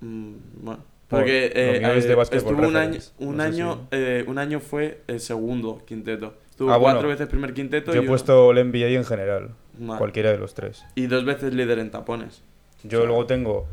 Mm, 0.00 0.34
bueno, 0.62 0.82
porque 1.08 1.46
eh, 1.46 1.52
eh, 1.54 2.14
estuvo 2.32 2.66
un 2.66 2.76
año, 2.76 2.98
un, 3.18 3.36
no 3.36 3.42
año 3.42 3.74
si- 3.74 3.80
eh, 3.92 4.24
un 4.26 4.38
año 4.38 4.60
fue 4.60 5.00
el 5.06 5.20
segundo 5.20 5.82
quinteto. 5.86 6.34
Estuvo 6.50 6.70
Ah, 6.72 6.78
4 6.78 6.94
bueno. 7.00 7.08
veces 7.08 7.28
primer 7.28 7.52
quinteto 7.54 7.92
Yo 7.92 8.02
he 8.02 8.06
puesto 8.06 8.50
el 8.50 8.58
NBA 8.70 8.88
en 8.96 9.04
general. 9.04 9.50
Vale. 9.78 9.98
Cualquiera 9.98 10.32
de 10.32 10.38
los 10.38 10.54
tres. 10.54 10.84
y 10.94 11.06
dos 11.06 11.24
veces 11.24 11.52
líder 11.54 11.78
en 11.78 11.90
tapones. 11.90 12.42
Yo 12.82 13.04
luego 13.06 13.26
tengo 13.26 13.66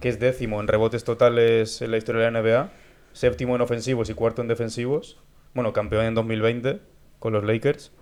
que 0.00 0.08
es 0.08 0.18
décimo 0.18 0.58
en 0.60 0.66
rebotes 0.68 1.04
totales 1.04 1.82
en 1.82 1.90
la 1.90 1.98
historia 1.98 2.22
de 2.24 2.30
la 2.30 2.40
NBA, 2.40 2.70
séptimo 3.12 3.54
en 3.56 3.60
ofensivos 3.60 4.08
y 4.08 4.14
cuarto 4.14 4.40
en 4.40 4.48
defensivos. 4.48 5.18
Bueno, 5.54 5.72
campeón 5.74 6.06
en 6.06 6.14
2020 6.14 6.80
con 7.18 7.32
los 7.34 7.44
Lakers 7.44 7.92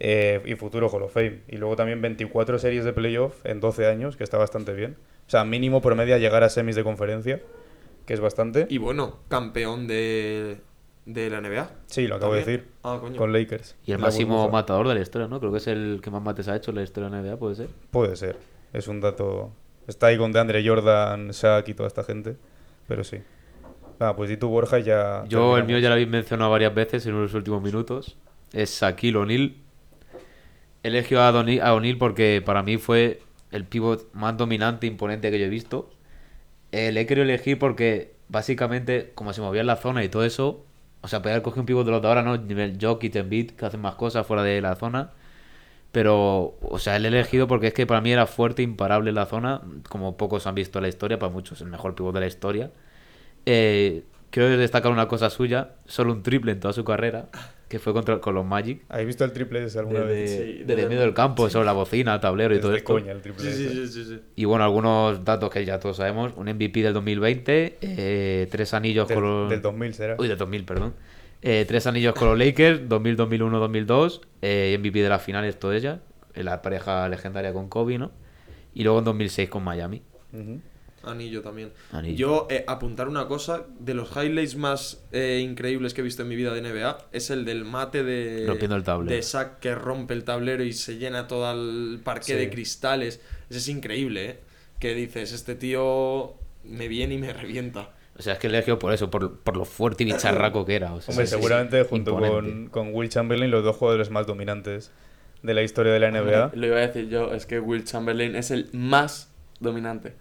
eh, 0.00 0.42
y 0.44 0.56
futuro 0.56 0.88
Hall 0.88 1.02
of 1.02 1.12
Fame. 1.12 1.42
Y 1.46 1.56
luego 1.58 1.76
también 1.76 2.02
24 2.02 2.58
series 2.58 2.84
de 2.84 2.92
playoff 2.92 3.46
en 3.46 3.60
12 3.60 3.86
años, 3.86 4.16
que 4.16 4.24
está 4.24 4.36
bastante 4.38 4.72
bien. 4.72 4.96
O 5.28 5.30
sea, 5.30 5.44
mínimo 5.44 5.80
promedio 5.80 6.16
a 6.16 6.18
llegar 6.18 6.42
a 6.42 6.48
semis 6.48 6.74
de 6.74 6.82
conferencia, 6.82 7.40
que 8.06 8.14
es 8.14 8.20
bastante. 8.20 8.66
Y 8.70 8.78
bueno, 8.78 9.18
campeón 9.28 9.86
de, 9.86 10.60
de 11.06 11.30
la 11.30 11.40
NBA. 11.40 11.70
Sí, 11.86 12.06
lo 12.06 12.16
acabo 12.16 12.32
de 12.34 12.40
decir. 12.40 12.68
Ah, 12.82 12.98
coño. 13.00 13.16
Con 13.16 13.32
Lakers. 13.32 13.76
Y 13.86 13.92
el 13.92 13.98
La 14.00 14.06
máximo 14.06 14.36
burbuja. 14.36 14.52
matador 14.52 14.88
de 14.88 14.94
la 14.94 15.00
historia, 15.00 15.28
¿no? 15.28 15.40
Creo 15.40 15.52
que 15.52 15.58
es 15.58 15.66
el 15.66 16.00
que 16.02 16.10
más 16.10 16.22
mates 16.22 16.48
ha 16.48 16.56
hecho 16.56 16.70
en 16.70 16.76
la 16.76 16.82
historia 16.82 17.08
de 17.10 17.16
la 17.16 17.22
NBA, 17.22 17.36
puede 17.38 17.54
ser. 17.56 17.68
Puede 17.90 18.16
ser. 18.16 18.36
Es 18.72 18.88
un 18.88 19.00
dato. 19.00 19.52
Está 19.86 20.06
ahí 20.08 20.18
con 20.18 20.32
DeAndre 20.32 20.66
Jordan, 20.66 21.30
Shaq 21.30 21.68
y 21.68 21.74
toda 21.74 21.86
esta 21.86 22.04
gente. 22.04 22.36
Pero 22.88 23.04
sí. 23.04 23.18
Ah, 24.00 24.14
pues 24.16 24.28
di 24.28 24.36
tu 24.36 24.48
Borja 24.48 24.78
y 24.80 24.82
ya. 24.82 25.24
Yo, 25.28 25.56
el 25.56 25.64
mío 25.64 25.78
ya 25.78 25.88
lo 25.88 25.94
habéis 25.94 26.08
mencionado 26.08 26.50
varias 26.50 26.74
veces 26.74 27.06
en 27.06 27.20
los 27.20 27.32
últimos 27.34 27.62
minutos. 27.62 28.16
Es 28.52 28.80
Shaquille 28.80 29.16
O'Neal. 29.18 29.54
Elegio 30.82 31.20
a 31.22 31.30
O'Neal 31.30 31.66
a 31.66 31.74
O'Neal 31.74 31.96
porque 31.96 32.42
para 32.44 32.62
mí 32.62 32.76
fue 32.76 33.20
el 33.50 33.64
pivot 33.64 34.12
más 34.12 34.36
dominante 34.36 34.86
e 34.86 34.90
imponente 34.90 35.30
que 35.30 35.38
yo 35.38 35.46
he 35.46 35.48
visto. 35.48 35.90
Eh, 36.74 36.90
le 36.90 37.02
he 37.02 37.06
querido 37.06 37.22
elegir 37.22 37.56
porque 37.56 38.16
básicamente, 38.28 39.12
como 39.14 39.32
se 39.32 39.40
movía 39.40 39.60
en 39.60 39.68
la 39.68 39.76
zona 39.76 40.02
y 40.02 40.08
todo 40.08 40.24
eso, 40.24 40.66
o 41.02 41.08
sea, 41.08 41.22
podía 41.22 41.40
cogido 41.40 41.62
un 41.62 41.66
pivot 41.66 41.86
de 41.86 41.92
los 41.92 42.02
de 42.02 42.08
ahora, 42.08 42.22
¿no? 42.22 42.36
Nivel 42.36 42.78
Jokic, 42.80 43.14
Embiid, 43.14 43.52
que 43.52 43.64
hacen 43.64 43.80
más 43.80 43.94
cosas 43.94 44.26
fuera 44.26 44.42
de 44.42 44.60
la 44.60 44.74
zona. 44.74 45.12
Pero, 45.92 46.56
o 46.62 46.78
sea, 46.80 46.96
él 46.96 47.04
he 47.04 47.08
elegido 47.08 47.46
porque 47.46 47.68
es 47.68 47.74
que 47.74 47.86
para 47.86 48.00
mí 48.00 48.12
era 48.12 48.26
fuerte, 48.26 48.62
imparable 48.62 49.10
en 49.10 49.14
la 49.16 49.26
zona, 49.26 49.62
como 49.88 50.16
pocos 50.16 50.48
han 50.48 50.56
visto 50.56 50.80
en 50.80 50.84
la 50.84 50.88
historia, 50.88 51.18
para 51.20 51.32
muchos 51.32 51.60
el 51.60 51.68
mejor 51.68 51.94
pivot 51.94 52.12
de 52.14 52.20
la 52.20 52.26
historia. 52.26 52.72
Eh, 53.46 54.02
quiero 54.30 54.56
destacar 54.58 54.90
una 54.90 55.06
cosa 55.08 55.30
suya, 55.30 55.76
solo 55.86 56.12
un 56.12 56.24
triple 56.24 56.52
en 56.52 56.60
toda 56.60 56.74
su 56.74 56.84
carrera, 56.84 57.28
que 57.74 57.80
fue 57.80 57.92
contra, 57.92 58.20
con 58.20 58.34
los 58.36 58.46
Magic. 58.46 58.82
¿Habéis 58.88 59.08
visto 59.08 59.24
el 59.24 59.32
triple 59.32 59.64
ese 59.64 59.80
alguna 59.80 60.00
Desde, 60.02 60.14
vez? 60.14 60.30
Sí, 60.30 60.36
desde 60.60 60.64
desde- 60.76 60.88
medio 60.88 61.00
del 61.00 61.12
campo, 61.12 61.50
sobre 61.50 61.66
la 61.66 61.72
bocina, 61.72 62.20
tablero 62.20 62.54
y 62.54 62.60
todo 62.60 62.72
esto. 62.74 62.92
coña 62.92 63.10
el 63.10 63.20
triple 63.20 63.42
Sí, 63.44 63.52
sí, 63.52 63.68
sí, 63.68 63.86
sí, 63.88 64.04
sí. 64.04 64.20
Y 64.36 64.44
bueno, 64.44 64.64
algunos 64.64 65.24
datos 65.24 65.50
que 65.50 65.64
ya 65.64 65.80
todos 65.80 65.96
sabemos. 65.96 66.32
Un 66.36 66.48
MVP 66.48 66.82
del 66.82 66.92
2020, 66.94 67.78
eh, 67.80 68.46
tres 68.50 68.74
anillos 68.74 69.08
Del, 69.08 69.16
con 69.16 69.24
los... 69.24 69.50
del 69.50 69.60
2000 69.60 69.92
será. 69.94 70.16
Uy, 70.18 70.28
del 70.28 70.38
2000, 70.38 70.64
perdón. 70.64 70.94
Eh, 71.42 71.64
tres 71.66 71.86
anillos 71.88 72.14
con 72.14 72.28
los 72.28 72.38
Lakers, 72.38 72.88
2000, 72.88 73.16
2001, 73.16 73.58
2002. 73.58 74.20
Eh, 74.42 74.76
MVP 74.78 75.02
de 75.02 75.08
las 75.08 75.20
finales, 75.22 75.58
todo 75.58 75.72
ella. 75.72 76.00
En 76.34 76.44
la 76.44 76.62
pareja 76.62 77.08
legendaria 77.08 77.52
con 77.52 77.68
Kobe, 77.68 77.98
¿no? 77.98 78.12
Y 78.72 78.84
luego 78.84 79.00
en 79.00 79.04
2006 79.04 79.48
con 79.50 79.64
Miami. 79.64 80.00
Ujú. 80.32 80.60
Anillo 81.06 81.42
también. 81.42 81.72
Anillo. 81.92 82.16
Yo, 82.16 82.46
eh, 82.50 82.64
apuntar 82.66 83.08
una 83.08 83.26
cosa, 83.26 83.64
de 83.78 83.94
los 83.94 84.10
highlights 84.16 84.56
más 84.56 85.04
eh, 85.12 85.40
increíbles 85.42 85.94
que 85.94 86.00
he 86.00 86.04
visto 86.04 86.22
en 86.22 86.28
mi 86.28 86.36
vida 86.36 86.52
de 86.52 86.60
NBA, 86.62 86.98
es 87.12 87.30
el 87.30 87.44
del 87.44 87.64
mate 87.64 88.02
de... 88.04 88.44
Rompiendo 88.46 88.76
el 88.76 88.84
tablero. 88.84 89.14
De 89.14 89.22
Shaq 89.22 89.58
que 89.60 89.74
rompe 89.74 90.14
el 90.14 90.24
tablero 90.24 90.64
y 90.64 90.72
se 90.72 90.98
llena 90.98 91.26
todo 91.26 91.50
el 91.52 92.00
parque 92.02 92.24
Sí. 92.26 92.34
de 92.34 92.50
cristales. 92.50 93.20
Ese 93.50 93.58
es 93.58 93.68
increíble, 93.68 94.24
¿eh? 94.30 94.40
Que 94.80 94.94
dices, 94.94 95.32
este 95.32 95.54
tío 95.54 96.34
me 96.64 96.88
viene 96.88 97.14
y 97.14 97.18
me 97.18 97.32
revienta. 97.32 97.90
O 98.16 98.22
sea, 98.22 98.34
es 98.34 98.38
que 98.38 98.46
elegio 98.46 98.78
por 98.78 98.92
eso, 98.92 99.10
por, 99.10 99.38
por 99.40 99.56
lo 99.56 99.64
fuerte 99.64 100.04
y 100.04 100.06
bicharraco 100.06 100.64
que 100.64 100.76
era. 100.76 100.94
o 100.94 101.00
sea, 101.00 101.10
Hombre, 101.12 101.26
sí, 101.26 101.30
sí, 101.34 101.36
seguramente 101.36 101.82
junto 101.84 102.12
imponente. 102.12 102.70
con, 102.70 102.86
con 102.86 102.94
Will 102.94 103.08
Chamberlain 103.08 103.50
los 103.50 103.64
dos 103.64 103.74
jugadores 103.76 104.10
más 104.10 104.26
dominantes 104.26 104.92
de 105.42 105.52
la 105.52 105.62
historia 105.62 105.92
de 105.92 105.98
la 106.00 106.10
NBA. 106.10 106.52
Lo 106.54 106.66
iba 106.66 106.76
a 106.76 106.80
decir 106.86 107.08
yo, 107.08 107.34
es 107.34 107.44
que 107.44 107.58
Will 107.60 107.84
Chamberlain 107.84 108.36
es 108.36 108.50
el 108.50 108.68
más 108.72 109.30
dominante. 109.60 110.14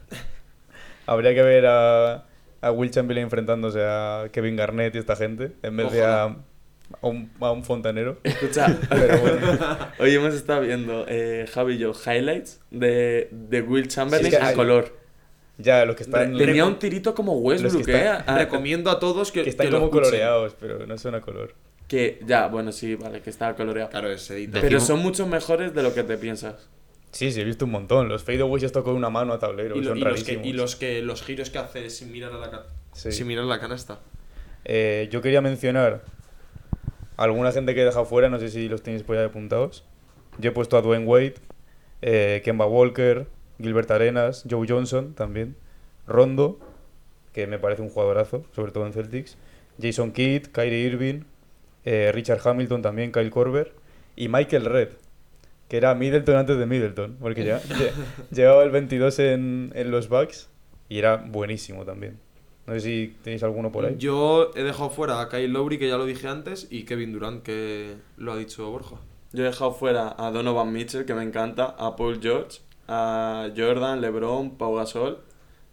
Habría 1.06 1.34
que 1.34 1.42
ver 1.42 1.66
a, 1.66 2.26
a 2.62 2.72
Will 2.72 2.92
Chamberlain 2.92 3.26
enfrentándose 3.26 3.80
a 3.84 4.30
Kevin 4.32 4.56
Garnett 4.56 4.96
y 4.96 4.98
esta 5.00 5.16
gente 5.16 5.52
en 5.64 5.78
vez 5.78 5.92
de 5.92 6.04
a, 6.04 6.24
a 6.26 7.08
un, 7.08 7.32
a 7.40 7.52
un 7.52 7.64
fontanero. 7.64 8.18
Escucha, 8.24 8.78
Pero 8.90 9.18
bueno. 9.20 9.60
hoy 10.00 10.14
hemos 10.16 10.34
estado 10.34 10.62
viendo, 10.62 11.06
eh, 11.08 11.46
Javi 11.54 11.76
y 11.76 11.78
yo, 11.80 11.92
highlights 11.94 12.62
de, 12.72 13.28
de 13.32 13.62
Will 13.62 13.88
Chamberlain 13.88 14.30
Sí, 14.30 14.36
es 14.36 14.40
que 14.40 14.46
a 14.46 14.50
hay- 14.50 14.56
color. 14.56 15.02
Ya, 15.60 15.86
los 15.86 15.96
que 15.96 16.02
están, 16.04 16.36
Tenía 16.36 16.66
un 16.66 16.80
tirito 16.80 17.14
como 17.14 17.34
Westbrook, 17.38 17.88
están- 17.88 17.96
¿eh? 17.96 18.24
A- 18.26 18.38
Recomiendo 18.40 18.90
a 18.90 19.00
todos 19.00 19.32
que, 19.32 19.44
que 19.44 19.50
están 19.52 19.68
que 19.68 19.74
como 19.74 19.92
coloreados, 19.92 20.56
pero 20.60 20.88
no 20.88 20.98
son 20.98 21.14
a 21.16 21.22
color. 21.22 21.54
Que 21.88 22.20
ya, 22.26 22.48
bueno, 22.48 22.72
sí, 22.72 22.96
vale, 22.96 23.22
que 23.22 23.30
estaba 23.30 23.56
coloreado. 23.56 23.90
Claro, 23.92 24.10
es 24.10 24.28
edita. 24.32 24.60
Pero 24.62 24.80
son 24.80 25.00
mucho 25.00 25.28
mejores 25.28 25.76
de 25.76 25.84
lo 25.84 25.94
que 25.94 26.02
te 26.04 26.18
piensas. 26.18 26.70
Sí, 27.14 27.32
sí, 27.32 27.40
he 27.42 27.44
visto 27.46 27.64
un 27.66 27.72
montón. 27.72 28.10
Los 28.10 28.24
fadeaways 28.24 28.64
estos 28.64 28.84
con 28.84 28.96
una 28.96 29.10
mano 29.10 29.32
a 29.34 29.40
tablero, 29.40 29.76
Y, 29.78 29.82
lo- 29.82 29.90
son 29.90 29.98
y 29.98 30.02
los 30.02 30.24
que, 30.24 30.42
y 30.44 30.52
los 30.54 30.76
que 30.76 31.02
los 31.02 31.24
giros 31.24 31.50
que 31.50 31.60
hace 31.60 31.90
sin 31.90 32.12
mirar 32.12 32.34
a 32.34 32.38
la, 32.38 32.66
Sí. 32.94 33.12
sin 33.12 33.28
mirar 33.28 33.46
la 33.46 33.60
canasta. 33.60 34.00
Eh, 34.66 35.08
yo 35.12 35.22
quería 35.22 35.40
mencionar 35.42 36.04
alguna 37.18 37.52
gente 37.52 37.74
que 37.76 37.82
he 37.82 37.86
dejado 37.86 38.06
fuera, 38.06 38.30
no 38.30 38.40
sé 38.40 38.50
si 38.50 38.68
los 38.68 38.82
tenéis 38.82 39.04
por 39.04 39.18
ahí 39.18 39.26
apuntados. 39.26 39.86
Yo 40.40 40.50
he 40.50 40.54
puesto 40.54 40.78
a 40.78 40.82
Dwayne 40.82 41.06
Wade, 41.06 41.36
eh, 42.02 42.42
Kemba 42.44 42.66
Walker, 42.66 43.28
Gilbert 43.62 43.92
Arenas, 43.92 44.44
Joe 44.50 44.66
Johnson 44.68 45.14
también, 45.14 45.56
Rondo, 46.08 46.60
que 47.34 47.46
me 47.48 47.60
parece 47.60 47.82
un 47.82 47.90
jugadorazo, 47.90 48.44
sobre 48.56 48.72
todo 48.72 48.86
en 48.88 48.94
Celtics, 48.94 49.38
Jason 49.82 50.12
Kidd, 50.12 50.48
Kyrie 50.48 50.80
Irving, 50.88 51.22
eh, 51.86 52.12
Richard 52.14 52.40
Hamilton 52.44 52.82
también, 52.82 53.12
Kyle 53.12 53.30
Korver 53.30 53.74
y 54.16 54.28
Michael 54.30 54.66
Red, 54.66 54.90
que 55.68 55.78
era 55.78 55.96
Middleton 55.96 56.36
antes 56.36 56.58
de 56.58 56.66
Middleton, 56.66 57.18
porque 57.20 57.44
ya 57.46 57.62
lle- 57.62 57.92
llevaba 58.32 58.64
el 58.64 58.70
22 58.72 59.20
en, 59.20 59.72
en 59.76 59.92
los 59.92 60.10
Bucks 60.10 60.50
y 60.90 61.00
era 61.00 61.18
buenísimo 61.18 61.86
también. 61.86 62.20
No 62.68 62.74
sé 62.76 62.80
si 62.80 63.16
tenéis 63.24 63.44
alguno 63.44 63.72
por 63.72 63.86
ahí. 63.86 63.96
Yo 63.98 64.52
he 64.56 64.64
dejado 64.64 64.90
fuera 64.90 65.20
a 65.22 65.28
Kyle 65.30 65.52
Lowry, 65.52 65.78
que 65.78 65.88
ya 65.90 65.98
lo 65.98 66.06
dije 66.06 66.28
antes, 66.30 66.68
y 66.70 66.84
Kevin 66.84 67.12
Durant, 67.12 67.44
que 67.44 67.96
lo 68.18 68.32
ha 68.32 68.38
dicho 68.38 68.70
Borja. 68.70 68.96
Yo 69.34 69.44
he 69.44 69.48
dejado 69.48 69.74
fuera 69.74 70.16
a 70.18 70.32
Donovan 70.32 70.72
Mitchell, 70.72 71.06
que 71.06 71.14
me 71.14 71.24
encanta, 71.24 71.76
a 71.78 71.96
Paul 71.98 72.20
George, 72.22 72.60
a 72.88 73.50
Jordan, 73.58 74.00
LeBron, 74.00 74.58
Pau 74.58 74.76
Gasol 74.76 75.20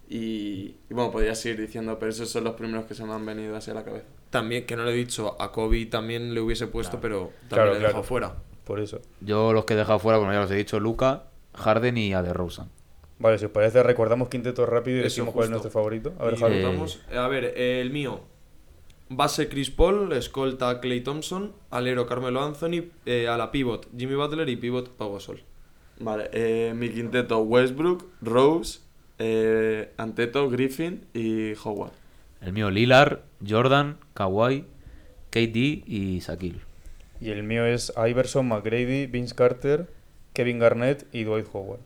y, 0.08 0.74
y 0.88 0.94
bueno, 0.94 1.10
podría 1.12 1.34
seguir 1.34 1.60
diciendo, 1.60 1.98
pero 1.98 2.10
esos 2.10 2.28
son 2.28 2.44
los 2.44 2.54
primeros 2.54 2.86
que 2.86 2.94
se 2.94 3.04
me 3.04 3.12
han 3.12 3.24
venido 3.24 3.54
así 3.56 3.70
a 3.70 3.74
la 3.74 3.84
cabeza. 3.84 4.06
También, 4.30 4.64
que 4.66 4.76
no 4.76 4.84
le 4.84 4.92
he 4.92 4.94
dicho, 4.96 5.36
a 5.40 5.52
Kobe 5.52 5.86
también 5.86 6.34
le 6.34 6.40
hubiese 6.40 6.66
puesto, 6.66 7.00
pero 7.00 7.30
también 7.48 7.48
Claro, 7.50 7.70
le 7.72 7.76
he 7.76 7.80
dejado 7.80 7.92
claro. 8.02 8.06
fuera. 8.08 8.34
Por 8.70 8.78
eso. 8.78 9.00
Yo 9.20 9.52
los 9.52 9.64
que 9.64 9.74
he 9.74 9.76
dejado 9.76 9.98
fuera, 9.98 10.18
bueno, 10.18 10.32
ya 10.32 10.38
los 10.42 10.50
he 10.52 10.54
dicho, 10.54 10.78
Luca, 10.78 11.24
Harden 11.54 11.98
y 11.98 12.12
a 12.14 12.22
DeRozan. 12.22 12.68
Vale, 13.18 13.36
si 13.36 13.46
os 13.46 13.50
parece, 13.50 13.82
recordamos 13.82 14.28
quinteto 14.28 14.64
rápido 14.64 14.98
y 14.98 15.00
Eso, 15.00 15.06
decimos 15.06 15.34
cuál 15.34 15.46
es 15.46 15.50
nuestro 15.50 15.72
favorito. 15.72 16.12
A 16.20 16.26
ver. 16.26 16.34
Eh, 16.52 16.62
vamos- 16.64 17.00
a 17.12 17.26
ver, 17.26 17.46
eh, 17.56 17.80
el 17.80 17.90
mío. 17.90 18.20
Base 19.08 19.48
Chris 19.48 19.72
Paul, 19.72 20.12
escolta 20.12 20.78
Clay 20.78 21.00
Thompson, 21.00 21.52
alero 21.70 22.06
Carmelo 22.06 22.44
Anthony, 22.44 22.84
eh, 23.06 23.26
a 23.26 23.36
la 23.36 23.50
pivot 23.50 23.88
Jimmy 23.98 24.14
Butler 24.14 24.48
y 24.48 24.54
pivot 24.54 24.88
Pau 24.90 25.14
Gasol. 25.14 25.40
Vale, 25.98 26.30
eh, 26.32 26.72
mi 26.72 26.90
quinteto 26.90 27.40
Westbrook, 27.40 28.04
Rose, 28.22 28.78
eh, 29.18 29.90
Anteto, 29.96 30.48
Griffin 30.48 31.06
y 31.12 31.54
Howard. 31.64 31.90
El 32.40 32.52
mío, 32.52 32.70
Lillard, 32.70 33.18
Jordan, 33.44 33.98
Kawhi, 34.14 34.64
KD 35.30 35.82
y 35.88 36.20
Shaquille. 36.20 36.69
Y 37.20 37.30
el 37.30 37.42
mío 37.42 37.66
es 37.66 37.92
Iverson, 37.96 38.48
McGrady, 38.48 39.06
Vince 39.06 39.34
Carter, 39.34 39.88
Kevin 40.32 40.58
Garnett 40.58 41.06
y 41.12 41.24
Dwight 41.24 41.46
Howard. 41.52 41.80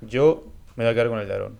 Yo 0.00 0.44
me 0.76 0.84
voy 0.84 0.92
a 0.92 0.94
quedar 0.94 1.08
con 1.08 1.18
el 1.18 1.26
de 1.26 1.34
Aaron. 1.34 1.58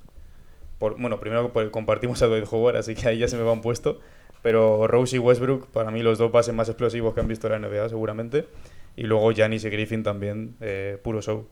Por, 0.78 1.00
bueno, 1.00 1.18
primero 1.18 1.52
compartimos 1.72 2.22
a 2.22 2.26
Dwight 2.26 2.46
Howard, 2.50 2.76
así 2.76 2.94
que 2.94 3.08
ahí 3.08 3.18
ya 3.18 3.26
se 3.26 3.36
me 3.36 3.42
van 3.42 3.60
puesto. 3.60 3.98
Pero 4.42 4.86
Rose 4.86 5.16
y 5.16 5.18
Westbrook, 5.18 5.66
para 5.66 5.90
mí 5.90 6.02
los 6.02 6.18
dos 6.18 6.30
bases 6.30 6.54
más 6.54 6.68
explosivos 6.68 7.14
que 7.14 7.20
han 7.20 7.28
visto 7.28 7.48
la 7.48 7.58
NBA 7.58 7.88
seguramente. 7.88 8.46
Y 8.94 9.02
luego 9.02 9.32
Giannis 9.32 9.64
y 9.64 9.70
Griffin 9.70 10.02
también, 10.02 10.56
eh, 10.60 10.98
puro 11.02 11.20
show. 11.20 11.46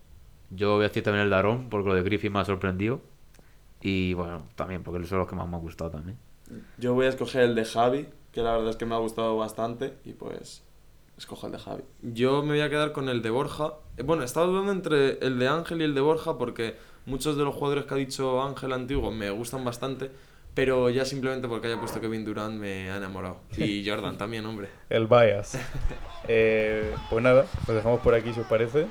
Yo 0.51 0.75
voy 0.75 0.85
a 0.85 0.89
decir 0.89 1.03
también 1.03 1.25
el 1.25 1.31
de 1.31 1.37
Aaron, 1.37 1.69
porque 1.69 1.89
lo 1.89 1.95
de 1.95 2.03
Griffin 2.03 2.33
me 2.33 2.39
ha 2.39 2.45
sorprendido. 2.45 3.01
Y 3.81 4.15
bueno, 4.15 4.47
también, 4.55 4.83
porque 4.83 5.05
son 5.07 5.19
los 5.19 5.29
que 5.29 5.35
más 5.35 5.49
me 5.49 5.57
han 5.57 5.63
gustado 5.63 5.91
también. 5.91 6.19
Yo 6.79 6.95
voy 6.95 7.07
a 7.07 7.09
escoger 7.09 7.43
el 7.43 7.55
de 7.55 7.65
Javi, 7.65 8.09
que 8.33 8.43
la 8.43 8.53
verdad 8.53 8.71
es 8.71 8.77
que 8.77 8.87
me 8.87 8.95
ha 8.95 8.99
gustado 8.99 9.37
bastante. 9.37 9.95
Y 10.05 10.13
pues, 10.13 10.65
escojo 11.19 11.47
el 11.47 11.53
de 11.53 11.59
Javi. 11.59 11.83
Yo 12.03 12.43
me 12.43 12.51
voy 12.51 12.61
a 12.61 12.69
quedar 12.71 12.93
con 12.93 13.09
el 13.09 13.23
de 13.23 13.31
Borja. 13.31 13.75
Eh, 13.97 14.03
Bueno, 14.03 14.23
estaba 14.23 14.47
dudando 14.47 14.73
entre 14.73 15.19
el 15.27 15.39
de 15.39 15.49
Ángel 15.49 15.81
y 15.81 15.85
el 15.85 15.95
de 15.95 16.01
Borja 16.01 16.37
porque 16.39 16.77
muchos 17.07 17.37
de 17.37 17.45
los 17.45 17.55
jugadores 17.55 17.85
que 17.87 17.95
ha 17.95 17.97
dicho 17.97 18.43
Ángel 18.43 18.73
antiguo 18.73 19.11
me 19.11 19.31
gustan 19.31 19.65
bastante, 19.65 20.11
pero 20.55 20.91
ya 20.91 21.05
simplemente 21.05 21.49
porque 21.49 21.69
haya 21.69 21.79
puesto 21.79 22.01
Kevin 22.01 22.25
Durant 22.25 22.55
me 22.59 22.91
ha 22.91 22.97
enamorado. 22.97 23.39
Y 23.57 23.89
Jordan 23.89 24.19
también, 24.19 24.45
hombre. 24.47 24.69
El 24.91 25.07
bias. 25.07 25.59
Eh, 26.29 26.93
pues 27.09 27.23
nada, 27.23 27.47
lo 27.69 27.75
dejamos 27.75 28.01
por 28.01 28.13
aquí 28.13 28.33
si 28.35 28.41
os 28.41 28.47
parece. 28.49 28.89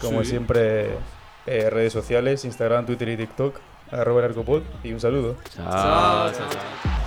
Como 0.00 0.22
Sí. 0.24 0.30
siempre, 0.30 0.92
eh, 1.46 1.68
redes 1.68 1.92
sociales, 1.92 2.42
Instagram, 2.46 2.86
Twitter 2.86 3.06
y 3.10 3.18
TikTok, 3.18 3.56
arroba 3.90 4.20
el 4.20 4.26
arcopod 4.30 4.62
y 4.82 4.92
un 4.94 5.00
saludo. 5.00 5.36
Chao. 5.54 5.70
chao, 5.70 6.32
chao. 6.32 6.97